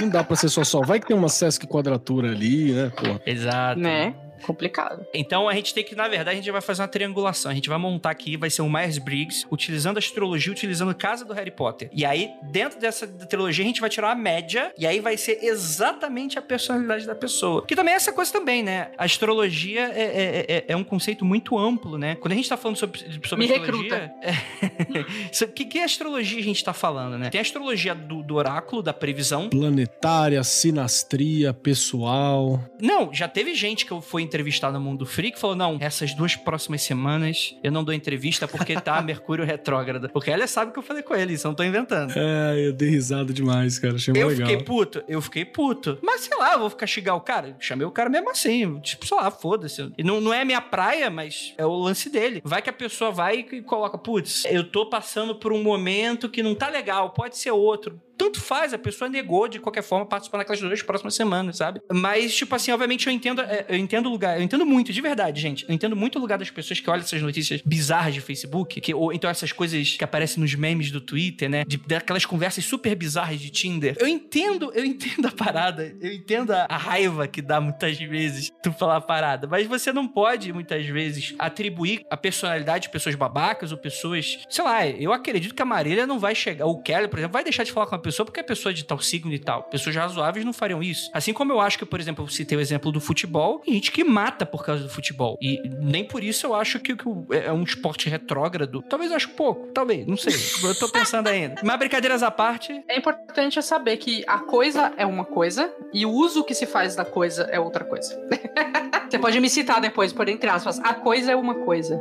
[0.00, 0.84] Não dá pra ser só sol.
[0.84, 2.90] Vai que tem uma Sesc quadratura ali, né?
[2.90, 3.20] Pô.
[3.24, 3.80] Exato.
[3.80, 4.14] Né?
[4.42, 5.06] Complicado.
[5.14, 7.50] Então a gente tem que, na verdade, a gente vai fazer uma triangulação.
[7.50, 11.24] A gente vai montar aqui, vai ser um Myers-Briggs, utilizando a astrologia, utilizando a casa
[11.24, 11.88] do Harry Potter.
[11.92, 15.38] E aí, dentro dessa trilogia, a gente vai tirar uma média, e aí vai ser
[15.42, 17.64] exatamente a personalidade da pessoa.
[17.66, 18.90] Que também é essa coisa também, né?
[18.98, 22.16] A astrologia é, é, é, é um conceito muito amplo, né?
[22.16, 24.12] Quando a gente tá falando sobre, sobre Me astrologia...
[25.46, 27.30] O que, que astrologia a gente tá falando, né?
[27.30, 29.48] Tem a astrologia do, do oráculo, da previsão.
[29.48, 32.60] Planetária, sinastria, pessoal.
[32.80, 36.82] Não, já teve gente que foi entrevistar no Mundo Freak falou: não, essas duas próximas
[36.82, 40.08] semanas eu não dou entrevista porque tá Mercúrio retrógrado.
[40.10, 42.12] Porque ela sabe que eu falei com ele, isso eu não tô inventando.
[42.16, 43.94] É, eu dei risada demais, cara.
[43.94, 44.48] Achei eu legal.
[44.48, 45.98] fiquei puto, eu fiquei puto.
[46.02, 47.56] Mas sei lá, eu vou ficar xingar o cara.
[47.58, 48.78] Chamei o cara mesmo assim.
[48.80, 49.92] Tipo, sei lá, foda-se.
[50.04, 52.42] Não, não é minha praia, mas é o lance dele.
[52.44, 56.42] Vai que a pessoa vai e coloca, putz, eu tô passando por um momento que
[56.42, 60.38] não tá legal, pode ser outro tanto faz, a pessoa negou de qualquer forma participar
[60.38, 61.80] daquelas duas próximas semanas, sabe?
[61.92, 65.00] Mas, tipo assim, obviamente eu entendo, é, eu entendo o lugar, eu entendo muito, de
[65.00, 65.64] verdade, gente.
[65.68, 68.94] Eu entendo muito o lugar das pessoas que olham essas notícias bizarras de Facebook, que,
[68.94, 71.64] ou então essas coisas que aparecem nos memes do Twitter, né?
[71.64, 73.96] De, daquelas conversas super bizarras de Tinder.
[73.98, 78.50] Eu entendo, eu entendo a parada, eu entendo a, a raiva que dá muitas vezes
[78.62, 83.14] tu falar a parada, mas você não pode, muitas vezes, atribuir a personalidade de pessoas
[83.14, 87.08] babacas ou pessoas, sei lá, eu acredito que a Marília não vai chegar, o Kelly,
[87.08, 89.32] por exemplo, vai deixar de falar com uma pessoa porque é pessoa de tal signo
[89.32, 89.64] e tal.
[89.64, 91.10] Pessoas razoáveis não fariam isso.
[91.12, 93.90] Assim como eu acho que, por exemplo, eu citei o exemplo do futebol, tem gente
[93.90, 95.36] que mata por causa do futebol.
[95.40, 98.82] E nem por isso eu acho que, que é um esporte retrógrado.
[98.82, 100.34] Talvez eu acho pouco, talvez, não sei.
[100.62, 101.56] Eu tô pensando ainda.
[101.64, 102.72] Mas brincadeiras à parte.
[102.88, 106.94] É importante saber que a coisa é uma coisa e o uso que se faz
[106.94, 108.16] da coisa é outra coisa.
[109.10, 110.78] Você pode me citar depois, por entre aspas.
[110.80, 112.00] A coisa é uma coisa.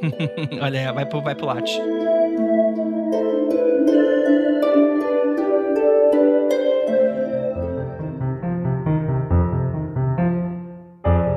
[0.60, 1.78] Olha, vai pro, vai pro latte.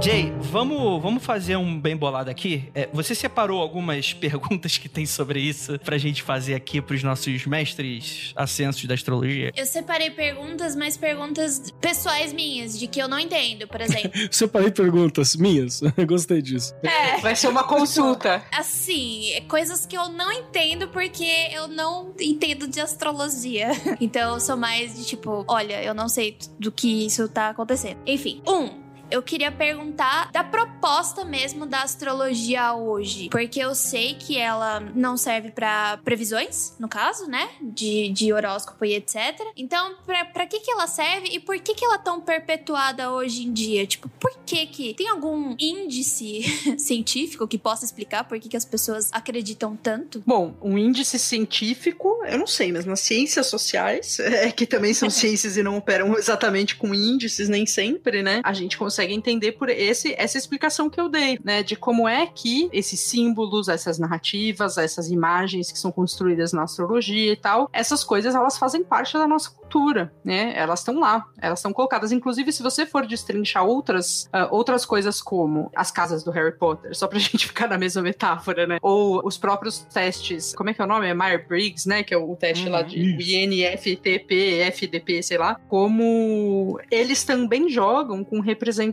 [0.01, 2.69] Jay, vamos, vamos fazer um bem bolado aqui.
[2.75, 7.45] É, você separou algumas perguntas que tem sobre isso pra gente fazer aqui pros nossos
[7.45, 9.51] mestres ascensos da astrologia?
[9.55, 14.11] Eu separei perguntas, mas perguntas pessoais minhas, de que eu não entendo, por exemplo.
[14.29, 15.81] Separei perguntas minhas.
[16.05, 16.75] Gostei disso.
[16.83, 17.17] É.
[17.19, 18.43] Vai ser uma consulta.
[18.51, 23.69] Assim, é coisas que eu não entendo porque eu não entendo de astrologia.
[23.99, 27.99] Então eu sou mais de tipo, olha, eu não sei do que isso tá acontecendo.
[28.05, 33.29] Enfim, um, eu queria perguntar da proposta mesmo da astrologia hoje.
[33.29, 37.49] Porque eu sei que ela não serve para previsões, no caso, né?
[37.61, 39.39] De, de horóscopo e etc.
[39.55, 43.11] Então, pra, pra que que ela serve e por que que ela é tão perpetuada
[43.11, 43.85] hoje em dia?
[43.85, 44.93] Tipo, por que que...
[44.93, 46.43] Tem algum índice
[46.77, 50.23] científico que possa explicar por que que as pessoas acreditam tanto?
[50.25, 55.09] Bom, um índice científico, eu não sei, mas nas ciências sociais, é, que também são
[55.11, 58.41] ciências e não operam exatamente com índices nem sempre, né?
[58.43, 62.25] A gente consegue entender por esse essa explicação que eu dei, né, de como é
[62.27, 68.03] que esses símbolos, essas narrativas, essas imagens que são construídas na astrologia e tal, essas
[68.03, 70.53] coisas elas fazem parte da nossa cultura, né?
[70.55, 72.11] Elas estão lá, elas estão colocadas.
[72.11, 76.95] Inclusive, se você for destrinchar outras uh, outras coisas como as casas do Harry Potter,
[76.95, 78.77] só pra gente ficar na mesma metáfora, né?
[78.81, 81.07] Ou os próprios testes, como é que é o nome?
[81.07, 82.03] É Myers-Briggs, né?
[82.03, 83.31] Que é o teste Uhum, lá de isso.
[83.31, 85.55] INFTP, FDP, sei lá.
[85.67, 88.84] Como eles também jogam com representações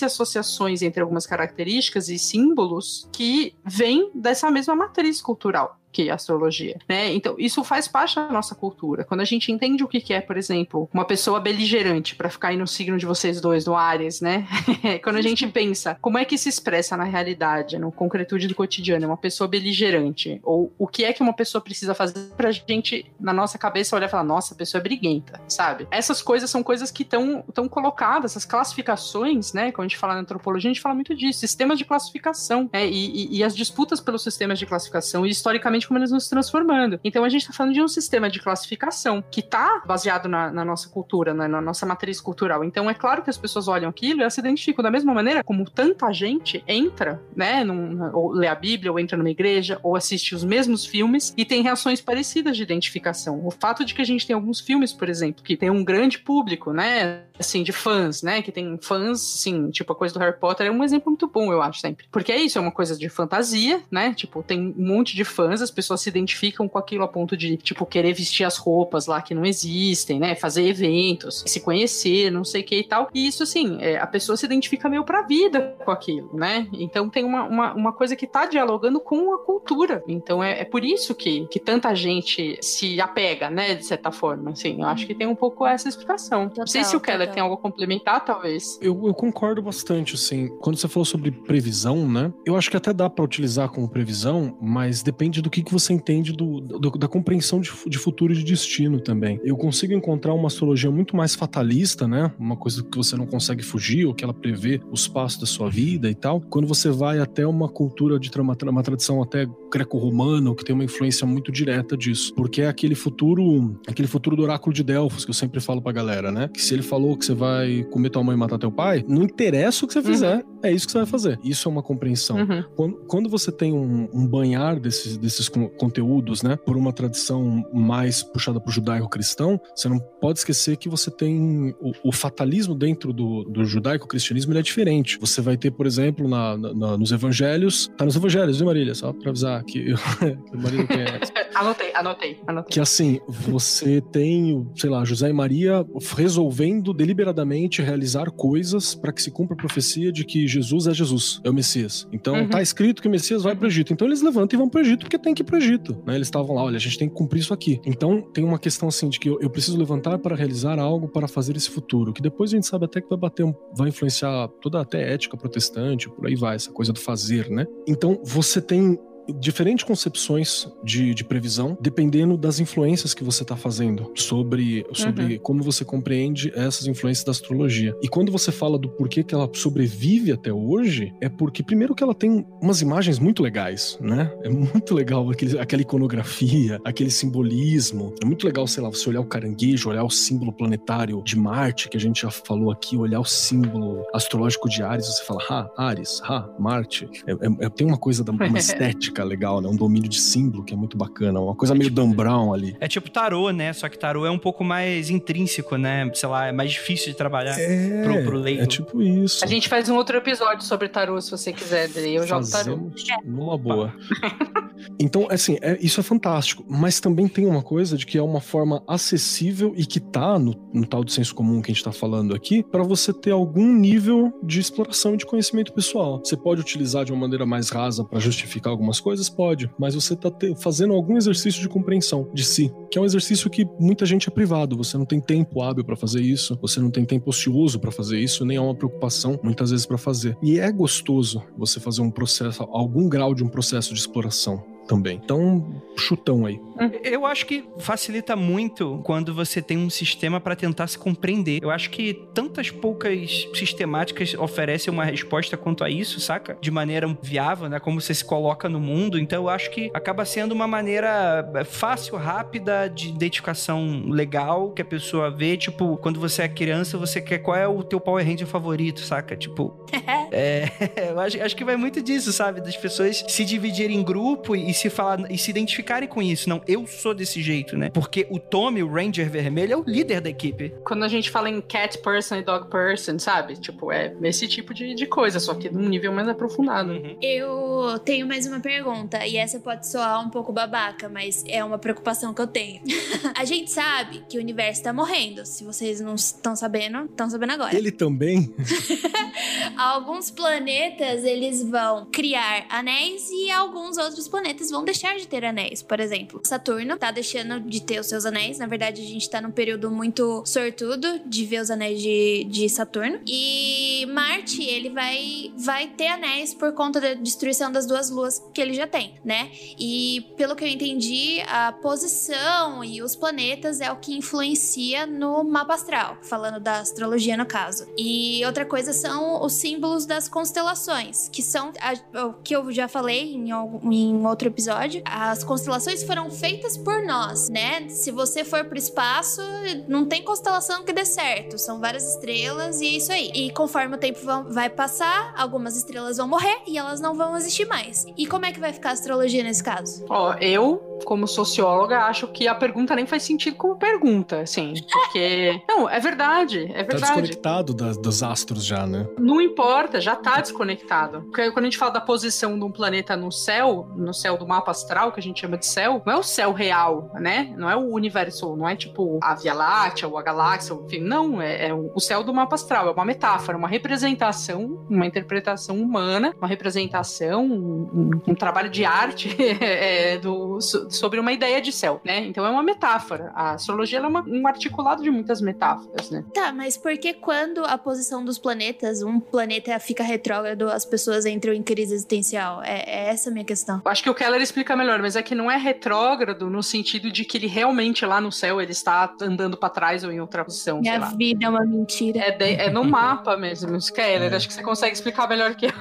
[0.00, 6.14] e associações entre algumas características e símbolos que vêm dessa mesma matriz cultural que a
[6.14, 7.12] astrologia, né?
[7.12, 9.04] Então, isso faz parte da nossa cultura.
[9.04, 12.56] Quando a gente entende o que é, por exemplo, uma pessoa beligerante, para ficar aí
[12.56, 14.46] no signo de vocês dois, do Ares, né?
[15.02, 19.06] Quando a gente pensa como é que se expressa na realidade, no concretude do cotidiano,
[19.06, 23.32] uma pessoa beligerante, ou o que é que uma pessoa precisa fazer pra gente, na
[23.32, 25.86] nossa cabeça, olhar e falar, nossa, a pessoa é briguenta, sabe?
[25.90, 29.72] Essas coisas são coisas que estão colocadas, essas classificações, né?
[29.72, 32.86] Quando a gente fala na antropologia, a gente fala muito disso, sistemas de classificação, né?
[32.86, 36.30] E, e- e as disputas pelos sistemas de classificação, e historicamente como eles vão se
[36.30, 36.98] transformando.
[37.04, 40.64] Então a gente está falando de um sistema de classificação que está baseado na, na
[40.64, 42.64] nossa cultura, né, na nossa matriz cultural.
[42.64, 45.42] Então é claro que as pessoas olham aquilo e elas se identificam da mesma maneira
[45.44, 49.96] como tanta gente entra, né, num, ou lê a Bíblia, ou entra numa igreja, ou
[49.96, 53.44] assiste os mesmos filmes e tem reações parecidas de identificação.
[53.46, 56.18] O fato de que a gente tem alguns filmes, por exemplo, que tem um grande
[56.18, 60.38] público, né, assim, de fãs, né, que tem fãs, sim, tipo a coisa do Harry
[60.38, 62.06] Potter é um exemplo muito bom, eu acho sempre.
[62.10, 65.62] Porque é isso, é uma coisa de fantasia, né, tipo, tem um monte de fãs,
[65.62, 69.22] as pessoas se identificam com aquilo a ponto de, tipo, querer vestir as roupas lá
[69.22, 73.08] que não existem, né, fazer eventos, se conhecer, não sei o que e tal.
[73.14, 76.68] E isso, assim, é, a pessoa se identifica meio pra vida com aquilo, né?
[76.72, 80.02] Então tem uma, uma, uma coisa que tá dialogando com a cultura.
[80.06, 84.50] Então é, é por isso que, que tanta gente se apega, né, de certa forma,
[84.50, 84.80] assim.
[84.80, 86.50] Eu acho que tem um pouco essa explicação.
[86.56, 87.27] não sei se o Keller total.
[87.28, 88.78] Tem algo a complementar, talvez.
[88.80, 90.48] Eu, eu concordo bastante, assim.
[90.60, 92.32] Quando você falou sobre previsão, né?
[92.46, 95.92] Eu acho que até dá pra utilizar como previsão, mas depende do que, que você
[95.92, 99.40] entende do, do- da compreensão de, de futuro e de destino também.
[99.44, 102.32] Eu consigo encontrar uma astrologia muito mais fatalista, né?
[102.38, 105.68] Uma coisa que você não consegue fugir, ou que ela prevê os passos da sua
[105.70, 106.40] vida e tal.
[106.40, 109.46] Quando você vai até uma cultura de uma, uma tradição até
[109.82, 112.32] greco-romana, que tem uma influência muito direta disso.
[112.34, 115.92] Porque é aquele futuro, aquele futuro do oráculo de Delfos que eu sempre falo pra
[115.92, 116.48] galera, né?
[116.48, 119.22] Que se ele falou que você vai comer tua mãe e matar teu pai, não
[119.22, 121.38] interessa o que você fizer, é isso que você vai fazer.
[121.44, 122.36] Isso é uma compreensão.
[122.38, 122.62] Uhum.
[122.76, 127.64] Quando, quando você tem um, um banhar desses, desses con- conteúdos, né, por uma tradição
[127.72, 133.12] mais puxada pro judaico-cristão, você não pode esquecer que você tem o, o fatalismo dentro
[133.12, 135.18] do, do judaico-cristianismo, ele é diferente.
[135.20, 138.94] Você vai ter, por exemplo, na, na- na- nos evangelhos, tá nos evangelhos, viu, Marília?
[138.94, 141.32] Só pra avisar que, que o Marília conhece.
[141.58, 142.72] Anotei, anotei, anotei.
[142.72, 145.84] Que assim, você tem, sei lá, José e Maria
[146.16, 151.40] resolvendo deliberadamente realizar coisas para que se cumpra a profecia de que Jesus é Jesus,
[151.44, 152.06] é o Messias.
[152.12, 152.48] Então Uhum.
[152.48, 153.92] tá escrito que o Messias vai pro Egito.
[153.92, 155.96] Então eles levantam e vão pro Egito porque tem que ir pro Egito.
[156.06, 156.14] Né?
[156.14, 157.80] Eles estavam lá, olha, a gente tem que cumprir isso aqui.
[157.84, 161.26] Então tem uma questão assim de que eu, eu preciso levantar para realizar algo para
[161.26, 164.48] fazer esse futuro, que depois a gente sabe até que vai bater, um, vai influenciar
[164.60, 167.66] toda até ética protestante, por aí vai, essa coisa do fazer, né?
[167.86, 168.98] Então você tem
[169.40, 175.62] diferentes concepções de, de previsão, dependendo das influências que você está fazendo sobre, sobre como
[175.62, 177.94] você compreende essas influências da astrologia.
[178.02, 182.02] E quando você fala do porquê que ela sobrevive até hoje, é porque, primeiro, que
[182.02, 184.32] ela tem umas imagens muito legais, né?
[184.42, 188.14] É muito legal aquele, aquela iconografia, aquele simbolismo.
[188.22, 191.88] É muito legal, sei lá, você olhar o caranguejo, olhar o símbolo planetário de Marte,
[191.88, 195.70] que a gente já falou aqui, olhar o símbolo astrológico de Ares, você fala, ah,
[195.76, 197.08] Ares, ah, Marte.
[197.26, 199.68] É, é- é- tem uma coisa da uma estética fica legal, né?
[199.68, 201.40] Um domínio de símbolo que é muito bacana.
[201.40, 202.76] Uma coisa meio Dan Brown ali.
[202.80, 203.72] É tipo tarô, né?
[203.72, 206.08] Só que tarô é um pouco mais intrínseco, né?
[206.14, 208.62] Sei lá, é mais difícil de trabalhar É, pro, pro leigo.
[208.62, 209.44] é tipo isso.
[209.44, 212.14] A gente faz um outro episódio sobre tarô, se você quiser, Dri.
[212.14, 212.64] Eu jogo tarô.
[212.64, 213.92] Fazemos numa boa.
[215.00, 216.64] Então, assim, é- isso é fantástico.
[216.68, 220.54] Mas também tem uma coisa de que é uma forma acessível e que tá no,
[220.72, 223.72] no tal do senso comum que a gente tá falando aqui, para você ter algum
[223.74, 226.20] nível de exploração e de conhecimento pessoal.
[226.24, 229.07] Você pode utilizar de uma maneira mais rasa para justificar algumas coisas?
[229.30, 229.70] Pode.
[229.78, 233.48] Mas você tá te- fazendo algum exercício de compreensão de si, que é um exercício
[233.50, 234.76] que muita gente é privado.
[234.76, 238.18] Você não tem tempo hábil para fazer isso, você não tem tempo ocioso para fazer
[238.18, 240.36] isso, nem é uma preocupação muitas vezes para fazer.
[240.42, 245.20] E é gostoso você fazer um processo, algum grau de um processo de exploração também.
[245.22, 246.58] Então, chutão aí.
[247.04, 251.62] Eu acho que facilita muito quando você tem um sistema pra tentar se compreender.
[251.62, 256.56] Eu acho que tantas poucas sistemáticas oferecem uma resposta quanto a isso, saca?
[256.60, 257.78] De maneira viável, né?
[257.78, 259.18] Como você se coloca no mundo.
[259.18, 264.80] Então eu acho que acaba sendo uma maneira é, fácil, rápida, de identificação legal, que
[264.80, 265.56] a pessoa vê.
[265.56, 269.36] Tipo, quando você é criança, você quer qual é o teu Power Ranger favorito, saca?
[269.36, 269.84] Tipo,
[270.32, 270.68] é,
[271.10, 272.60] eu acho, acho que vai muito disso, sabe?
[272.60, 276.48] Das pessoas se dividirem em grupo e se falar e se identificarem com isso.
[276.48, 277.90] Não, eu sou desse jeito, né?
[277.90, 280.74] Porque o Tommy, o Ranger Vermelho, é o líder da equipe.
[280.84, 283.56] Quando a gente fala em cat person e dog person, sabe?
[283.56, 286.92] Tipo, é esse tipo de, de coisa, só que num nível mais aprofundado.
[287.20, 291.78] Eu tenho mais uma pergunta, e essa pode soar um pouco babaca, mas é uma
[291.78, 292.82] preocupação que eu tenho.
[293.34, 295.44] a gente sabe que o universo tá morrendo.
[295.44, 297.76] Se vocês não estão sabendo, estão sabendo agora.
[297.76, 298.54] Ele também
[299.76, 305.82] Alguns planetas eles vão criar anéis e alguns outros planetas vão deixar de ter anéis.
[305.82, 308.58] Por exemplo, Saturno tá deixando de ter os seus anéis.
[308.58, 312.68] Na verdade, a gente tá num período muito sortudo de ver os anéis de, de
[312.68, 313.20] Saturno.
[313.26, 318.60] E Marte, ele vai, vai ter anéis por conta da destruição das duas luas que
[318.60, 319.50] ele já tem, né?
[319.78, 325.44] E pelo que eu entendi, a posição e os planetas é o que influencia no
[325.44, 327.86] mapa astral, falando da astrologia no caso.
[327.96, 331.72] E outra coisa são os símbolos das constelações, que são
[332.14, 335.00] o que eu já falei em, em outro episódio.
[335.04, 337.88] As constelações foram feitas por nós, né?
[337.88, 339.40] Se você for pro espaço,
[339.86, 341.56] não tem constelação que dê certo.
[341.56, 343.30] São várias estrelas e é isso aí.
[343.32, 344.18] E conforme o tempo
[344.48, 348.04] vai passar, algumas estrelas vão morrer e elas não vão existir mais.
[348.16, 350.04] E como é que vai ficar a astrologia nesse caso?
[350.10, 354.74] Ó, eu, como socióloga, acho que a pergunta nem faz sentido como pergunta, assim.
[354.90, 355.62] Porque.
[355.68, 357.00] Não, é verdade, é tá verdade.
[357.02, 359.06] desconectado das- dos astros já, né?
[359.18, 361.22] Não importa, já tá desconectado.
[361.22, 364.46] Porque quando a gente fala da posição de um planeta no céu, no céu do
[364.46, 367.54] mapa astral, que a gente chama de céu, não é o céu real, né?
[367.56, 371.40] Não é o universo, não é tipo a Via Láctea ou a galáxia, enfim, não.
[371.40, 376.34] É, é o céu do mapa astral, é uma metáfora, uma representação, uma interpretação humana,
[376.38, 379.28] uma representação, um, um- um trabalho de arte
[379.62, 380.58] é, do,
[380.88, 382.20] sobre uma ideia de céu, né?
[382.26, 383.30] Então é uma metáfora.
[383.34, 386.24] A astrologia ela é uma- um articulado de muitas metáforas, né?
[386.34, 391.26] Tá, mas por que quando a posição dos planetas, um planeta fica retrógrado, as pessoas
[391.26, 392.62] entram em crise existencial?
[392.62, 393.80] É, é essa a minha questão.
[393.84, 397.10] Eu Acho que o Keller explica melhor, mas é que não é retrógrado no sentido
[397.10, 400.44] de que ele realmente lá no céu ele está andando pra trás ou em outra
[400.44, 401.14] posição, sei Minha lá.
[401.16, 402.18] vida é uma mentira.
[402.20, 403.78] É, de- é no mapa mesmo.
[403.94, 404.36] Keller, É.
[404.36, 405.72] acho que você consegue explicar melhor que eu.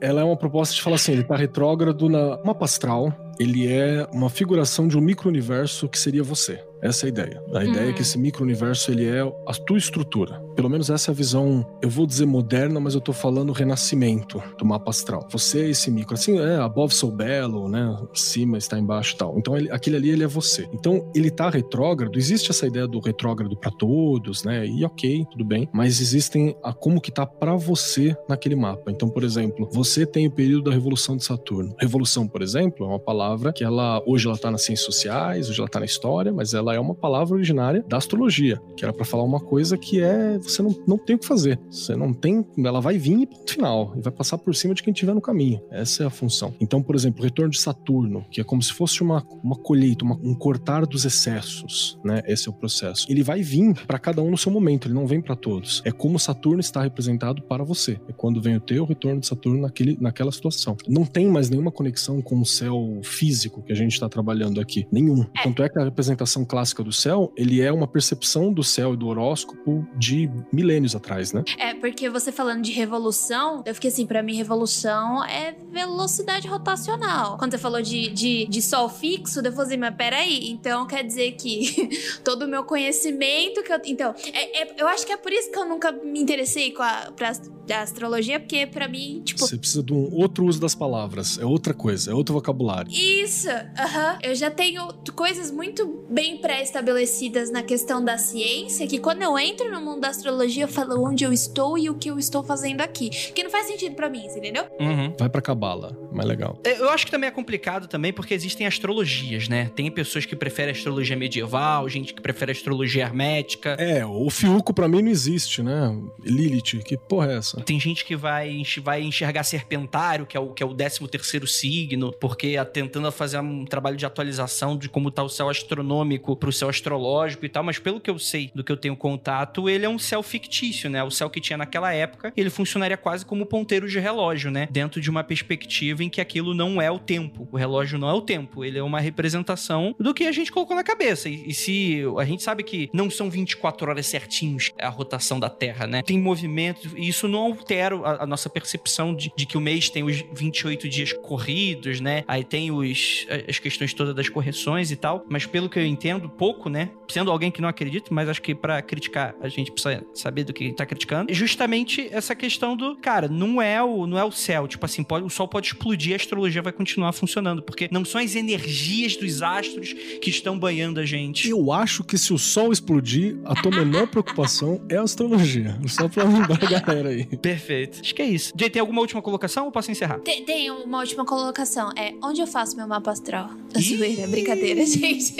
[0.00, 4.06] Ela é uma proposta de falar assim, ele tá retrógrado na mapa astral, ele é
[4.12, 6.71] uma figuração de um micro-universo que seria você.
[6.82, 7.42] Essa é a ideia.
[7.54, 10.40] A ideia é que esse micro-universo, ele é a tua estrutura.
[10.56, 14.42] Pelo menos essa é a visão, eu vou dizer moderna, mas eu tô falando renascimento
[14.58, 15.26] do mapa astral.
[15.30, 16.14] Você é esse micro.
[16.14, 17.96] Assim, é, above so bello, né?
[18.14, 19.38] Cima está embaixo e tal.
[19.38, 20.68] Então, ele- aquele ali, ele é você.
[20.72, 22.18] Então, ele tá retrógrado.
[22.18, 24.66] Existe essa ideia do retrógrado para todos, né?
[24.66, 25.68] E ok, tudo bem.
[25.72, 28.90] Mas existem a como que tá para você naquele mapa.
[28.90, 31.74] Então, por exemplo, você tem o período da Revolução de Saturno.
[31.78, 35.60] Revolução, por exemplo, é uma palavra que ela hoje ela tá nas ciências sociais, hoje
[35.60, 39.04] ela tá na história, mas ela é uma palavra originária da astrologia, que era para
[39.04, 41.58] falar uma coisa que é você não, não tem o que fazer.
[41.70, 44.82] Você não tem, ela vai vir e ponto final, e vai passar por cima de
[44.82, 45.60] quem estiver no caminho.
[45.70, 46.54] Essa é a função.
[46.60, 50.04] Então, por exemplo, o retorno de Saturno, que é como se fosse uma, uma colheita,
[50.04, 52.22] uma- um cortar dos excessos, né?
[52.26, 53.06] Esse é o processo.
[53.08, 55.82] Ele vai vir para cada um no seu momento, ele não vem para todos.
[55.84, 58.00] É como Saturno está representado para você.
[58.08, 60.76] É quando vem o teu retorno de Saturno naquele, naquela situação.
[60.88, 64.86] Não tem mais nenhuma conexão com o céu físico que a gente está trabalhando aqui.
[64.90, 65.24] Nenhum.
[65.42, 68.96] Tanto é que a representação clássica do céu, ele é uma percepção do céu e
[68.96, 71.42] do horóscopo de milênios atrás, né?
[71.58, 77.36] É, porque você falando de revolução, eu fiquei assim, pra mim, revolução é velocidade rotacional.
[77.38, 81.04] Quando você falou de, de, de sol fixo, eu falei assim, mas peraí, então quer
[81.04, 81.88] dizer que
[82.24, 83.80] todo o meu conhecimento que eu.
[83.86, 86.82] Então, é, é, eu acho que é por isso que eu nunca me interessei com
[86.82, 87.32] a, pra,
[87.80, 89.40] astrologia, porque para mim, tipo.
[89.40, 91.38] Você precisa de um outro uso das palavras.
[91.38, 92.90] É outra coisa, é outro vocabulário.
[92.92, 94.18] Isso, aham.
[94.22, 99.72] Eu já tenho coisas muito bem pré-estabelecidas na questão da ciência, que quando eu entro
[99.72, 102.82] no mundo da astrologia, eu falo onde eu estou e o que eu estou fazendo
[102.82, 103.08] aqui.
[103.08, 104.66] Que não faz sentido para mim, entendeu?
[104.78, 105.14] Uhum.
[105.18, 106.58] Vai pra cabala, mais legal.
[106.62, 109.70] É, Eu acho que também é complicado também porque existem astrologias, né?
[109.74, 113.70] Tem pessoas que preferem astrologia medieval, gente que prefere astrologia hermética.
[113.78, 115.98] É, o Fiuco pra mim não existe, né?
[116.22, 117.62] Lilith, que porra é essa?
[117.62, 121.46] Tem gente que vai, vai enxergar serpentário, que é o, que é o 13 terceiro
[121.46, 126.52] signo, porque tentando fazer um trabalho de atualização de como tá o céu astronômico pro
[126.52, 129.86] céu astrológico e tal, mas pelo que eu sei, do que eu tenho contato, ele
[129.86, 131.00] é um céu fictício, né?
[131.04, 134.66] O céu que tinha naquela época, ele funcionaria quase como ponteiro de relógio, né?
[134.68, 137.46] Dentro de uma perspectiva em que aquilo não é o tempo.
[137.52, 140.74] O relógio não é o tempo, ele é uma representação do que a gente colocou
[140.74, 141.28] na cabeça.
[141.28, 145.48] E, e se a gente sabe que não são 24 horas certinhos a rotação da
[145.48, 146.02] Terra, né?
[146.02, 149.88] Tem movimentos, e isso não altera a, a nossa percepção de, de que o mês
[149.88, 152.24] tem os 28 dias corridos, né?
[152.26, 155.24] Aí tem os, as questões todas das correções e tal.
[155.30, 156.90] Mas pelo que eu entendo, pouco, né?
[157.08, 160.52] Sendo alguém que não acredita, mas acho que pra criticar a gente precisa saber do
[160.52, 161.32] que tá criticando.
[161.32, 164.66] Justamente essa questão do, cara, não é o, não é o céu.
[164.66, 167.62] Tipo assim, pode, o sol pode explodir, a astrologia vai continuar funcionando.
[167.62, 171.48] Porque não são as energias dos astros que estão banhando a gente.
[171.48, 175.78] Eu acho que se o sol explodir, a tua menor preocupação é a astrologia.
[175.88, 177.24] Só pra lembrar a galera aí.
[177.36, 178.00] Perfeito.
[178.00, 178.52] Acho que é isso.
[178.58, 180.20] Jay, tem alguma última colocação ou posso encerrar?
[180.20, 181.90] Tem, tem uma última colocação.
[181.96, 183.50] É onde eu faço meu mapa astral?
[183.78, 185.36] Zoeira, brincadeira, gente.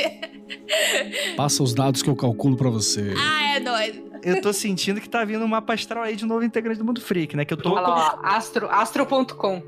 [1.36, 3.14] Passa os dados que eu calculo pra você.
[3.16, 4.02] ah, é nóis.
[4.22, 7.00] Eu tô sentindo que tá vindo um mapa astral aí de novo integrante do Mundo
[7.00, 7.44] Freak, né?
[7.44, 7.70] Que eu tô.
[7.72, 9.62] Olha lá, ó, astro, astro.com.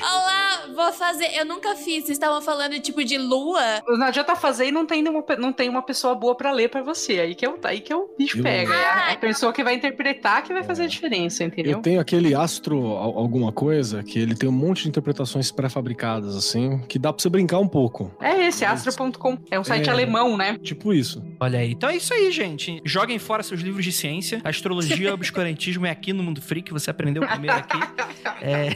[0.00, 0.47] Olá,
[0.78, 1.26] vou fazer.
[1.36, 2.04] Eu nunca fiz.
[2.04, 3.60] Vocês estavam falando tipo de lua.
[3.86, 6.68] Não adianta fazer e não tem, nenhuma, pe- não tem uma pessoa boa pra ler
[6.70, 7.20] pra você.
[7.20, 8.74] Aí que, é o, aí que é o bicho Eu- pega.
[8.74, 11.72] É a, Ah, a pessoa que vai interpretar que vai fazer a diferença, entendeu?
[11.72, 16.36] Eu tenho aquele astro al- alguma coisa que ele tem um monte de interpretações pré-fabricadas,
[16.36, 18.14] assim, que dá pra você brincar um pouco.
[18.20, 19.36] É esse, astro.com.
[19.50, 19.92] É um site É.
[19.92, 20.56] alemão, né?
[20.62, 21.22] Tipo isso.
[21.40, 21.72] Olha aí.
[21.72, 22.80] Então é isso aí, gente.
[22.84, 24.40] Joguem fora seus livros de ciência.
[24.44, 26.72] Astrologia e obscurantismo é aqui no Mundo Freak.
[26.72, 27.78] Você aprendeu primeiro aqui.
[28.40, 28.68] É.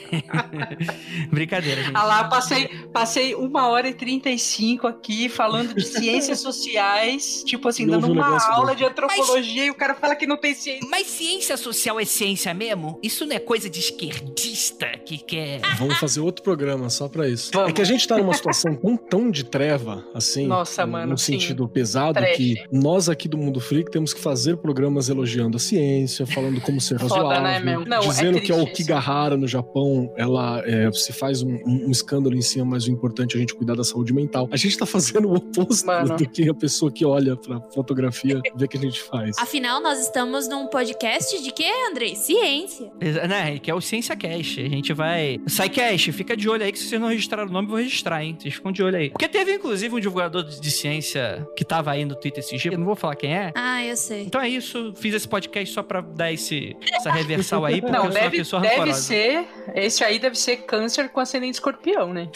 [1.30, 1.91] Brincadeira, gente.
[1.94, 7.84] Ah lá, passei, passei uma hora e 35 aqui falando de ciências sociais, tipo assim,
[7.86, 10.54] Não dando um uma negócio aula de antropologia e o cara fala que não tem
[10.54, 10.86] ciência.
[10.90, 12.98] Mas ciência social é ciência mesmo?
[13.02, 15.60] Isso não é coisa de esquerdista que quer.
[15.78, 17.50] Vamos fazer outro programa só pra isso.
[17.52, 17.70] Vamos.
[17.70, 20.46] É que a gente tá numa situação tão, tão de treva, assim.
[20.46, 21.32] Nossa, no- mano, No sim.
[21.32, 22.36] sentido pesado, Trash.
[22.36, 26.80] que nós aqui do Mundo Freak temos que fazer programas elogiando a ciência, falando como
[26.80, 27.42] ser Foda, razoável.
[27.42, 27.84] né, meu?
[27.84, 31.90] Não, é dizendo que a Okigahara no Japão, ela é, se faz um, um- um
[31.90, 34.48] escândalo em cima, mas o importante é a gente cuidar da saúde mental.
[34.50, 36.16] A gente tá fazendo o oposto Mano.
[36.16, 39.36] do que a pessoa que olha pra fotografia vê que a gente faz.
[39.38, 42.14] Afinal, nós estamos num podcast de quê, Andrei?
[42.16, 42.90] Ciência.
[43.28, 44.58] Né, que é o Ciência Cash.
[44.58, 45.40] A gente vai.
[45.46, 48.22] SciCash, fica de olho aí que se vocês não registraram o nome, eu vou registrar,
[48.24, 48.36] hein?
[48.38, 49.10] Vocês ficam de olho aí.
[49.10, 52.72] Porque teve, inclusive, um divulgador de ciência que tava aí no Twitter esse dia.
[52.72, 53.52] Eu não vou falar quem é.
[53.54, 54.22] Ah, eu sei.
[54.24, 54.92] Então é isso.
[54.96, 58.24] Fiz esse podcast só pra dar esse, essa reversal aí, porque Não, eu sou uma
[58.24, 59.00] deve, pessoa deve rancorosa.
[59.00, 59.44] ser.
[59.74, 61.71] Esse aí deve ser câncer com ascendente escorpião,
[62.12, 62.28] né?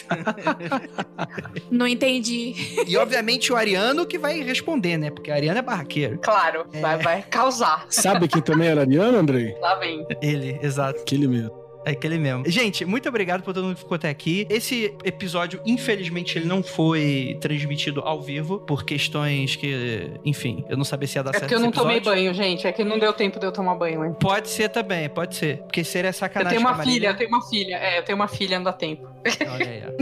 [1.69, 2.53] Não entendi.
[2.87, 5.09] E obviamente o Ariano que vai responder, né?
[5.09, 6.19] Porque o Ariano é barraqueiro.
[6.19, 7.85] Claro, vai, vai causar.
[7.89, 9.55] Sabe quem também era ariano, Andrei?
[9.59, 10.05] Lá vem.
[10.21, 11.01] Ele, exato.
[11.01, 11.67] Aquele mesmo.
[11.87, 12.43] É aquele mesmo.
[12.45, 14.45] Gente, muito obrigado por todo mundo que ficou até aqui.
[14.49, 20.83] Esse episódio, infelizmente, ele não foi transmitido ao vivo por questões que, enfim, eu não
[20.83, 22.67] sabia se ia dar É certo porque eu não tomei banho, gente.
[22.67, 24.13] É que não deu tempo de eu tomar banho, hein?
[24.19, 25.59] Pode ser também, pode ser.
[25.59, 27.75] Porque seria Eu sacanagem tenho com a uma filha, eu tenho uma filha.
[27.75, 29.07] É, eu tenho uma filha, não dá tempo.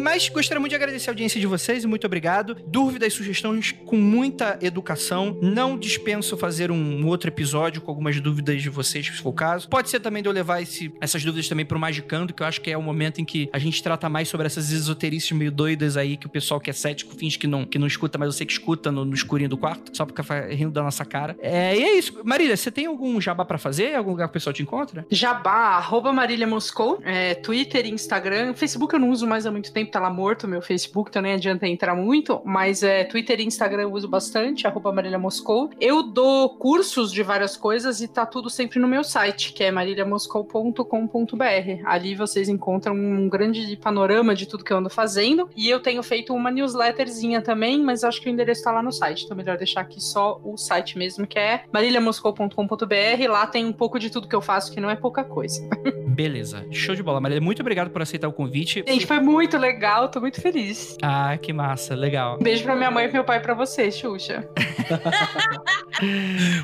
[0.02, 2.56] Mas gostaria muito de agradecer a audiência de vocês e muito obrigado.
[2.68, 5.38] Dúvidas, sugestões com muita educação.
[5.41, 9.69] Não dispenso fazer um outro episódio com algumas dúvidas de vocês, se for o caso.
[9.69, 12.61] Pode ser também de eu levar esse- essas dúvidas também pro Magicando, que eu acho
[12.61, 15.97] que é o momento em que a gente trata mais sobre essas esoterices meio doidas
[15.97, 18.31] aí, que o pessoal que é cético finge que não, que não escuta, mas eu
[18.31, 21.35] sei que escuta no, no escurinho do quarto, só porque fica rindo da nossa cara.
[21.41, 22.19] É, e é isso.
[22.23, 23.95] Marília, você tem algum jabá pra fazer?
[23.95, 25.06] Algum lugar que o pessoal te encontra?
[25.10, 29.92] Jabá, arroba Marília Moscou, é, Twitter, Instagram, Facebook eu não uso mais há muito tempo,
[29.92, 33.84] tá lá morto meu Facebook, então nem adianta entrar muito, mas é, Twitter e Instagram
[33.84, 35.70] eu uso bastante, arroba Marília Moscou.
[35.80, 39.72] Eu dou cursos de várias coisas e tá tudo sempre no meu site, que é
[39.72, 41.86] mariliamoscou.com.br.
[41.86, 46.02] Ali vocês encontram um grande panorama de tudo que eu ando fazendo, e eu tenho
[46.04, 49.58] feito uma newsletterzinha também, mas acho que o endereço tá lá no site, então melhor
[49.58, 54.28] deixar aqui só o site mesmo, que é mariliamoscou.com.br, lá tem um pouco de tudo
[54.28, 55.68] que eu faço, que não é pouca coisa.
[56.08, 56.66] Beleza.
[56.72, 57.42] Show de bola, Marília.
[57.42, 58.84] Muito obrigado por aceitar o convite.
[58.86, 60.97] Eu gente, foi muito legal, tô muito feliz.
[61.01, 62.38] Ah, que massa, legal.
[62.39, 64.47] Beijo pra minha mãe e pro meu pai e pra você, Xuxa.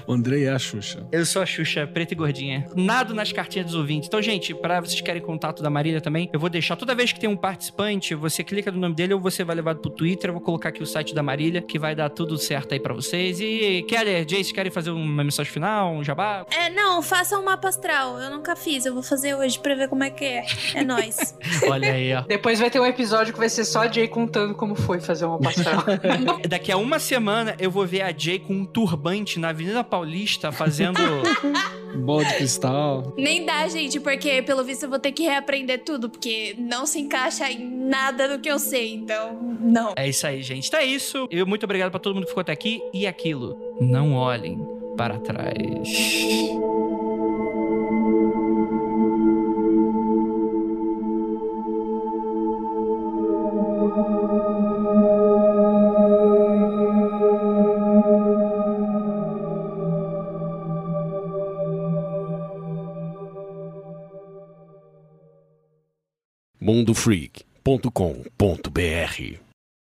[0.08, 1.08] o Andrei é a Xuxa.
[1.12, 2.68] Eu sou a Xuxa, preta e gordinha.
[2.76, 4.08] Nado nas cartinhas dos ouvintes.
[4.08, 7.20] Então, gente, pra vocês querem contato da Marília também, eu vou deixar toda vez que
[7.20, 10.30] tem um participante, você clica no nome dele ou você vai levado pro Twitter.
[10.30, 12.94] Eu vou colocar aqui o site da Marília, que vai dar tudo certo aí pra
[12.94, 13.40] vocês.
[13.40, 16.46] E, Kelly, Jace, querem fazer uma mensagem final, um jabá?
[16.52, 18.20] É, não, faça um mapa astral.
[18.20, 20.44] Eu nunca fiz, eu vou fazer hoje pra ver como é que é.
[20.76, 21.38] É nóis.
[21.70, 22.21] Olha aí, ó.
[22.28, 25.26] Depois vai ter um episódio que vai ser só a Jay contando como foi fazer
[25.26, 25.84] uma astral.
[26.48, 30.52] Daqui a uma semana eu vou ver a Jay com um turbante na Avenida Paulista
[30.52, 31.00] fazendo.
[31.96, 33.14] Bola de cristal.
[33.18, 37.00] Nem dá, gente, porque pelo visto eu vou ter que reaprender tudo, porque não se
[37.00, 39.94] encaixa em nada do que eu sei, então não.
[39.98, 40.68] É isso aí, gente.
[40.68, 41.28] Então é isso.
[41.30, 42.82] Eu muito obrigado pra todo mundo que ficou até aqui.
[42.94, 44.66] E aquilo, não olhem
[44.96, 45.88] para trás.
[66.72, 69.51] mundofreak.com.br